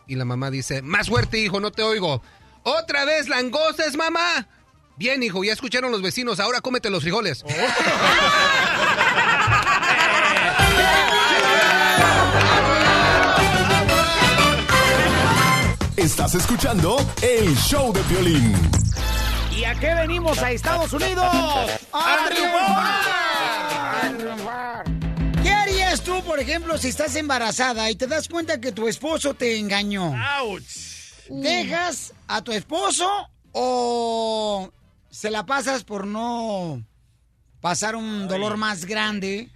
[0.08, 2.22] Y la mamá dice, más fuerte, hijo, no te oigo.
[2.62, 4.48] ¿Otra vez langostas, mamá?
[4.98, 7.44] Bien, hijo, ya escucharon los vecinos, ahora cómete los frijoles.
[15.98, 18.54] Estás escuchando el show de violín.
[19.66, 21.26] ¿Y a qué venimos a Estados Unidos?
[21.92, 24.06] ¡A triunfar!
[25.42, 29.34] ¿Qué harías tú, por ejemplo, si estás embarazada y te das cuenta que tu esposo
[29.34, 30.14] te engañó?
[31.30, 33.10] ¿Dejas a tu esposo
[33.54, 34.72] o
[35.10, 36.86] se la pasas por no
[37.60, 39.50] pasar un dolor más grande?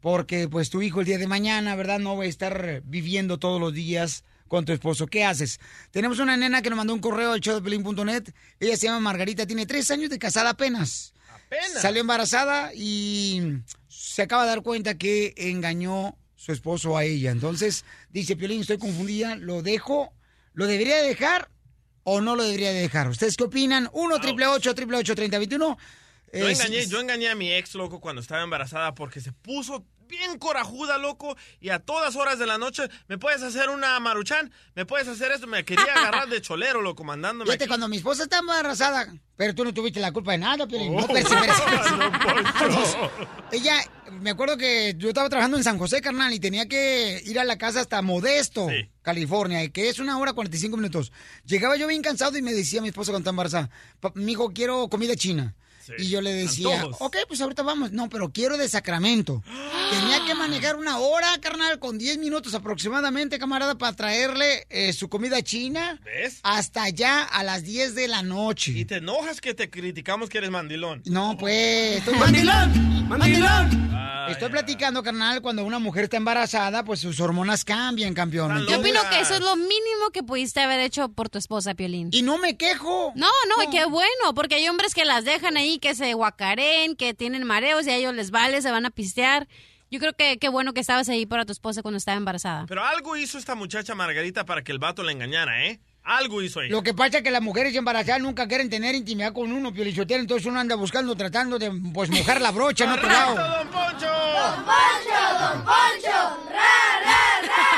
[0.00, 1.98] Porque pues tu hijo el día de mañana, ¿verdad?
[1.98, 5.06] No va a estar viviendo todos los días con tu esposo.
[5.06, 5.58] ¿Qué haces?
[5.90, 8.30] Tenemos una nena que nos mandó un correo al showdepelín.net.
[8.60, 11.14] Ella se llama Margarita, tiene tres años de casada apenas.
[11.34, 11.82] Apenas.
[11.82, 17.30] Salió embarazada y se acaba de dar cuenta que engañó su esposo a ella.
[17.30, 20.12] Entonces dice, Piolín, estoy confundida, ¿lo dejo?
[20.52, 21.50] ¿Lo debería de dejar
[22.04, 23.08] o no lo debería de dejar?
[23.08, 23.88] ¿Ustedes qué opinan?
[23.92, 25.78] 1 888 888 3021
[26.32, 30.38] Yo engañé, yo engañé a mi ex, loco, cuando estaba embarazada porque se puso bien
[30.38, 34.52] corajuda, loco, y a todas horas de la noche, ¿me puedes hacer una maruchan?
[34.74, 35.46] ¿Me puedes hacer esto?
[35.46, 37.68] Me quería agarrar de cholero, loco, mandándome Fíjate, aquí.
[37.68, 40.92] cuando mi esposa está embarazada, pero tú no tuviste la culpa de nada, Piolín.
[40.94, 41.00] Oh.
[41.00, 43.26] No, espérate, espérate, espérate.
[43.52, 43.74] Ella,
[44.20, 47.44] me acuerdo que yo estaba trabajando en San José, carnal, y tenía que ir a
[47.44, 48.68] la casa hasta Modesto,
[49.02, 51.12] California, y que es una hora 45 minutos.
[51.44, 53.70] Llegaba yo bien cansado y me decía mi esposa cuando está embarazada,
[54.00, 55.54] "Pa- mijo, quiero comida china.
[55.98, 56.96] Y yo le decía, Antojos.
[57.00, 57.92] ok, pues ahorita vamos.
[57.92, 59.42] No, pero quiero de Sacramento.
[59.90, 65.08] Tenía que manejar una hora, carnal, con 10 minutos aproximadamente, camarada, para traerle eh, su
[65.08, 66.00] comida china.
[66.04, 66.40] ¿Ves?
[66.42, 68.72] Hasta allá a las 10 de la noche.
[68.72, 71.02] Y te enojas que te criticamos que eres mandilón.
[71.06, 71.98] No, pues.
[71.98, 73.08] Estoy ¡Mandilón!
[73.08, 73.86] ¡Mandilón!
[74.28, 78.52] Estoy platicando, carnal, cuando una mujer está embarazada, pues sus hormonas cambian, campeón.
[78.52, 81.74] ¿me Yo opino que eso es lo mínimo que pudiste haber hecho por tu esposa,
[81.74, 82.08] Piolín.
[82.12, 83.12] Y no me quejo.
[83.14, 86.96] No, no, y qué bueno, porque hay hombres que las dejan ahí, que se guacaren,
[86.96, 89.46] que tienen mareos y a ellos les vale, se van a pistear.
[89.90, 92.66] Yo creo que qué bueno que estabas ahí para tu esposa cuando estaba embarazada.
[92.66, 95.80] Pero algo hizo esta muchacha Margarita para que el vato la engañara, ¿eh?
[96.02, 96.70] Algo hizo ella.
[96.70, 100.20] Lo que pasa es que las mujeres embarazadas nunca quieren tener intimidad con uno, Piolichotero,
[100.20, 103.34] entonces uno anda buscando, tratando de, pues, mojar la brocha en otro lado.
[103.34, 104.06] don Poncho!
[104.06, 105.18] ¡Don Poncho!
[105.40, 106.50] ¡Don Poncho!
[106.50, 107.75] ¡Ra, ra, ra!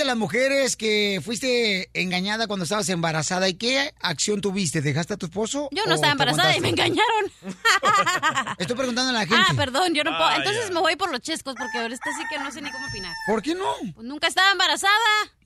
[0.00, 3.50] De las mujeres que fuiste engañada cuando estabas embarazada.
[3.50, 4.80] ¿Y qué acción tuviste?
[4.80, 5.68] ¿Dejaste a tu esposo?
[5.72, 7.30] Yo no estaba embarazada y me engañaron.
[8.58, 9.36] Estoy preguntando a la gente.
[9.46, 10.22] Ah, perdón, yo no puedo.
[10.22, 10.38] Vaya.
[10.38, 13.12] Entonces me voy por los chescos porque ahorita sí que no sé ni cómo opinar.
[13.26, 13.74] ¿Por qué no?
[13.94, 14.94] Pues nunca estaba embarazada.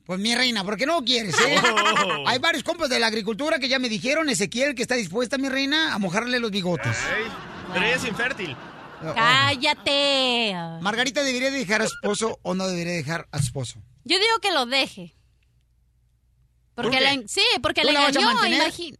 [0.07, 1.35] Pues mi reina, ¿por qué no quieres?
[1.41, 1.61] eh?
[2.07, 2.29] Oh.
[2.29, 5.49] Hay varios compas de la agricultura que ya me dijeron, Ezequiel, que está dispuesta, mi
[5.49, 6.97] reina, a mojarle los bigotes.
[7.73, 8.57] Pero ella es infértil.
[9.17, 10.55] Cállate.
[10.81, 13.81] Margarita debería dejar a su esposo o no debería dejar a su esposo.
[14.05, 15.15] Yo digo que lo deje.
[16.75, 17.05] Porque ¿Por qué?
[17.05, 18.29] la, sí, porque ¿Tú le la engañó.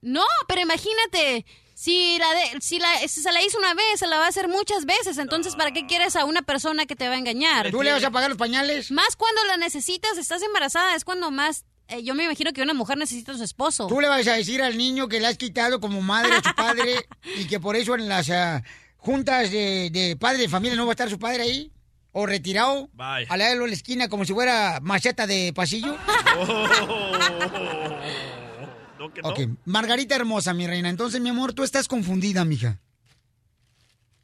[0.01, 1.45] no, pero imagínate,
[1.75, 4.29] si la de- si la si se la hizo una vez, se la va a
[4.29, 5.19] hacer muchas veces.
[5.19, 7.71] Entonces, ¿para qué quieres a una persona que te va a engañar?
[7.73, 8.93] ¿Tú le vas a pagar los pañales?
[8.93, 11.65] Más cuando la necesitas, estás embarazada, es cuando más.
[11.89, 13.89] eh, yo me imagino que una mujer necesita a su esposo.
[13.89, 16.55] Tú le vas a decir al niño que le has quitado como madre a su
[16.55, 17.07] padre
[17.37, 18.63] y que por eso en las ah,
[18.99, 21.73] juntas de, de padre de familia no va a estar su padre ahí.
[22.17, 25.97] O retirado al lado de la esquina como si fuera macheta de pasillo.
[28.97, 29.29] No, que no.
[29.29, 30.89] Ok, Margarita hermosa, mi reina.
[30.89, 32.79] Entonces, mi amor, tú estás confundida, mija.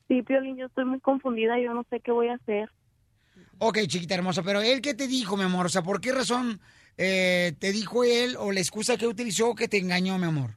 [0.06, 2.70] Sí, Piolín, yo estoy muy confundida, yo no sé qué voy a hacer.
[3.58, 5.66] Ok, chiquita hermosa, pero él qué te dijo, mi amor?
[5.66, 6.60] O sea, ¿por qué razón
[6.96, 10.56] eh, te dijo él o la excusa que utilizó que te engañó, mi amor?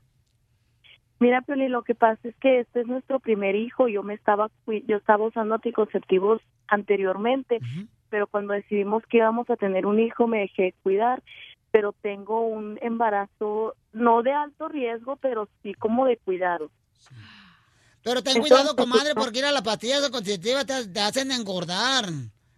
[1.23, 4.51] Mira, Piolín, lo que pasa es que este es nuestro primer hijo, yo me estaba,
[4.67, 7.61] yo estaba usando anticonceptivos anteriormente,
[8.09, 11.23] pero cuando decidimos que íbamos a tener un hijo me dejé cuidar,
[11.71, 16.69] pero tengo un embarazo no de alto riesgo, pero sí como de cuidado.
[18.03, 22.03] Pero ten Entonces, cuidado, comadre, porque ir a pastillas anticonceptivas te, te hacen engordar.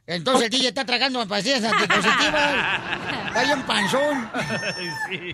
[0.07, 3.15] Entonces el DJ está tragando pastillas antipositivas.
[3.35, 4.29] Está bien panzón.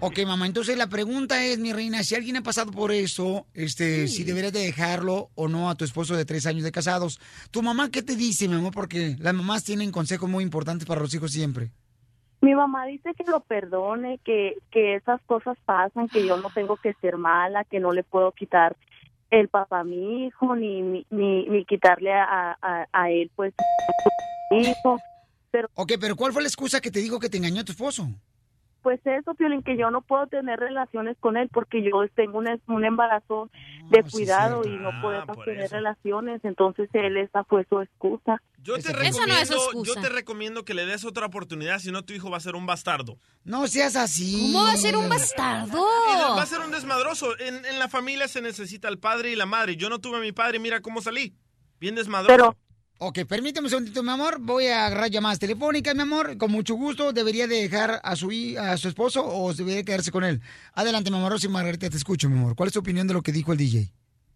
[0.02, 4.07] Ok, mamá, entonces la pregunta es, mi reina, si alguien ha pasado por eso, este,
[4.07, 7.19] si deberías de dejarlo o no a tu esposo de tres años de casados.
[7.52, 8.73] ¿Tu mamá qué te dice, mi amor?
[8.73, 11.69] Porque las mamás tienen consejos muy importantes para los hijos siempre.
[12.41, 16.77] Mi mamá dice que lo perdone, que, que esas cosas pasan, que yo no tengo
[16.77, 18.76] que ser mala, que no le puedo quitar
[19.30, 23.53] el papá a mi hijo, ni, ni, ni, ni quitarle a, a, a él, pues,
[24.60, 24.99] hijo.
[25.52, 28.07] Pero, Ok, pero ¿cuál fue la excusa que te dijo que te engañó tu esposo?
[28.82, 32.48] pues eso, Piolín, que yo no puedo tener relaciones con él porque yo tengo un,
[32.68, 33.49] un embarazo
[33.90, 36.44] de cuidado y no podemos tener relaciones.
[36.44, 38.41] Entonces, él, esa fue su excusa.
[38.64, 42.30] Yo te, recomiendo, yo te recomiendo que le des otra oportunidad, si no tu hijo
[42.30, 43.18] va a ser un bastardo.
[43.44, 44.52] No seas así.
[44.52, 45.84] ¿Cómo va a ser un bastardo?
[46.38, 47.38] Va a ser un desmadroso.
[47.40, 49.76] En, en la familia se necesita el padre y la madre.
[49.76, 51.36] Yo no tuve a mi padre, mira cómo salí.
[51.80, 52.56] Bien desmadroso.
[53.03, 54.38] Ok, permíteme un segundito, mi amor.
[54.40, 56.38] Voy a agarrar llamadas telefónicas, mi amor.
[56.38, 57.14] Con mucho gusto.
[57.14, 58.30] ¿Debería de dejar a su,
[58.60, 60.40] a su esposo o debería quedarse con él?
[60.76, 61.32] Adelante, mi amor.
[61.32, 62.56] Rosy Margarita, te escucho, mi amor.
[62.56, 63.91] ¿Cuál es tu opinión de lo que dijo el DJ?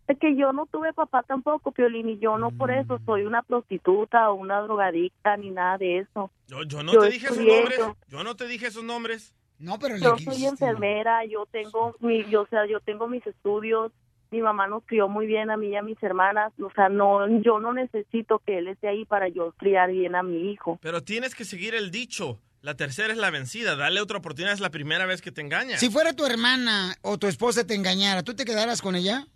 [0.08, 3.44] Es que yo no tuve papá tampoco, Piolín, y yo no por eso soy una
[3.44, 6.32] prostituta o una drogadicta ni nada de eso.
[6.48, 7.78] Yo, yo no Yo te dije esos nombres.
[7.78, 9.36] yo- Yo no te dije esos nombres.
[9.60, 13.92] No, pero Yo soy enfermera, yo tengo mi, yo, o sea, yo tengo mis estudios,
[14.36, 17.26] mi mamá nos crió muy bien a mí y a mis hermanas, o sea, no,
[17.42, 20.80] yo no necesito que él esté ahí para yo criar bien a mi hijo.
[20.82, 22.40] Pero tienes que seguir el dicho.
[22.62, 23.76] La tercera es la vencida.
[23.76, 24.54] Dale otra oportunidad.
[24.54, 25.78] Es la primera vez que te engaña.
[25.78, 29.28] Si fuera tu hermana o tu esposa te engañara, ¿tú te quedaras con ella?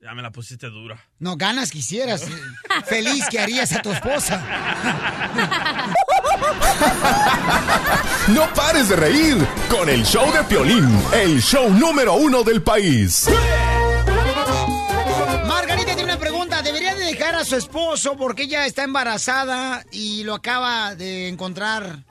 [0.00, 0.98] Ya me la pusiste dura.
[1.18, 2.28] No, ganas quisieras.
[2.86, 4.42] Feliz que harías a tu esposa.
[8.28, 9.36] No pares de reír
[9.68, 13.28] con el show de Piolín, el show número uno del país.
[13.28, 13.71] Margarita
[17.42, 22.04] a su esposo porque ella está embarazada y lo acaba de encontrar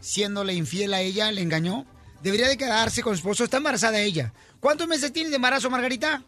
[0.00, 1.30] siéndole infiel a ella?
[1.30, 1.84] ¿Le engañó?
[2.22, 3.44] ¿Debería de quedarse con su esposo?
[3.44, 4.32] Está embarazada ella.
[4.60, 6.22] ¿Cuántos meses tiene de embarazo, Margarita?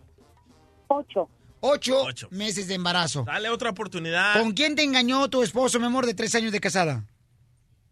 [0.88, 1.28] Ocho.
[1.60, 3.24] Ocho, meses de embarazo.
[3.26, 4.38] Dale otra oportunidad.
[4.40, 7.04] ¿Con quién te engañó tu esposo, mi amor, de tres años de casada?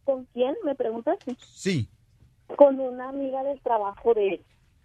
[0.04, 0.54] ¿Con quién?
[0.64, 1.34] ¿Me preguntaste?
[1.54, 1.88] Sí.
[2.56, 4.44] Con una amiga del trabajo de él,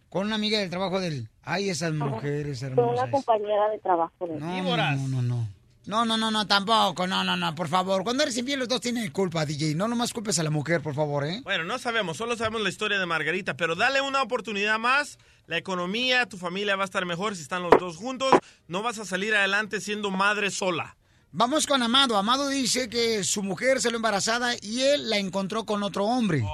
[0.09, 1.29] Con una amiga del trabajo de él.
[1.41, 3.09] Ay, esas mujeres con una hermosas.
[3.09, 4.39] compañera de trabajo de él.
[4.39, 5.47] No, no, no, no, no.
[5.85, 7.07] No, no, no, no, tampoco.
[7.07, 8.03] No, no, no, por favor.
[8.03, 9.75] Cuando eres infiel, los dos tienen culpa, DJ.
[9.75, 11.41] No nomás culpes a la mujer, por favor, ¿eh?
[11.43, 15.17] Bueno, no sabemos, solo sabemos la historia de Margarita, pero dale una oportunidad más.
[15.45, 18.31] La economía, tu familia va a estar mejor si están los dos juntos.
[18.67, 20.95] No vas a salir adelante siendo madre sola.
[21.31, 22.15] Vamos con Amado.
[22.15, 26.45] Amado dice que su mujer salió embarazada y él la encontró con otro hombre.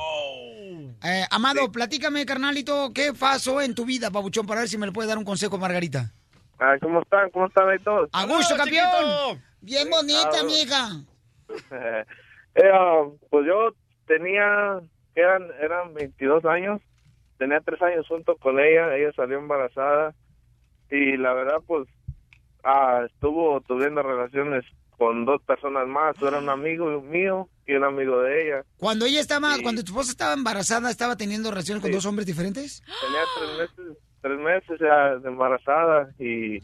[1.03, 4.47] Eh, Amado, platícame, carnalito, ¿qué pasó en tu vida, pabuchón?
[4.47, 6.13] Para ver si me le puede dar un consejo, Margarita.
[6.59, 7.29] Ay, ¿Cómo están?
[7.31, 8.09] ¿Cómo están ahí todos?
[8.13, 9.41] ¡A gusto, campeón!
[9.61, 10.89] Bien bonita, Ah, amiga.
[12.55, 13.69] Eh, ah, pues yo
[14.07, 14.81] tenía,
[15.15, 16.81] eran, eran 22 años,
[17.37, 20.13] tenía tres años junto con ella, ella salió embarazada
[20.89, 21.87] y la verdad pues
[22.63, 24.65] ah, estuvo tuviendo relaciones
[24.97, 28.63] con dos personas más, era un amigo mío y un amigo de ella.
[28.77, 32.81] Cuando ella estaba, cuando tu esposa estaba embarazada, ¿estaba teniendo relaciones con dos hombres diferentes?
[32.81, 36.59] Tenía tres meses, tres meses ya de embarazada y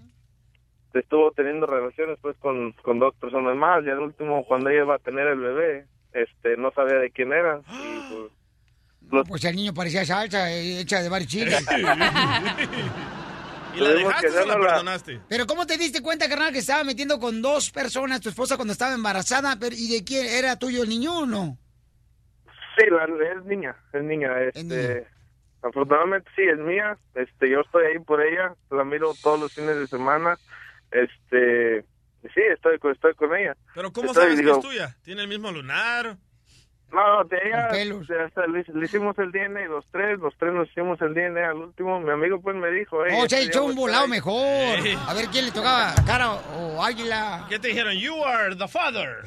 [0.94, 4.96] estuvo teniendo relaciones pues con, con dos personas más y al último cuando ella iba
[4.96, 8.32] a tener el bebé, este no sabía de quién era y pues
[9.12, 11.66] No, pues el niño parecía salsa eh, hecha de varios chiles.
[13.76, 15.20] ¿Y la dejaste o la- perdonaste?
[15.28, 18.72] Pero ¿cómo te diste cuenta, carnal, que estaba metiendo con dos personas tu esposa cuando
[18.72, 19.58] estaba embarazada?
[19.60, 20.26] Pero, ¿Y de quién?
[20.28, 21.58] ¿Era tuyo el niño o no?
[22.78, 25.08] Sí, la, es niña, es niña, este,
[25.68, 29.76] afortunadamente sí, es mía, este, yo estoy ahí por ella, la miro todos los fines
[29.78, 30.38] de semana,
[30.92, 31.82] este,
[32.34, 33.56] sí, estoy, con- estoy con ella.
[33.74, 34.96] Pero ¿cómo Estoy, sabes digo, que es tuya?
[35.04, 36.18] ¿Tiene el mismo lunar?
[36.92, 37.68] No, de ella,
[38.48, 42.00] le, le hicimos el DNA, los tres, los tres nos hicimos el DNA, al último
[42.00, 44.86] mi amigo pues me dijo, hey, Oh, se este, echó un volado estar ahí".
[44.92, 45.10] mejor.
[45.10, 47.46] A ver quién le tocaba, cara o águila.
[47.50, 47.96] ¿Qué te dijeron?
[47.98, 49.24] You are the father.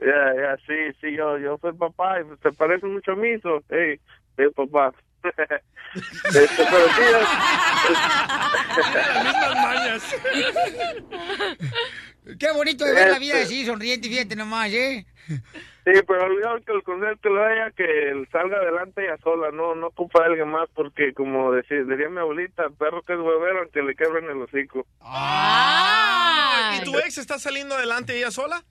[0.00, 3.62] Ya, ya, sí, sí, yo, yo soy papá y te parece mucho a mí, so,
[3.70, 4.00] hey,
[4.36, 4.92] soy papá.
[6.26, 7.02] Este, pero sí,
[9.24, 10.16] mismas mañas.
[12.38, 15.06] Qué bonito de ver la Este- vida así, sonriente, fíjate nomás, ¿eh?
[15.28, 19.50] Sí, pero olvidado que el consejo que le haya que él salga adelante ella sola,
[19.52, 23.18] no no ocupa a alguien más porque como decía, diría mi abuelita, perro que es
[23.20, 24.86] huevero aunque le quebren el hocico.
[25.00, 26.78] Ah.
[26.80, 28.64] ¿Y tu ex está saliendo adelante ella sola?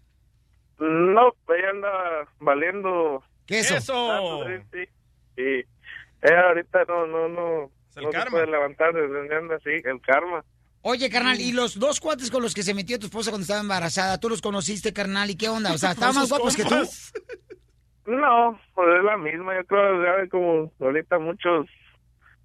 [0.79, 3.23] No, ella anda valiendo.
[3.45, 3.75] Queso.
[3.77, 4.43] Eso.
[4.73, 4.83] Sí,
[5.37, 5.63] sí.
[6.23, 8.31] Ella ahorita no no no el no se karma.
[8.31, 10.43] puede levantar desde donde anda así, el karma.
[10.81, 13.61] Oye, carnal, ¿y los dos cuates con los que se metió tu esposa cuando estaba
[13.61, 15.29] embarazada, tú los conociste, carnal?
[15.29, 15.71] ¿Y qué onda?
[15.73, 16.75] O sea, ¿estaban más guapos que tú?
[18.05, 21.67] No, pues es la misma, yo creo, ya ve como ahorita muchos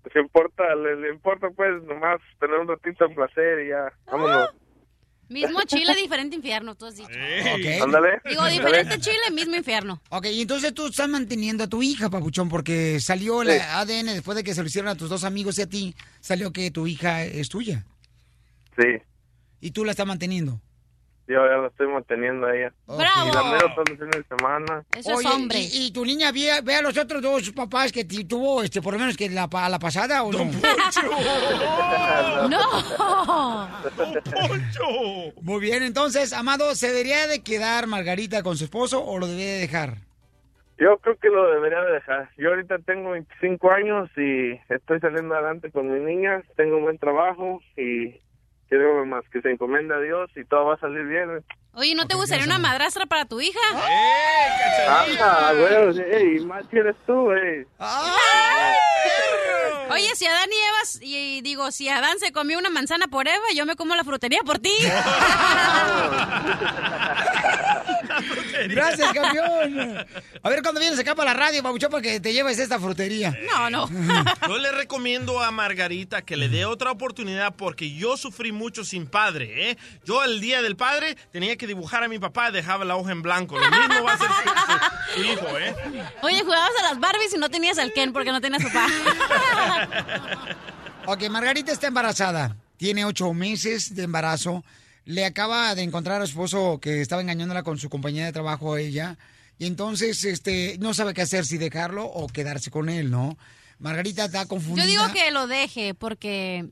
[0.05, 4.51] les importa, les, les importa pues nomás tener un ratito de placer y ya, vámonos.
[5.29, 7.09] Mismo Chile, diferente infierno, tú has dicho.
[7.83, 8.21] Ándale.
[8.25, 10.01] Digo, diferente Chile, mismo infierno.
[10.09, 14.37] Ok, y entonces tú estás manteniendo a tu hija, papuchón, porque salió el ADN después
[14.37, 16.87] de que se lo hicieron a tus dos amigos y a ti, salió que tu
[16.87, 17.85] hija es tuya.
[18.77, 19.03] Sí,
[19.61, 20.61] Y tú la estás manteniendo.
[21.29, 22.73] Yo ya la estoy manteniendo a ella.
[22.87, 23.29] ¡Bravo!
[23.29, 24.85] Y la miro todos los fines de semana.
[25.15, 28.81] Oye, ¿y, y tu niña ve, ve a los otros dos papás que tuvo, este,
[28.81, 30.45] por lo menos que la, pa- la pasada o no?
[32.49, 33.69] ¡No!
[35.43, 39.53] Muy bien, entonces, Amado, ¿se debería de quedar Margarita con su esposo o lo debería
[39.55, 39.95] de dejar?
[40.79, 42.31] Yo creo que lo debería de dejar.
[42.39, 46.99] Yo ahorita tengo 25 años y estoy saliendo adelante con mi niña, tengo un buen
[46.99, 48.21] trabajo y
[48.69, 51.45] quiero más que se encomienda a Dios y todo va a salir bien.
[51.79, 53.61] Oye, ¿no te gustaría una madrastra para tu hija?
[54.89, 57.65] Ah, güey, ey, más eres tú, güey.
[59.91, 63.45] Oye, si Adán y Eva, y digo, si Adán se comió una manzana por Eva,
[63.55, 64.73] yo me como la frutería por ti.
[68.69, 70.07] Gracias, campeón.
[70.43, 73.37] A ver cuándo vienes acá para la radio, papuchón, para que te lleves esta frutería.
[73.47, 73.89] No, no.
[74.49, 79.07] Yo le recomiendo a Margarita que le dé otra oportunidad porque yo sufrí mucho sin
[79.07, 79.79] padre, ¿eh?
[80.05, 83.23] Yo el día del padre tenía que dibujar a mi papá dejaba la hoja en
[83.23, 83.57] blanco.
[83.59, 85.77] Lo mismo va a hacer su, su- su hijo, ¿eh?
[86.23, 88.87] Oye, jugabas a las Barbies y no tenías al Ken porque no tenías papá.
[91.07, 92.57] Ok, Margarita está embarazada.
[92.77, 94.63] Tiene ocho meses de embarazo.
[95.07, 98.75] Le acaba de encontrar a su esposo que estaba engañándola con su compañía de trabajo
[98.75, 99.17] a ella.
[99.59, 103.39] Y entonces, este, no sabe qué hacer, si dejarlo o quedarse con él, ¿no?
[103.79, 104.85] Margarita está confundida.
[104.85, 106.67] Yo digo que lo deje porque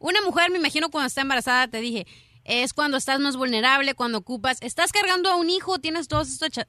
[0.00, 2.04] una mujer, me imagino, cuando está embarazada, te dije,
[2.48, 6.48] es cuando estás más vulnerable, cuando ocupas, estás cargando a un hijo, tienes todos estos
[6.48, 6.68] acha-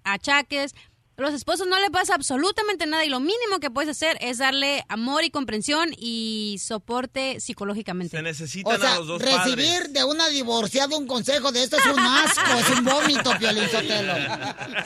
[1.19, 1.31] achaques.
[1.31, 4.83] Los esposos no le pasa absolutamente nada y lo mínimo que puedes hacer es darle
[4.87, 8.17] amor y comprensión y soporte psicológicamente.
[8.17, 9.93] Se necesitan O sea, a los dos recibir padres.
[9.93, 14.13] de una divorciada un consejo de esto es un asco, es un vómito, Piolín Sotelo.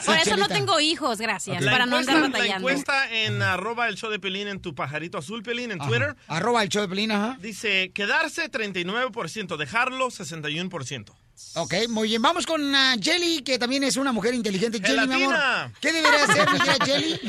[0.04, 0.48] Por eso no Chelita.
[0.48, 2.68] tengo hijos, gracias, La para no encuesta, andar la batallando.
[2.68, 6.16] encuesta en arroba el show de Pelín en tu pajarito azul, Pelín, en Twitter.
[6.28, 7.36] Arroba el show de Pelín, ajá.
[7.40, 11.14] Dice, quedarse 39%, dejarlo 61%.
[11.56, 12.22] Ok, muy bien.
[12.22, 14.80] Vamos con ah, Jelly, que también es una mujer inteligente.
[14.80, 15.34] Jelly, mi amor.
[15.80, 17.20] ¿Qué debería hacer, mi Jelly?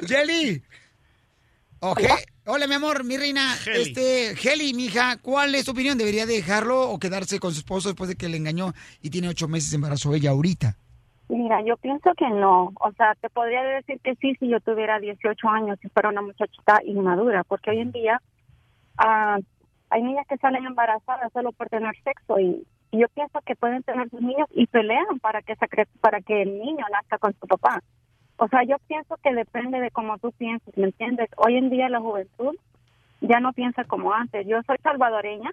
[0.06, 0.62] Jelly.
[1.80, 2.00] Ok.
[2.46, 3.54] Hola, mi amor, mi reina.
[3.66, 3.82] Heli.
[3.82, 5.98] Este, Jelly, mi hija, ¿cuál es tu opinión?
[5.98, 8.72] ¿Debería dejarlo o quedarse con su esposo después de que le engañó
[9.02, 10.76] y tiene ocho meses de embarazo ella ahorita?
[11.28, 12.72] Mira, yo pienso que no.
[12.80, 16.22] O sea, te podría decir que sí si yo tuviera 18 años y fuera una
[16.22, 18.20] muchachita inmadura, porque hoy en día
[18.96, 19.38] ah,
[19.90, 24.08] hay niñas que salen embarazadas solo por tener sexo y, yo pienso que pueden tener
[24.08, 25.54] sus niños y pelean para que
[26.00, 27.82] para que el niño nazca con su papá.
[28.38, 31.28] O sea, yo pienso que depende de cómo tú pienses, ¿me entiendes?
[31.36, 32.56] Hoy en día la juventud
[33.20, 34.46] ya no piensa como antes.
[34.46, 35.50] Yo soy salvadoreña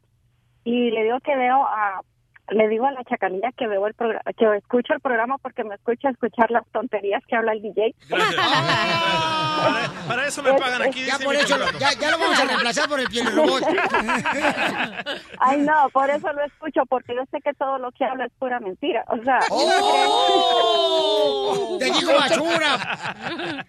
[0.63, 2.01] y le digo que veo a
[2.49, 5.75] le digo a la chacalilla que veo el programa que escucho el programa porque me
[5.75, 7.95] escucha escuchar las tonterías que habla el DJ.
[9.55, 11.03] Para, para eso me pagan aquí.
[11.05, 13.63] Ya por eso, ya, ya lo vamos a reemplazar por el piel robot.
[15.39, 18.33] Ay, no, por eso lo escucho, porque yo sé que todo lo que habla es
[18.37, 19.05] pura mentira.
[19.07, 21.77] O sea, ¡Oh!
[21.79, 22.77] ¡Te dijo basura!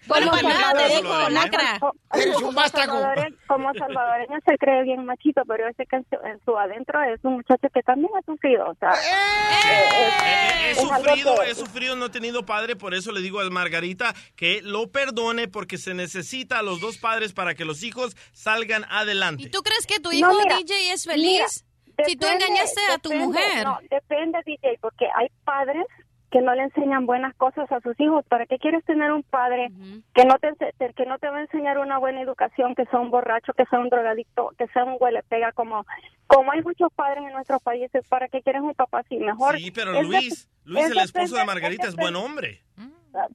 [0.07, 1.79] Como para nada, te salvadoreño, dijo como- lacra.
[2.13, 2.99] Eres un vástago.
[3.47, 7.01] Como salvadoreño se cree bien machito, pero yo sé que en su, en su adentro
[7.03, 8.65] es un muchacho que también ha sufrido.
[8.69, 13.21] O sea, Eh, es sufrido, que- he sufrido, no he tenido padre, por eso le
[13.21, 17.65] digo a Margarita que lo perdone porque se necesita a los dos padres para que
[17.65, 19.43] los hijos salgan adelante.
[19.43, 21.65] ¿Y tú crees que tu No, hijo mira, DJ es mira, feliz?
[22.05, 23.63] si tú engañaste a tu depende, mujer.
[23.65, 25.85] No, depende, DJ, porque hay padres
[26.31, 28.25] que no le enseñan buenas cosas a sus hijos.
[28.27, 29.69] ¿Para qué quieres tener un padre
[30.13, 32.99] que no te ense- que no te va a enseñar una buena educación, que sea
[32.99, 35.85] un borracho, que sea un drogadicto, que sea un huele pega como
[36.27, 38.05] como hay muchos padres en nuestros países?
[38.07, 39.17] ¿Para qué quieres un papá así?
[39.17, 39.57] Mejor.
[39.57, 42.61] Sí, pero Luis, Luis, es el esposo de Margarita, es buen hombre.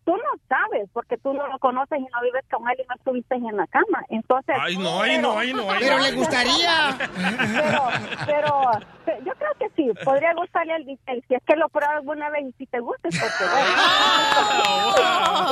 [0.04, 2.94] Tú no sabes porque tú no lo conoces y no vives con él y no
[2.94, 4.04] estuviste en la cama.
[4.08, 4.54] Entonces.
[4.60, 6.04] Ay, no, ay, no, ay, no, ay, Pero no.
[6.04, 6.96] le gustaría.
[6.96, 7.82] Pero,
[8.26, 8.70] pero,
[9.04, 11.24] pero yo creo que sí, podría gustarle al DJ.
[11.26, 13.72] Si es que lo prueba alguna vez y si te gusta, es porque bueno.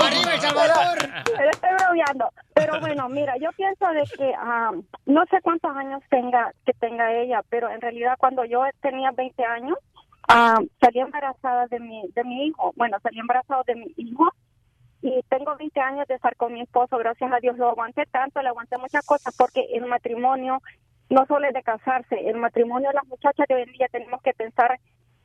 [0.07, 0.99] ¡Arriba El Salvador!
[1.37, 2.31] Pero estoy bromeando.
[2.55, 4.73] Pero bueno, mira, yo pienso de que ah,
[5.07, 9.45] no sé cuántos años tenga que tenga ella, pero en realidad cuando yo tenía 20
[9.45, 9.79] años,
[10.31, 12.73] ah, salí embarazada de mi, de mi hijo.
[12.77, 14.29] Bueno, salí embarazada de mi hijo
[15.03, 16.99] y tengo 20 años de estar con mi esposo.
[16.99, 20.59] Gracias a Dios lo aguanté tanto, le aguanté muchas cosas porque el matrimonio
[21.09, 22.17] no solo es de casarse.
[22.29, 24.79] El matrimonio, las muchachas de hoy en día tenemos que pensar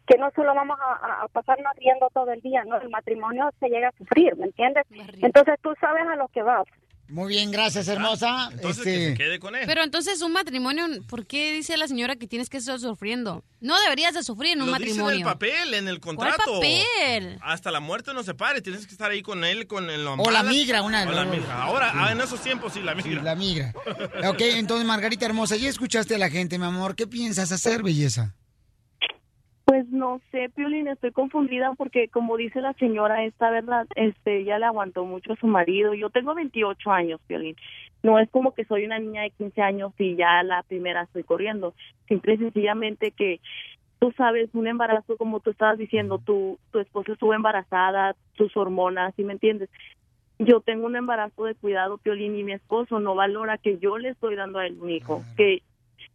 [0.08, 3.50] que no solo vamos a, a- a pasarnos riendo todo el día, no, el matrimonio
[3.60, 4.86] se llega a sufrir, ¿me entiendes?
[5.24, 6.66] Entonces tú sabes a lo que vas.
[7.08, 8.50] Muy bien, gracias, hermosa.
[8.52, 9.64] Entonces Este, que se quede con él.
[9.68, 13.44] Pero entonces un matrimonio, ¿por qué dice la señora que tienes que estar sufriendo?
[13.62, 15.18] No deberías de sufrir en un Lo dice en matrimonio.
[15.20, 16.54] el papel, en el ¿Cuál contrato.
[16.54, 17.38] papel?
[17.42, 20.32] Hasta la muerte no se pare, tienes que estar ahí con él, con el O
[20.32, 21.62] la migra, una- O la migra.
[21.64, 21.98] Ahora, Sí.
[22.02, 23.22] ah, en esos tiempos sí, la migra.
[23.22, 23.74] La migra.
[24.28, 26.96] Ok, entonces, Margarita hermosa, ya escuchaste a la gente, mi amor.
[26.96, 28.34] ¿Qué piensas hacer, belleza?
[29.66, 34.60] Pues no sé, Piolín, estoy confundida porque como dice la señora, esta verdad, este, ella
[34.60, 35.96] le aguantó mucho a su marido.
[35.96, 37.56] Yo tengo 28 años, Piolín.
[38.04, 41.24] No es como que soy una niña de 15 años y ya la primera estoy
[41.24, 41.74] corriendo.
[42.08, 43.40] Simple y sencillamente que
[43.98, 49.16] tú sabes, un embarazo, como tú estabas diciendo, tu, tu esposa estuvo embarazada, tus hormonas,
[49.16, 49.70] ¿sí me entiendes?
[50.38, 54.10] Yo tengo un embarazo de cuidado, Piolín, y mi esposo no valora que yo le
[54.10, 55.64] estoy dando a él un hijo, que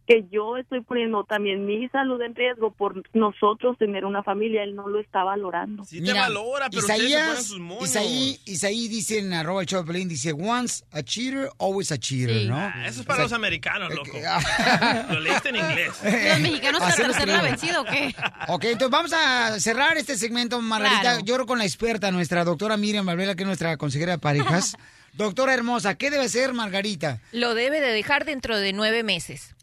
[0.07, 4.75] que yo estoy poniendo también mi salud en riesgo por nosotros tener una familia, él
[4.75, 5.83] no lo está valorando.
[5.91, 6.41] Mira, pero
[6.79, 7.83] ustedes se ponen Isaías, sus moños.
[7.89, 11.97] Isaí, Isaí dice en arroba el show de Pelín, dice, once a cheater, always a
[11.97, 12.57] cheater, ¿no?
[12.57, 14.11] Ah, Eso es para O los americanos, loco.
[14.27, 15.07] ah.
[15.11, 15.93] Lo leíste en inglés.
[16.03, 17.41] ¿Los mexicanos para escribo.
[17.43, 18.13] vencido o qué?
[18.47, 21.01] Ok, entonces vamos a cerrar este segmento, Margarita.
[21.01, 21.19] Claro.
[21.23, 24.75] Yo creo con la experta, nuestra doctora Miriam Valvela, que es nuestra consejera de parejas.
[25.13, 27.19] doctora hermosa, ¿qué debe ser Margarita?
[27.31, 29.55] Lo debe de dejar dentro de nueve meses.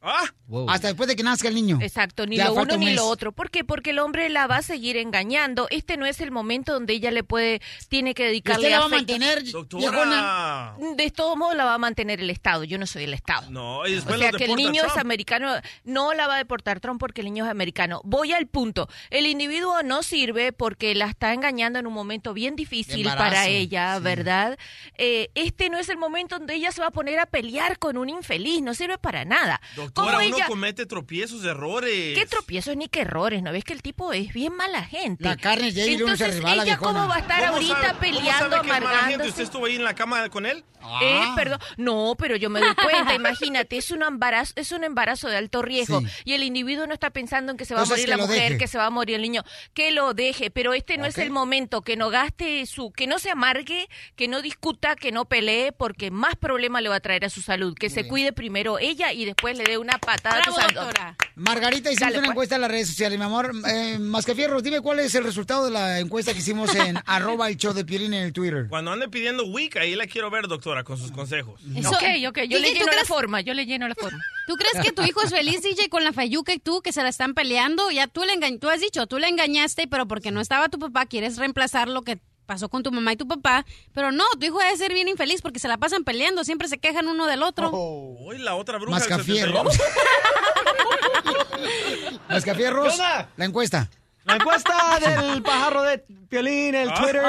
[0.69, 1.79] Hasta después de que nazca el niño.
[1.81, 3.33] Exacto, ni Ya lo uno un ni lo otro.
[3.33, 3.65] ¿Por qué?
[3.65, 5.67] Porque el hombre la va a seguir engañando.
[5.71, 8.87] Este no es el momento donde ella le puede, tiene que dedicarle usted la va
[8.87, 10.77] a mantener, Doctora.
[10.97, 12.65] De todo modo la va a mantener el Estado.
[12.65, 13.51] Yo no soy el Estado.
[13.51, 15.53] No, y O después sea lo que el niño es americano,
[15.85, 18.01] no la va a deportar Trump porque el niño es americano.
[18.05, 18.89] Voy al punto.
[19.11, 23.47] El individuo no sirve porque la está engañando en un momento bien difícil embarazo, para
[23.47, 24.59] ella, ¿verdad?
[24.97, 27.97] Eh, este no es el momento donde ella se va a poner a pelear con
[27.97, 29.61] un infeliz, no sirve para nada.
[29.89, 32.17] Doctora, ¿Cómo uno ella- comete tropiezos, errores.
[32.19, 33.43] ¿Qué tropiezos ni qué errores?
[33.43, 35.25] ¿No ves que el tipo es bien mala gente?
[35.25, 36.93] La carne se Entonces, resbala, ella viejona.
[36.93, 38.87] cómo va a estar ¿Cómo ahorita sabe- cómo peleando, sabe que es mala gente?
[38.99, 39.31] amargándose?
[39.31, 40.65] ¿Usted estuvo ahí en la cama con él?
[41.03, 41.33] Eh, Ah.
[41.35, 45.37] perdón, no, pero yo me doy cuenta, imagínate, es un embarazo, es un embarazo de
[45.37, 46.07] alto riesgo Sí.
[46.27, 48.43] y el individuo no está pensando en que se va Entonces, a morir la mujer,
[48.53, 48.59] deje.
[48.59, 49.43] que se va a morir el niño,
[49.75, 53.19] que lo deje, pero este no es el momento, que no gaste su, que no
[53.19, 57.25] se amargue, que no discuta, que no pelee, porque más problema le va a traer
[57.25, 60.51] a su salud, que se cuide primero ella y después le dé una patada Bravo,
[60.51, 60.75] a tu salud.
[60.87, 61.17] doctora.
[61.37, 62.33] Margarita, hicimos Dale, una pues.
[62.35, 63.53] encuesta en las redes sociales, mi amor.
[63.69, 67.57] Eh, Mascafierros, dime cuál es el resultado de la encuesta que hicimos en arroba el
[67.57, 68.67] show de Piolín en el Twitter.
[68.69, 71.61] Cuando ande pidiendo week, ahí la quiero ver, doctora, con sus consejos.
[71.77, 73.95] Eso- ok, ok, yo DJ, le ¿tú lleno la crees- forma, yo le lleno la
[73.95, 74.19] forma.
[74.47, 77.03] ¿Tú crees que tu hijo es feliz, DJ, con la Fayuca y tú, que se
[77.03, 77.91] la están peleando?
[77.91, 80.79] Ya tú le engañ- tú has dicho, tú le engañaste, pero porque no estaba tu
[80.79, 82.19] papá, quieres reemplazar lo que
[82.49, 83.65] pasó con tu mamá y tu papá.
[83.93, 86.79] Pero no, tu hijo debe ser bien infeliz porque se la pasan peleando, siempre se
[86.79, 87.71] quejan uno del otro.
[87.71, 89.75] Hoy la otra bruja del Mascafierros.
[89.75, 92.19] 71.
[92.29, 93.29] Mascafierros, ¿Qué onda?
[93.37, 93.91] la encuesta.
[94.25, 95.99] La encuesta del pajarro de
[96.29, 97.23] Piolín, el Twitter,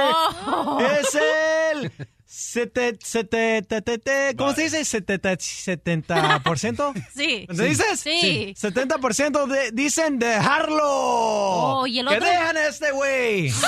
[0.48, 0.80] Oh.
[0.82, 1.92] es el...
[2.32, 4.86] Sete, sete, te, te, te, ¿Cómo se dice?
[4.86, 6.94] Setenta- ¿70%?
[7.16, 7.48] Sí.
[7.50, 8.00] ¿Me dices?
[8.00, 8.54] Sí.
[8.56, 10.80] 70% de, dicen dejarlo.
[10.84, 12.28] Oh, ¿y el ¡Que otro?
[12.28, 13.50] dejan a este güey!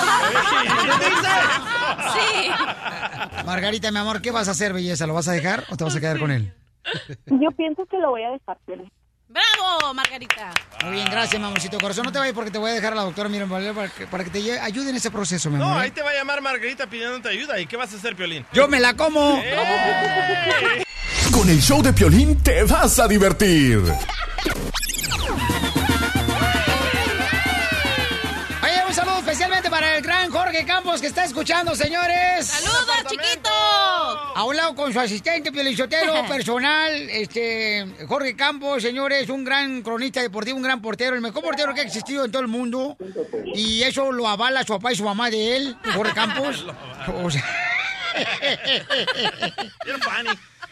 [2.13, 2.49] Sí.
[3.45, 5.07] Margarita, mi amor, ¿qué vas a hacer, belleza?
[5.07, 6.53] ¿Lo vas a dejar o te vas a quedar con él?
[7.25, 8.91] Yo pienso que lo voy a dejar, Piolín.
[9.31, 10.51] ¡Bravo, Margarita!
[10.83, 12.03] Muy bien, gracias, mi amorcito corazón.
[12.05, 14.25] No te vayas porque te voy a dejar a la doctora Miriam para que, para
[14.25, 15.77] que te ayude en ese proceso, mi No, amor.
[15.77, 15.83] ¿eh?
[15.85, 17.57] ahí te va a llamar Margarita pidiéndote ayuda.
[17.57, 18.45] ¿Y qué vas a hacer, Piolín?
[18.51, 19.37] ¡Yo me la como!
[19.41, 20.83] ¡Eh!
[21.31, 23.81] Con el show de Piolín te vas a divertir.
[29.71, 32.45] Para el gran Jorge Campos que está escuchando, señores.
[32.45, 33.49] ¡Saludos, chiquito!
[33.49, 40.21] A un lado con su asistente piolichotero personal, este Jorge Campos, señores, un gran cronista
[40.21, 42.97] deportivo, un gran portero, el mejor portero que ha existido en todo el mundo.
[43.55, 46.65] Y eso lo avala su papá y su mamá de él, Jorge Campos.
[47.23, 47.43] O sea-.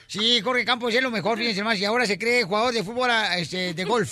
[0.07, 1.79] Sí, Jorge Campos es lo mejor, fíjense más.
[1.79, 4.11] Y ahora se cree jugador de fútbol este, de golf.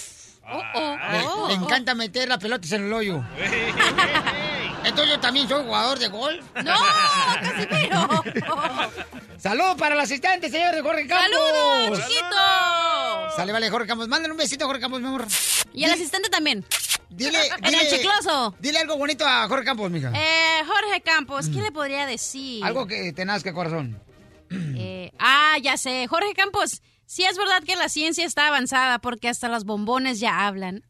[0.49, 1.47] Oh, oh, Le, oh.
[1.49, 3.21] le encanta meter las pelotas en el hoyo.
[4.87, 6.45] Entonces yo también soy jugador de golf.
[6.63, 6.73] ¡No,
[7.41, 8.23] Casimiro!
[9.37, 11.27] Saludos para el asistente, señor de Jorge Campos.
[11.29, 13.35] ¡Saludos, chiquito!
[13.35, 14.07] Sale, vale, Jorge Campos.
[14.07, 15.27] Mándale un besito a Jorge Campos, mi amor.
[15.73, 16.65] Y el asistente también.
[17.09, 18.55] Dile, En el chicloso.
[18.59, 20.11] Dile algo bonito a Jorge Campos, mija.
[20.15, 22.63] Eh, Jorge Campos, ¿qué le podría decir?
[22.63, 24.01] Algo que te nazca, corazón.
[24.49, 26.07] Eh, ah, ya sé.
[26.07, 30.47] Jorge Campos, sí es verdad que la ciencia está avanzada porque hasta los bombones ya
[30.47, 30.83] hablan.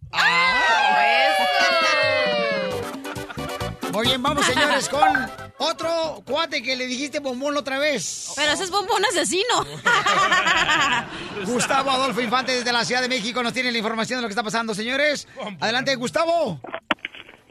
[3.98, 5.02] Muy bien, vamos, señores, con
[5.58, 8.32] Otro cuate que le dijiste bombón la otra vez.
[8.36, 9.66] Pero ese es bombón asesino.
[11.48, 14.34] Gustavo Adolfo Infante desde la Ciudad de México nos tiene la información de lo que
[14.34, 15.28] está pasando, señores.
[15.60, 16.62] Adelante, Gustavo.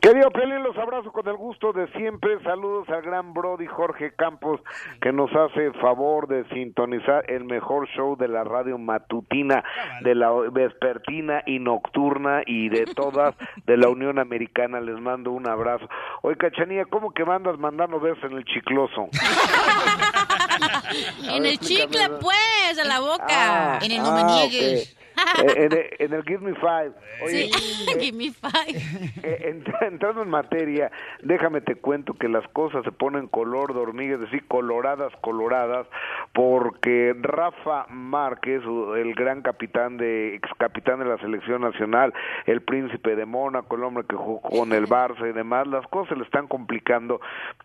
[0.01, 2.41] Querido Pelín, los abrazo con el gusto de siempre.
[2.45, 4.61] Saludos al gran Brody Jorge Campos,
[5.01, 9.65] que nos hace favor de sintonizar el mejor show de la radio matutina,
[10.03, 13.35] de la vespertina y nocturna y de todas
[13.67, 14.81] de la Unión Americana.
[14.81, 15.89] Les mando un abrazo.
[16.23, 19.09] Oye, Cachanía, ¿cómo que mandas mandando besos en el chicloso?
[21.35, 23.27] en el chicle, pues, en la boca.
[23.29, 24.53] Ah, en el ah, ok.
[24.53, 24.85] Eh,
[25.43, 26.93] en, el- en el Give Me Five.
[27.25, 28.79] Oye, Sí, give me five.
[29.23, 30.91] eh, entra- entrando en materia,
[31.23, 35.87] déjame te cuento que las cosas se ponen color de hormiga, es decir, coloradas, coloradas,
[36.33, 38.63] porque Rafa Márquez,
[38.97, 42.13] el gran capitán de, ex capitán de la selección nacional,
[42.47, 46.11] el príncipe de Mónaco, el hombre que jugó con el Barça y demás, las cosas
[46.11, 47.21] se le están complicando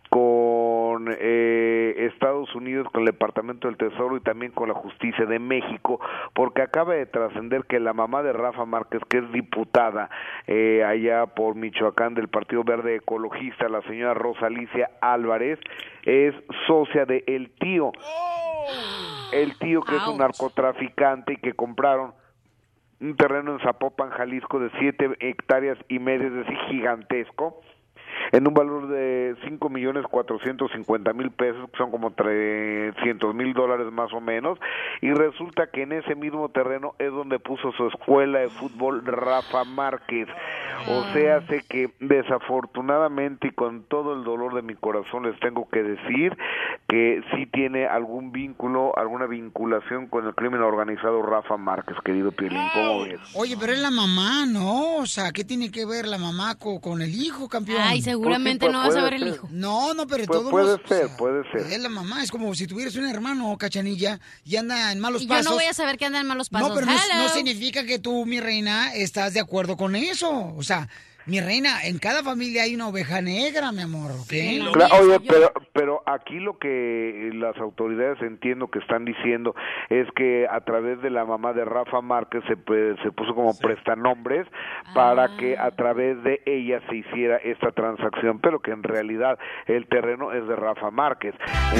[0.09, 5.39] con eh, Estados Unidos, con el Departamento del Tesoro y también con la Justicia de
[5.39, 5.99] México,
[6.33, 7.05] porque acaba de
[7.41, 10.09] trascender que la mamá de Rafa Márquez, que es diputada
[10.47, 15.59] eh, allá por Michoacán del Partido Verde Ecologista, la señora Rosa Alicia Álvarez,
[16.03, 16.35] es
[16.67, 17.91] socia de el tío,
[19.33, 22.13] el tío que es un narcotraficante y que compraron
[22.99, 27.61] un terreno en Zapopan, Jalisco, de siete hectáreas y media, es decir, gigantesco,
[28.31, 33.53] en un valor de cinco millones cuatrocientos cincuenta mil pesos, que son como trescientos mil
[33.53, 34.57] dólares más o menos,
[35.01, 39.63] y resulta que en ese mismo terreno es donde puso su escuela de fútbol Rafa
[39.63, 40.27] Márquez.
[40.87, 45.69] O sea, sé que desafortunadamente y con todo el dolor de mi corazón les tengo
[45.69, 46.35] que decir
[46.87, 52.61] que sí tiene algún vínculo, alguna vinculación con el crimen organizado Rafa Márquez, querido Pielín,
[52.73, 53.19] ¿cómo ves?
[53.35, 54.97] Oye, pero es la mamá, ¿no?
[54.97, 57.79] O sea, ¿qué tiene que ver la mamá co- con, el hijo, campeón?
[57.81, 59.33] Ay, seguramente Pues sí, no vas a ver el ser.
[59.35, 59.47] hijo.
[59.51, 61.71] No, no, pero Pues todo puede ser, puede ser.
[61.73, 65.25] Es la mamá, es como si tuvieras un hermano, cachanilla, y anda en malos Y
[65.25, 65.45] yo pasos.
[65.45, 66.69] no voy a saber que anda en malos pasos.
[66.69, 70.53] No, pero no, no significa que tú, mi reina, estás de acuerdo con eso.
[70.55, 70.89] O sea,
[71.25, 74.31] mi reina, en cada familia hay una oveja negra, mi amor, ¿ok?
[74.73, 79.55] Cla- oye, pero, pero aquí lo que las autoridades entiendo que están diciendo
[79.89, 82.55] es que a través de la mamá de Rafa Márquez se,
[83.03, 84.47] se puso como prestanombres
[84.93, 89.37] para que a través de ella se hiciera esta transacción, pero que en realidad
[89.67, 91.35] el terreno es de Rafa Márquez.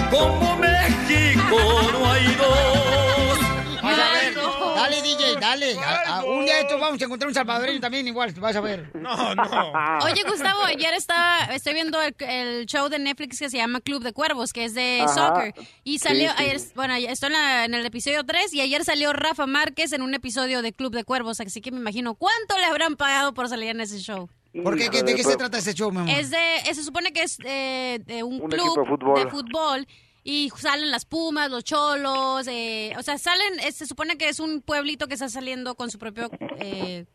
[0.10, 1.58] Como México
[1.94, 3.61] no hay dos.
[3.82, 4.36] Vas a ver,
[4.76, 5.76] dale DJ, dale.
[5.80, 8.62] A- a- un día de estos vamos a encontrar un salvadoreño también igual, vas a
[8.62, 8.90] ver.
[8.96, 9.44] No, no.
[10.06, 14.04] Oye, Gustavo, ayer estaba, estoy viendo el, el show de Netflix que se llama Club
[14.04, 15.14] de Cuervos, que es de Ajá.
[15.14, 15.54] soccer.
[15.84, 16.44] Y salió, Sí, sí.
[16.44, 20.02] ayer, bueno, estoy en, la- en el episodio 3 y ayer salió Rafa Márquez en
[20.02, 23.50] un episodio de Club de Cuervos, así que me imagino cuánto le habrán pagado por
[23.50, 24.30] salir en ese show.
[24.64, 24.90] ¿Por qué?
[24.90, 26.10] ¿Qué- ¿De qué se trata ese show, mi amor?
[26.20, 29.24] Es de, eh, se supone que es eh, de un, Un club equipo de fútbol.
[29.24, 29.88] de fútbol
[30.24, 34.40] y salen las Pumas, los Cholos, eh, o sea, salen, eh, se supone que es
[34.40, 37.06] un pueblito que está saliendo con su propio eh,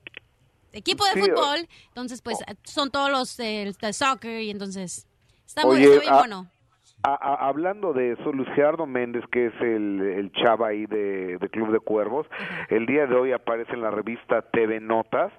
[0.72, 5.06] equipo de Sí, fútbol, entonces pues son todos los eh, de soccer y entonces
[5.46, 6.50] está muy, Oye, está bien ah, bueno.
[7.02, 11.38] A- a- hablando de eso, Luis Gerardo Méndez, que es el, el chava ahí de,
[11.38, 12.26] de Club de Cuervos,
[12.68, 15.32] el día de hoy aparece en la revista TV Notas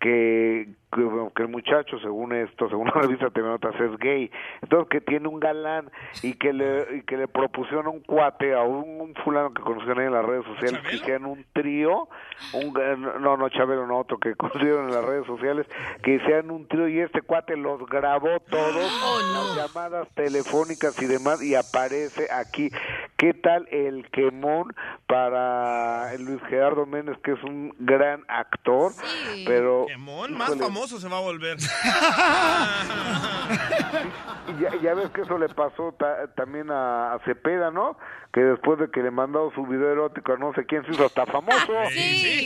[0.00, 4.30] que, que, el muchacho, según esto, según la revista TV Notas, es gay.
[4.62, 5.90] Entonces, que tiene un galán
[6.22, 10.00] y que le, y que le propusieron un cuate a un, un fulano que conocieron
[10.00, 12.08] ahí en las redes sociales, que hicieran un trío,
[12.54, 12.72] un,
[13.20, 15.66] no, no, Chabelo, no, otro que conocieron en las redes sociales,
[16.02, 21.42] que hicieran un trío y este cuate los grabó todos, las llamadas telefónicas y demás,
[21.42, 22.70] y aparece aquí.
[23.16, 24.74] ¿Qué tal el quemón
[25.06, 28.92] para Luis Gerardo Méndez, que es un gran actor,
[29.44, 29.86] pero...
[29.88, 31.58] Quemón, más híjole, famoso se va a volver.
[34.60, 37.96] ya, ya ves que eso le pasó ta- también a, a Cepeda, ¿no?
[38.32, 41.06] Que después de que le mandó su video erótico a no sé quién se hizo
[41.06, 41.58] hasta famoso.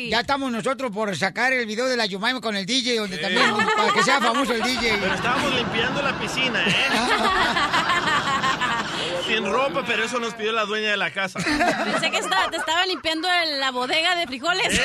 [0.08, 3.50] Ya estamos nosotros por sacar el video de la Yumaima con el DJ, donde también,
[3.76, 4.98] para que sea famoso el DJ.
[5.00, 6.74] Pero estábamos limpiando la piscina, ¿eh?
[9.26, 11.38] Sin ropa, pero eso nos pidió la dueña de la casa.
[11.38, 14.78] Pensé que estaba- te estaba limpiando el- la bodega de frijoles.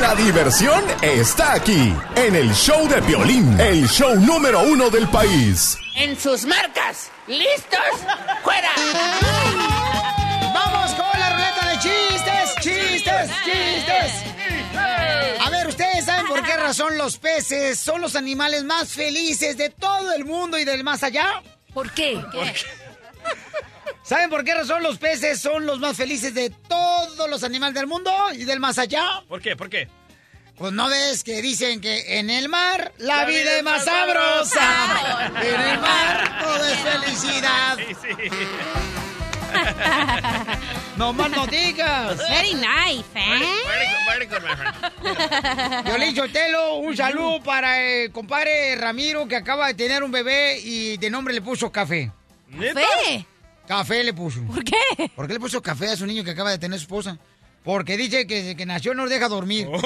[0.00, 5.76] La diversión está aquí, en el show de Piolín, el show número uno del país.
[5.96, 7.10] En sus marcas.
[7.26, 7.80] ¿Listos?
[8.44, 8.70] ¡Fuera!
[10.54, 12.54] ¡Vamos con la ruleta de chistes!
[12.60, 13.30] ¡Chistes!
[13.44, 14.12] ¡Chistes!
[15.44, 19.68] A ver, ¿ustedes saben por qué razón los peces son los animales más felices de
[19.70, 21.42] todo el mundo y del más allá?
[21.74, 22.22] ¿Por qué?
[24.08, 27.86] ¿Saben por qué razón los peces son los más felices de todos los animales del
[27.86, 29.22] mundo y del más allá?
[29.28, 29.54] ¿Por qué?
[29.54, 29.86] ¿Por qué?
[30.56, 35.30] Pues no ves que dicen que en el mar la, vida, es más sabrosa.
[35.42, 37.78] en el mar todo es felicidad.
[40.96, 42.16] No más no digas.
[42.30, 43.42] Very nice, ¿eh?
[45.84, 50.96] Violín Sotelo, un saludo para el compadre Ramiro que acaba de tener un bebé y
[50.96, 52.10] de nombre le puso café.
[52.50, 53.26] ¿Café?
[53.68, 54.40] Café le puso.
[54.44, 55.10] ¿Por qué?
[55.14, 57.18] ¿Por qué le puso café a su niño que acaba de tener su esposa?
[57.62, 59.68] Porque dice que desde que nació no lo deja dormir.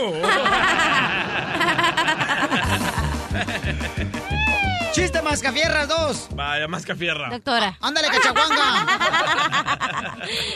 [4.93, 6.29] ¡Chiste mascafierras dos!
[6.31, 7.29] Vaya, más cafierra.
[7.31, 7.77] Doctora.
[7.81, 8.87] Ándale, cachaguanga.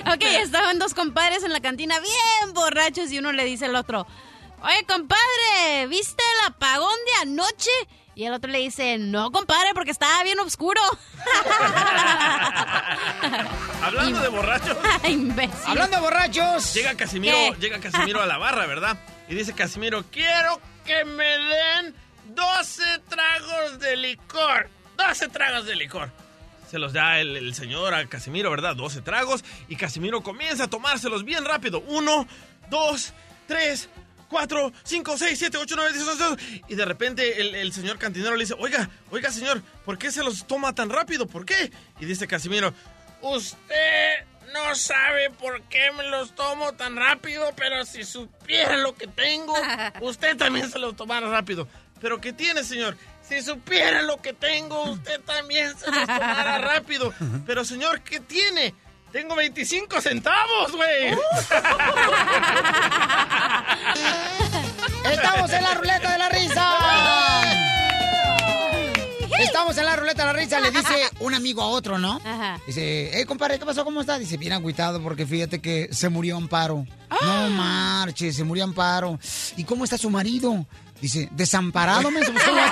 [0.14, 4.06] ok, estaban dos compadres en la cantina bien borrachos y uno le dice al otro,
[4.62, 7.70] oye, compadre, ¿viste el apagón de anoche?
[8.16, 10.80] Y el otro le dice, no, compadre, porque estaba bien oscuro.
[13.82, 14.74] Hablando de borrachos.
[15.06, 15.52] Imbécil.
[15.66, 16.72] Hablando de borrachos.
[16.72, 17.56] Llega Casimiro, ¿Qué?
[17.60, 18.96] llega Casimiro a la barra, ¿verdad?
[19.28, 21.94] Y dice Casimiro, quiero que me den
[22.34, 24.70] 12 tragos de licor.
[24.96, 26.10] 12 tragos de licor.
[26.70, 28.74] Se los da el, el señor a Casimiro, ¿verdad?
[28.76, 29.44] 12 tragos.
[29.68, 31.84] Y Casimiro comienza a tomárselos bien rápido.
[31.86, 32.26] Uno,
[32.70, 33.12] dos,
[33.46, 33.90] tres,
[34.28, 36.62] cuatro, cinco, seis, siete, ocho, nueve, diez, once, doce.
[36.68, 40.22] Y de repente el, el señor cantinero le dice, oiga, oiga, señor, ¿por qué se
[40.22, 41.26] los toma tan rápido?
[41.26, 41.70] ¿Por qué?
[42.00, 42.72] Y dice Casimiro,
[43.22, 49.06] usted no sabe por qué me los tomo tan rápido, pero si supiera lo que
[49.06, 49.54] tengo,
[50.00, 51.68] usted también se los tomara rápido.
[52.00, 52.96] ¿Pero qué tiene, señor?
[53.26, 57.12] Si supiera lo que tengo, usted también se los tomara rápido.
[57.46, 58.74] Pero, señor, ¿qué tiene?
[59.16, 61.08] Tengo 25 centavos, güey.
[65.10, 66.68] Estamos en la ruleta de la risa.
[69.38, 72.20] Estamos en la ruleta de la risa, le dice un amigo a otro, ¿no?
[72.26, 72.60] Ajá.
[72.66, 73.86] Dice, hey, compadre, ¿qué pasó?
[73.86, 74.18] ¿Cómo está?
[74.18, 76.86] Dice, bien agüitado porque fíjate que se murió Amparo.
[77.22, 79.18] No marche, se murió Amparo.
[79.56, 80.66] ¿Y cómo está su marido?
[81.00, 82.66] Dice, desamparado, me ¿Cómo va a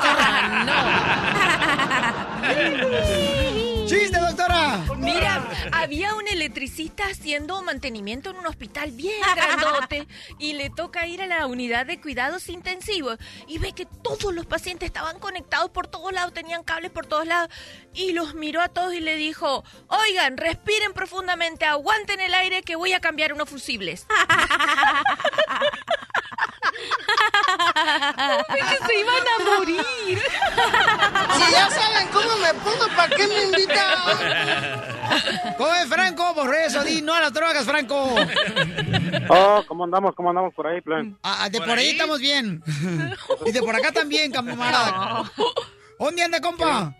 [3.14, 3.53] estar?
[3.86, 4.82] ¡Chiste, doctora!
[4.96, 10.08] Mira, había un electricista haciendo mantenimiento en un hospital bien grandote
[10.38, 14.46] y le toca ir a la unidad de cuidados intensivos y ve que todos los
[14.46, 17.50] pacientes estaban conectados por todos lados, tenían cables por todos lados
[17.92, 22.76] y los miró a todos y le dijo, oigan, respiren profundamente, aguanten el aire que
[22.76, 24.06] voy a cambiar unos fusibles.
[28.54, 30.22] que se iban a morir.
[31.36, 33.33] Si ya saben cómo me pongo, ¿para qué me?
[35.58, 36.34] ¿Cómo es, Franco?
[36.34, 38.14] Por eso, di no a las drogas, Franco.
[39.28, 40.14] Oh, ¿cómo andamos?
[40.14, 41.16] ¿Cómo andamos por ahí, plan?
[41.22, 41.90] Ah, de por, ahí?
[41.90, 42.62] estamos bien.
[43.46, 45.24] Y de por acá también, camarada.
[45.98, 46.94] ¿Dónde anda, compa?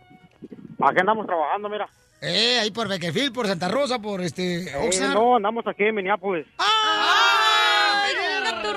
[0.80, 1.88] Aquí andamos trabajando, mira.
[2.20, 4.62] Eh, ahí por Beckerfield, por Santa Rosa, por este...
[4.64, 6.46] Eh, no, andamos aquí en Minneapolis.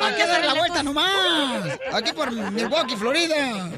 [0.01, 1.79] Aquí a dar la vuelta nomás.
[1.93, 3.69] Aquí por Milwaukee, Florida.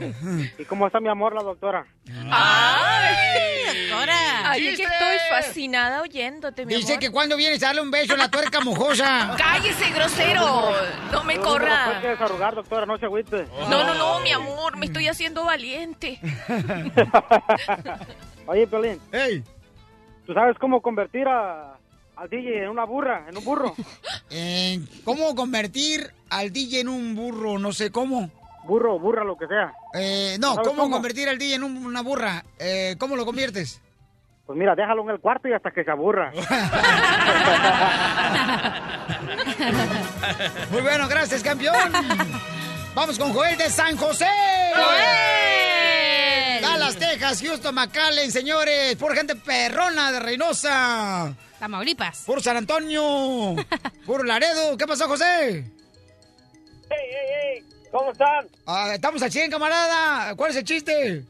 [0.57, 1.85] ¿Y cómo está mi amor, la doctora?
[2.31, 4.51] ¡Ay, doctora!
[4.51, 6.99] Ay, es que estoy fascinada oyéndote, mi Dice amor.
[6.99, 9.35] que cuando vienes a darle un beso en la tuerca mojosa.
[9.37, 10.73] ¡Cállese, grosero!
[11.11, 11.99] ¡No me corra!
[12.01, 13.45] desarrugar, doctora, no se agüite.
[13.69, 16.19] No, no, no, mi amor, me estoy haciendo valiente.
[18.47, 18.99] Oye, Piolín.
[19.11, 19.43] ¡Ey!
[20.25, 21.78] ¿Tú sabes cómo convertir a,
[22.19, 23.75] al DJ en una burra, en un burro?
[24.31, 27.57] Eh, ¿Cómo convertir al DJ en un burro?
[27.57, 28.29] No sé cómo.
[28.65, 29.73] Burro, burra, lo que sea.
[29.95, 30.93] Eh, no, ¿Sabes ¿cómo, cómo?
[30.97, 32.43] convertir al DJ en un- una burra?
[32.59, 33.81] Eh, ¿Cómo lo conviertes?
[34.45, 36.31] Pues mira, déjalo en el cuarto y hasta que se aburra.
[40.71, 41.75] Muy bueno, gracias, campeón.
[42.93, 44.27] Vamos con Joel de San José.
[44.75, 46.61] ¡Joel!
[46.61, 48.95] Dallas, Texas, Houston, McAllen, señores.
[48.95, 51.33] Por gente perrona de Reynosa.
[51.59, 52.23] Tamaulipas.
[52.25, 53.55] Por San Antonio.
[54.05, 54.77] Por Laredo.
[54.77, 55.65] ¿Qué pasó, José?
[56.89, 57.63] ¡Hey, hey, hey!
[57.91, 58.47] ¿Cómo están?
[58.65, 60.35] Ah, estamos al 100, camarada.
[60.35, 61.23] ¿Cuál es el chiste?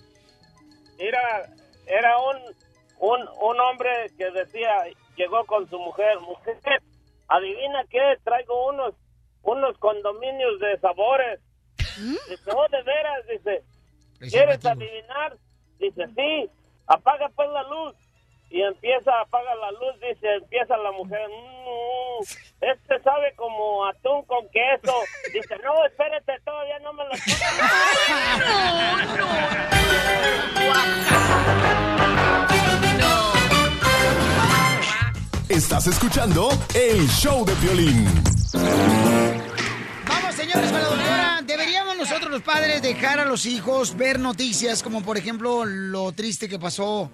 [0.98, 1.50] Mira,
[1.88, 2.38] era un,
[3.00, 4.70] un, un hombre que decía,
[5.16, 6.82] llegó con su mujer, mujer,
[7.28, 8.94] adivina qué, traigo unos,
[9.44, 11.40] unos condominios de sabores.
[11.98, 13.64] Dice, oh, de veras, dice,
[14.30, 15.38] ¿quieres adivinar?
[15.80, 16.50] Dice, sí,
[16.88, 17.96] apaga pues la luz.
[18.52, 22.24] Y empieza, apaga la luz, dice, empieza la mujer, "Mm,
[22.62, 24.94] este sabe como atún con queso.
[25.34, 27.12] Dice, no, espérate, todavía no me lo
[35.48, 38.06] Estás escuchando el show de violín.
[40.08, 41.42] Vamos, señores, con la doctora.
[41.44, 46.48] ¿Deberíamos nosotros los padres dejar a los hijos ver noticias como, por ejemplo, lo triste
[46.48, 47.12] que pasó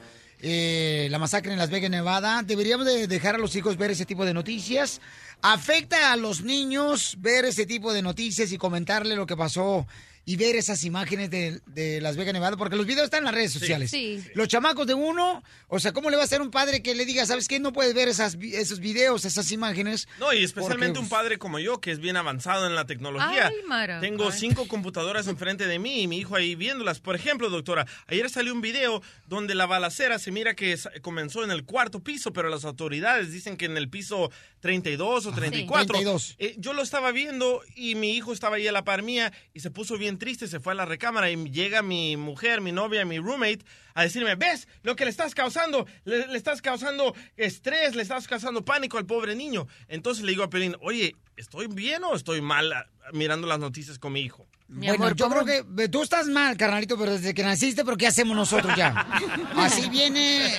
[0.47, 2.43] eh, la masacre en Las Vegas, Nevada?
[2.43, 5.01] ¿Deberíamos de dejar a los hijos ver ese tipo de noticias?
[5.41, 9.87] ¿Afecta a los niños ver ese tipo de noticias y comentarle lo que pasó
[10.25, 12.57] y ver esas imágenes de, de Las Vegas, Nevada?
[12.57, 13.91] Porque los videos están en las redes sociales.
[13.91, 14.23] Sí.
[14.33, 17.05] Los chamacos de uno, o sea, ¿cómo le va a hacer un padre que le
[17.05, 20.07] diga, sabes qué, no puedes ver esas, esos videos, esas imágenes?
[20.19, 23.47] No, y especialmente Porque, un padre como yo, que es bien avanzado en la tecnología.
[23.47, 23.99] Ay, Mara.
[23.99, 24.37] Tengo Ay.
[24.37, 26.99] cinco computadoras enfrente de mí y mi hijo ahí viéndolas.
[26.99, 31.51] Por ejemplo, doctora, ayer salió un video donde la balacera se mira que comenzó en
[31.51, 34.31] el cuarto piso, pero las autoridades dicen que en el piso
[34.65, 35.85] 32 o 34.
[35.85, 36.35] 32.
[36.39, 39.59] Eh, yo lo estaba viendo y mi hijo estaba ahí a la par mía y
[39.59, 43.05] se puso bien triste, se fue a la recámara y llega mi mujer, mi novia,
[43.05, 43.59] mi roommate
[43.93, 45.85] a decirme, ¿ves lo que le estás causando?
[46.03, 49.67] Le, le estás causando estrés, le estás causando pánico al pobre niño.
[49.87, 52.73] Entonces le digo a Pelín, oye, ¿estoy bien o estoy mal
[53.13, 54.47] mirando las noticias con mi hijo?
[54.67, 58.07] bueno, yo creo que eh, tú estás mal, carnalito, pero desde que naciste, pero ¿qué
[58.07, 58.89] hacemos nosotros ya?
[59.57, 60.49] Así viene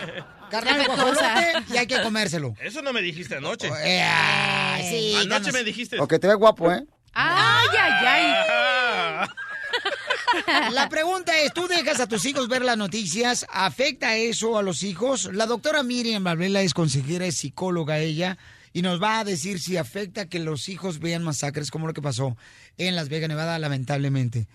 [0.51, 1.25] carnal guajolote
[1.73, 2.55] y hay que comérselo.
[2.61, 3.69] Eso no me dijiste anoche.
[3.85, 5.99] Eh, ah, sí, Anoche me dijiste.
[6.01, 6.85] O que te ve guapo, ¿eh?
[7.13, 9.29] Ay, ay, ay.
[10.73, 13.47] La pregunta es, ¿tú dejas a tus hijos ver las noticias?
[13.51, 15.31] ¿Afecta eso a los hijos?
[15.33, 18.39] La doctora Miriam Valvela es consejera, es psicóloga ella,
[18.73, 22.03] y nos va a decir si afecta que los hijos vean masacres como lo que
[22.03, 22.37] pasó
[22.77, 24.47] en Las Vegas, Nevada, lamentablemente.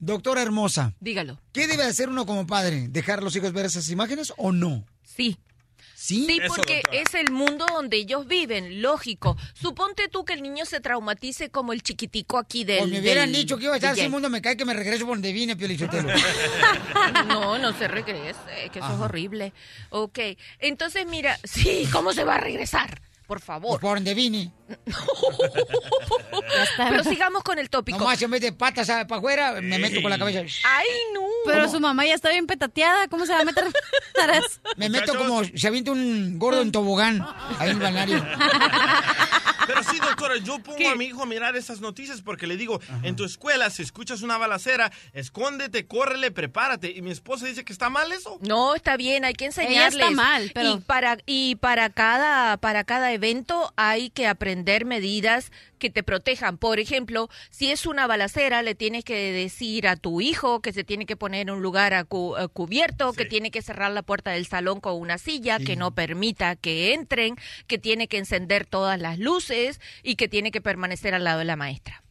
[0.00, 1.38] Doctora hermosa, Dígalo.
[1.52, 2.88] ¿qué debe hacer uno como padre?
[2.88, 4.84] ¿Dejar a los hijos ver esas imágenes o no?
[5.04, 5.38] Sí.
[5.94, 6.24] ¿Sí?
[6.26, 9.36] Sí, porque es el mundo donde ellos viven, lógico.
[9.52, 12.78] Suponte tú que el niño se traumatice como el chiquitico aquí del...
[12.78, 14.72] Pues me hubieran del dicho que iba a estar así, mundo me cae que me
[14.72, 16.08] regreso por donde vine, Pio Lichotelo.
[17.28, 19.52] No, no se regrese, que eso es horrible.
[19.90, 20.18] Ok,
[20.58, 23.02] entonces mira, sí, ¿cómo se va a regresar?
[23.26, 23.78] Por favor.
[23.78, 24.52] Por donde vine.
[26.76, 27.98] Pero sigamos con el tópico.
[27.98, 30.40] Nomás en vez de patas para afuera, me meto con la cabeza.
[30.64, 31.20] Ay, no.
[31.46, 33.08] Pero su mamá ya está bien petateada.
[33.08, 33.64] ¿Cómo se va a meter?
[34.76, 37.26] Me meto como se avienta un gordo en tobogán
[37.58, 38.24] ahí en el balneario.
[39.66, 42.80] Pero sí, doctora, yo pongo a mi hijo a mirar esas noticias porque le digo,
[43.04, 46.90] en tu escuela, si escuchas una balacera, escóndete, córrele, prepárate.
[46.90, 48.38] Y mi esposa dice que está mal eso.
[48.40, 49.94] No, está bien, hay que Ella enseñarles.
[49.94, 55.50] está mal, pero- Y para, y para cada, para cada evento hay que aprender medidas
[55.78, 56.58] que te protejan.
[56.58, 60.84] Por ejemplo, si es una balacera, le tienes que decir a tu hijo que se
[60.84, 64.30] tiene que poner en un lugar acu- eh, cubierto, que tiene que cerrar la puerta
[64.32, 69.00] del salón con una silla, que no permita que entren, que tiene que encender todas
[69.00, 72.02] las luces y que tiene que permanecer al lado de la maestra.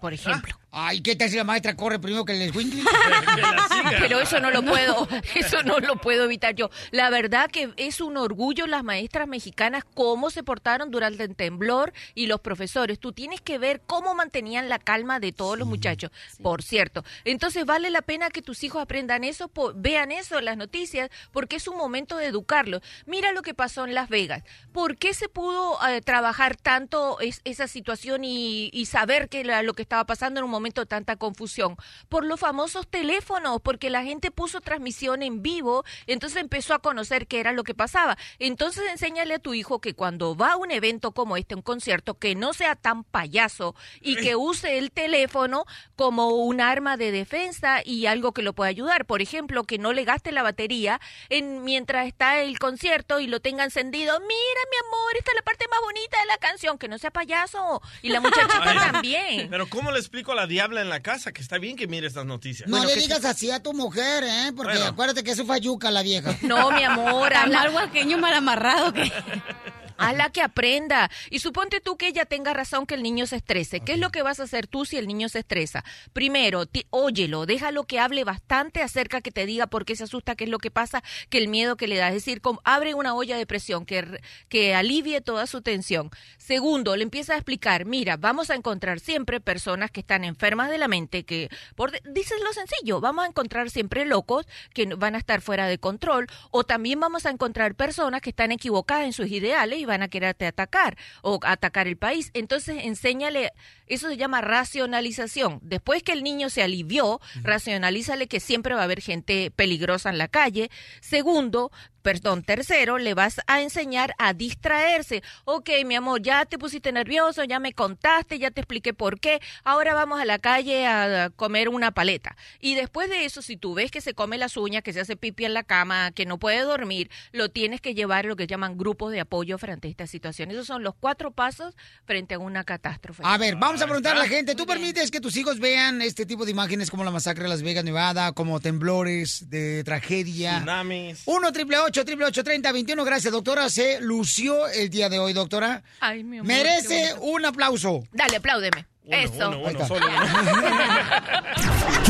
[0.00, 0.54] Por ejemplo.
[0.80, 2.82] Ay, ¿qué tal si la maestra corre primero que el escuincle?
[3.98, 6.70] Pero eso no lo puedo, eso no lo puedo evitar yo.
[6.92, 11.92] La verdad que es un orgullo las maestras mexicanas cómo se portaron durante el temblor
[12.14, 13.00] y los profesores.
[13.00, 16.12] Tú tienes que ver cómo mantenían la calma de todos los muchachos.
[16.42, 20.56] Por cierto, entonces vale la pena que tus hijos aprendan eso, vean eso en las
[20.56, 22.82] noticias, porque es un momento de educarlos.
[23.04, 24.44] Mira lo que pasó en Las Vegas.
[24.72, 29.62] ¿Por qué se pudo eh, trabajar tanto es- esa situación y, y saber que era
[29.62, 31.76] lo que estaba pasando en un momento tanta confusión?
[32.08, 37.26] Por los famosos teléfonos, porque la gente puso transmisión en vivo, entonces empezó a conocer
[37.26, 38.16] qué era lo que pasaba.
[38.38, 42.18] Entonces enséñale a tu hijo que cuando va a un evento como este, un concierto,
[42.18, 45.64] que no sea tan payaso y que use el teléfono
[45.96, 49.06] como un arma de defensa y algo que lo pueda ayudar.
[49.06, 53.40] Por ejemplo, que no le gaste la batería en mientras está el concierto y lo
[53.40, 54.18] tenga encendido.
[54.20, 57.10] Mira, mi amor, esta es la parte más bonita de la canción, que no sea
[57.10, 57.82] payaso.
[58.02, 59.50] Y la muchachita Ay, también.
[59.50, 62.06] Pero ¿cómo le explico a la diabla en la casa que está bien que mire
[62.06, 62.68] estas noticias?
[62.68, 64.52] No le digas así a tu mujer, ¿eh?
[64.56, 64.90] Porque Bueno.
[64.90, 66.36] acuérdate que es su fayuca la vieja.
[66.42, 69.12] No, mi amor, mal oaxaqueño mal amarrado que...
[69.98, 71.10] Hazla que aprenda.
[71.30, 73.80] Y suponte tú que ella tenga razón que el niño se estrese.
[73.80, 75.84] ¿Qué es lo que vas a hacer tú si el niño se estresa?
[76.12, 80.36] Primero, ti- óyelo, déjalo que hable bastante acerca que te diga por qué se asusta,
[80.36, 82.08] qué es lo que pasa, que el miedo que le da.
[82.08, 86.10] Es decir, como, abre una olla de presión que, que alivie toda su tensión.
[86.38, 90.78] Segundo, le empieza a explicar, mira, vamos a encontrar siempre personas que están enfermas de
[90.78, 95.18] la mente, que, por, dices lo sencillo, vamos a encontrar siempre locos que van a
[95.18, 99.26] estar fuera de control, o también vamos a encontrar personas que están equivocadas en sus
[99.28, 102.30] ideales y van a quererte atacar o atacar el país.
[102.34, 103.50] Entonces, enséñale,
[103.86, 105.58] eso se llama racionalización.
[105.62, 110.18] Después que el niño se alivió, racionalízale que siempre va a haber gente peligrosa en
[110.18, 110.70] la calle.
[111.00, 115.22] Segundo, perdón, tercero, le vas a enseñar a distraerse.
[115.44, 119.40] Ok, mi amor, ya te pusiste nervioso, ya me contaste, ya te expliqué por qué.
[119.64, 122.36] Ahora vamos a la calle a comer una paleta.
[122.60, 125.16] Y después de eso, si tú ves que se come las uñas, que se hace
[125.16, 128.46] pipi en la cama, que no puede dormir, lo tienes que llevar a lo que
[128.46, 130.50] llaman grupos de apoyo frente a esta situación.
[130.50, 133.22] Esos son los cuatro pasos frente a una catástrofe.
[133.24, 134.54] A ver, vamos a preguntar a la gente.
[134.54, 137.62] ¿Tú permites que tus hijos vean este tipo de imágenes como la masacre de Las
[137.62, 140.58] Vegas, Nevada, como temblores de tragedia?
[140.58, 141.22] Tsunamis.
[141.26, 143.04] 1 triple 1-888-3021.
[143.04, 143.68] Gracias, doctora.
[143.70, 145.82] Se lució el día de hoy, doctora.
[146.00, 148.04] Ay, mi amor, Merece un aplauso.
[148.12, 148.86] Dale, apláudeme.
[149.10, 149.50] Eso.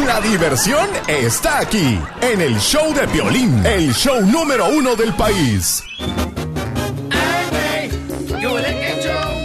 [0.04, 5.82] La diversión está aquí, en el show de violín, el show número uno del país.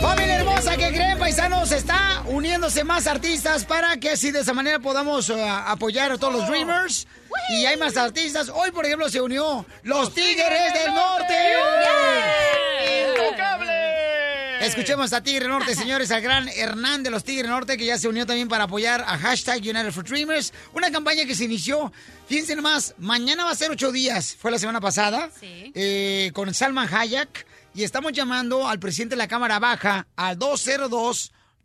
[0.01, 1.71] Familia hermosa, ¿qué creen, paisanos?
[1.71, 2.02] Está
[2.43, 6.47] uniéndose más artistas para que así de esa manera podamos eh, apoyar a todos los
[6.49, 7.07] Dreamers.
[7.51, 8.51] Y hay más artistas.
[8.53, 11.33] Hoy, por ejemplo, se unió los Tigres del Norte.
[14.59, 18.09] Escuchemos a Tigre Norte, señores, al gran Hernán de los Tigres Norte, que ya se
[18.09, 21.93] unió también para apoyar a hashtag United for Dreamers, una campaña que se inició,
[22.27, 26.93] fíjense nomás, mañana va a ser ocho días, fue la semana pasada, eh, con Salman
[26.93, 30.37] Hayek, y estamos llamando al presidente de la Cámara Baja al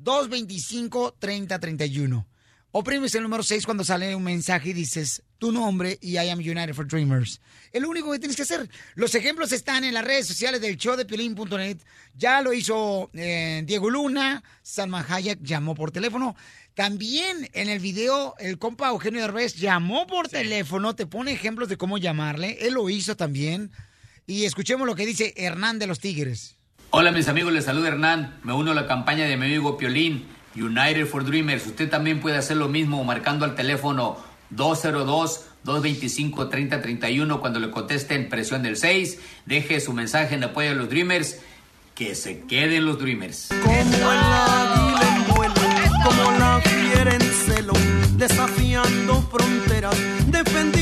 [0.03, 2.27] 202-225-3031.
[2.71, 6.39] Oprimes el número 6 cuando sale un mensaje y dices tu nombre y I am
[6.39, 7.41] United for Dreamers.
[7.73, 8.69] Es lo único que tienes que hacer.
[8.95, 11.79] Los ejemplos están en las redes sociales del show de Piolín.net.
[12.15, 16.37] Ya lo hizo eh, Diego Luna, Salma Hayek llamó por teléfono.
[16.75, 21.79] También en el video el compa Eugenio Derbez llamó por teléfono, te pone ejemplos de
[21.79, 22.59] cómo llamarle.
[22.61, 23.73] Él lo hizo también.
[24.27, 26.58] Y escuchemos lo que dice Hernán de los Tigres.
[26.91, 28.39] Hola mis amigos, les saluda Hernán.
[28.43, 31.67] Me uno a la campaña de mi amigo Piolín, United for Dreamers.
[31.67, 34.17] Usted también puede hacer lo mismo marcando al teléfono
[34.57, 39.19] 202-225-3031 cuando le contesten presión del 6.
[39.45, 41.41] Deje su mensaje en apoyo a los Dreamers.
[41.95, 43.49] Que se queden los Dreamers.
[43.51, 43.91] Como en
[45.35, 45.55] vuelo,
[46.05, 46.63] como la
[47.13, 47.75] en celo,
[48.17, 49.95] desafiando fronteras,
[50.27, 50.78] defendiendo.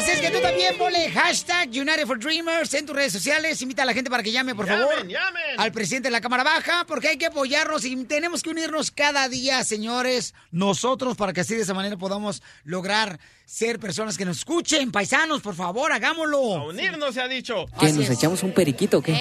[0.00, 3.60] Así es que tú también ponle hashtag United for Dreamers en tus redes sociales.
[3.60, 5.42] Invita a la gente para que llame, por Llamen, favor, llamen.
[5.58, 9.28] al presidente de la Cámara Baja, porque hay que apoyarnos y tenemos que unirnos cada
[9.28, 14.38] día, señores, nosotros, para que así de esa manera podamos lograr ser personas que nos
[14.38, 14.90] escuchen.
[14.90, 16.56] Paisanos, por favor, hagámoslo.
[16.56, 17.66] A unirnos se ha dicho.
[17.78, 19.12] ¿Qué, nos echamos un periquito o qué?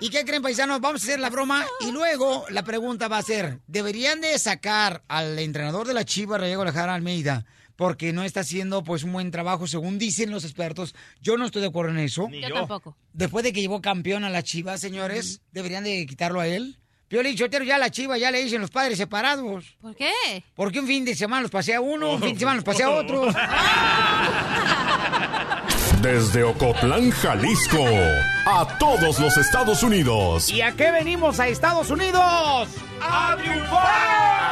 [0.00, 0.80] ¿Y qué creen, paisanos?
[0.80, 5.04] Vamos a hacer la broma y luego la pregunta va a ser, ¿deberían de sacar
[5.06, 7.44] al entrenador de la Chiva, Rayego Alejandro Almeida,
[7.76, 10.94] porque no está haciendo pues un buen trabajo, según dicen los expertos?
[11.20, 12.28] Yo no estoy de acuerdo en eso.
[12.30, 12.96] Yo tampoco.
[13.12, 16.78] Después de que llevó campeón a la Chiva, señores, ¿deberían de quitarlo a él?
[17.14, 19.64] Piolín Chotero ya a la Chiva ya le dicen los padres separados.
[19.80, 20.10] ¿Por qué?
[20.56, 23.26] Porque un fin de semana los pasea uno, un fin de semana los pasea otro.
[26.02, 27.86] Desde Ocotlán, Jalisco,
[28.46, 30.50] a todos los Estados Unidos.
[30.50, 32.68] ¿Y a qué venimos a Estados Unidos?
[33.00, 33.86] ¡A triunfar!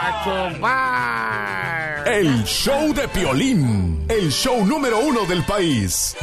[0.05, 2.09] ¡A triunfar!
[2.15, 6.17] El show de Piolín, el show número uno del país.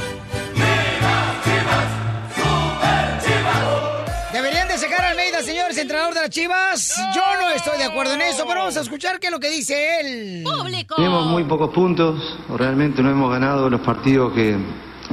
[5.90, 6.96] Entrenador de las Chivas?
[7.16, 9.50] Yo no estoy de acuerdo en eso, pero vamos a escuchar qué es lo que
[9.50, 10.44] dice él.
[10.44, 10.94] ¡Público!
[10.96, 14.56] Tenemos muy pocos puntos, realmente no hemos ganado los partidos que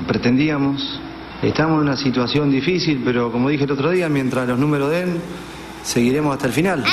[0.07, 1.01] pretendíamos.
[1.43, 5.19] Estamos en una situación difícil, pero como dije el otro día, mientras los números den,
[5.83, 6.83] seguiremos hasta el final.
[6.83, 6.93] las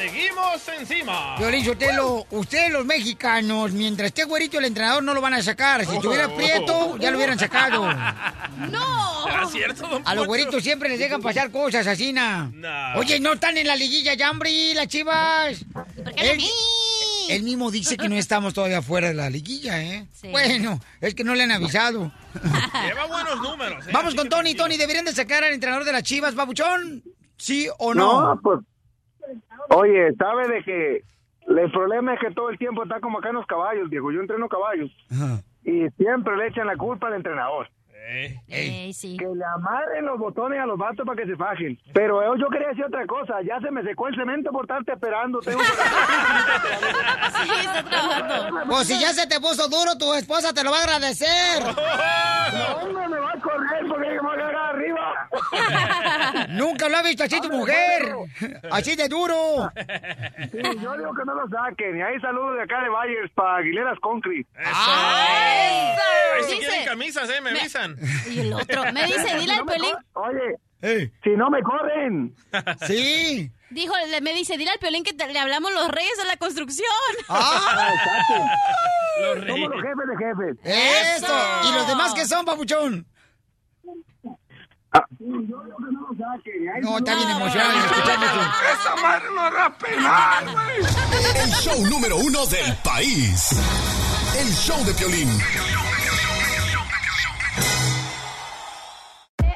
[0.00, 1.36] seguimos encima.
[1.38, 5.84] Violín Sotelo, ustedes los mexicanos, mientras esté güerito el entrenador no lo van a sacar.
[5.84, 7.86] Si estuviera prieto, ya lo hubieran sacado.
[8.70, 9.24] ¡No!
[9.24, 12.50] ¿Será cierto, don A los güeritos siempre les dejan pasar cosas así, na.
[12.54, 12.98] No.
[12.98, 15.64] Oye, no están en la liguilla ya, hombre, las chivas.
[16.16, 16.40] Él,
[17.28, 20.06] él mismo dice que no estamos todavía fuera de la liguilla, ¿eh?
[20.30, 22.10] Bueno, es que no le han avisado.
[22.86, 23.86] Lleva buenos números.
[23.86, 23.90] ¿eh?
[23.92, 24.54] Vamos con Tony.
[24.54, 27.02] Tony, ¿deberían de sacar al entrenador de las chivas, babuchón?
[27.36, 28.34] ¿Sí o no?
[28.34, 28.60] No, pues,
[29.70, 31.04] oye, ¿sabe de que
[31.48, 34.12] el problema es que todo el tiempo está como acá en los caballos, Diego?
[34.12, 34.90] Yo entreno caballos
[35.64, 37.68] y siempre le echan la culpa al entrenador.
[38.48, 39.16] Ey, sí.
[39.16, 41.78] Que le amarren los botones a los vatos para que se fajen.
[41.94, 43.34] Pero yo, yo quería decir otra cosa.
[43.46, 45.38] Ya se me secó el cemento por estarte esperando.
[45.40, 45.60] Tengo
[47.42, 48.60] Sí, está trabajando.
[48.70, 51.62] Pues si ya se te puso duro, tu esposa te lo va a agradecer.
[51.62, 55.28] No, no me va a correr porque me va a cagar arriba.
[56.50, 58.14] Nunca lo ha visto así tu mujer.
[58.70, 59.70] Así de duro.
[60.50, 61.96] Sí, yo digo que no lo saquen.
[61.98, 64.48] Y ahí saludos de acá de Bayers para Aguileras Concrete.
[64.56, 67.40] Ahí si Dice- quieren camisas, ¿eh?
[67.40, 67.96] Me avisan.
[68.30, 69.94] Y el otro, me dice, dile al Piolín.
[70.14, 72.34] Oye, si no me corren.
[72.86, 73.50] Sí.
[73.70, 76.36] Dijo, le- me dice, dile al Piolín que te- le hablamos los reyes de la
[76.36, 76.88] construcción.
[77.28, 78.34] Ah, exacto.
[79.20, 80.16] Los Somos los jefes de
[80.64, 81.22] jefes.
[81.22, 81.34] Eso.
[81.68, 83.06] ¿Y los demás qué son, papuchón?
[86.82, 88.40] No, está bien emocionado de escuchar eso.
[88.80, 91.42] Esa madre no hará penar, güey.
[91.44, 93.50] El show número uno del país.
[94.36, 95.28] El show de Piolín.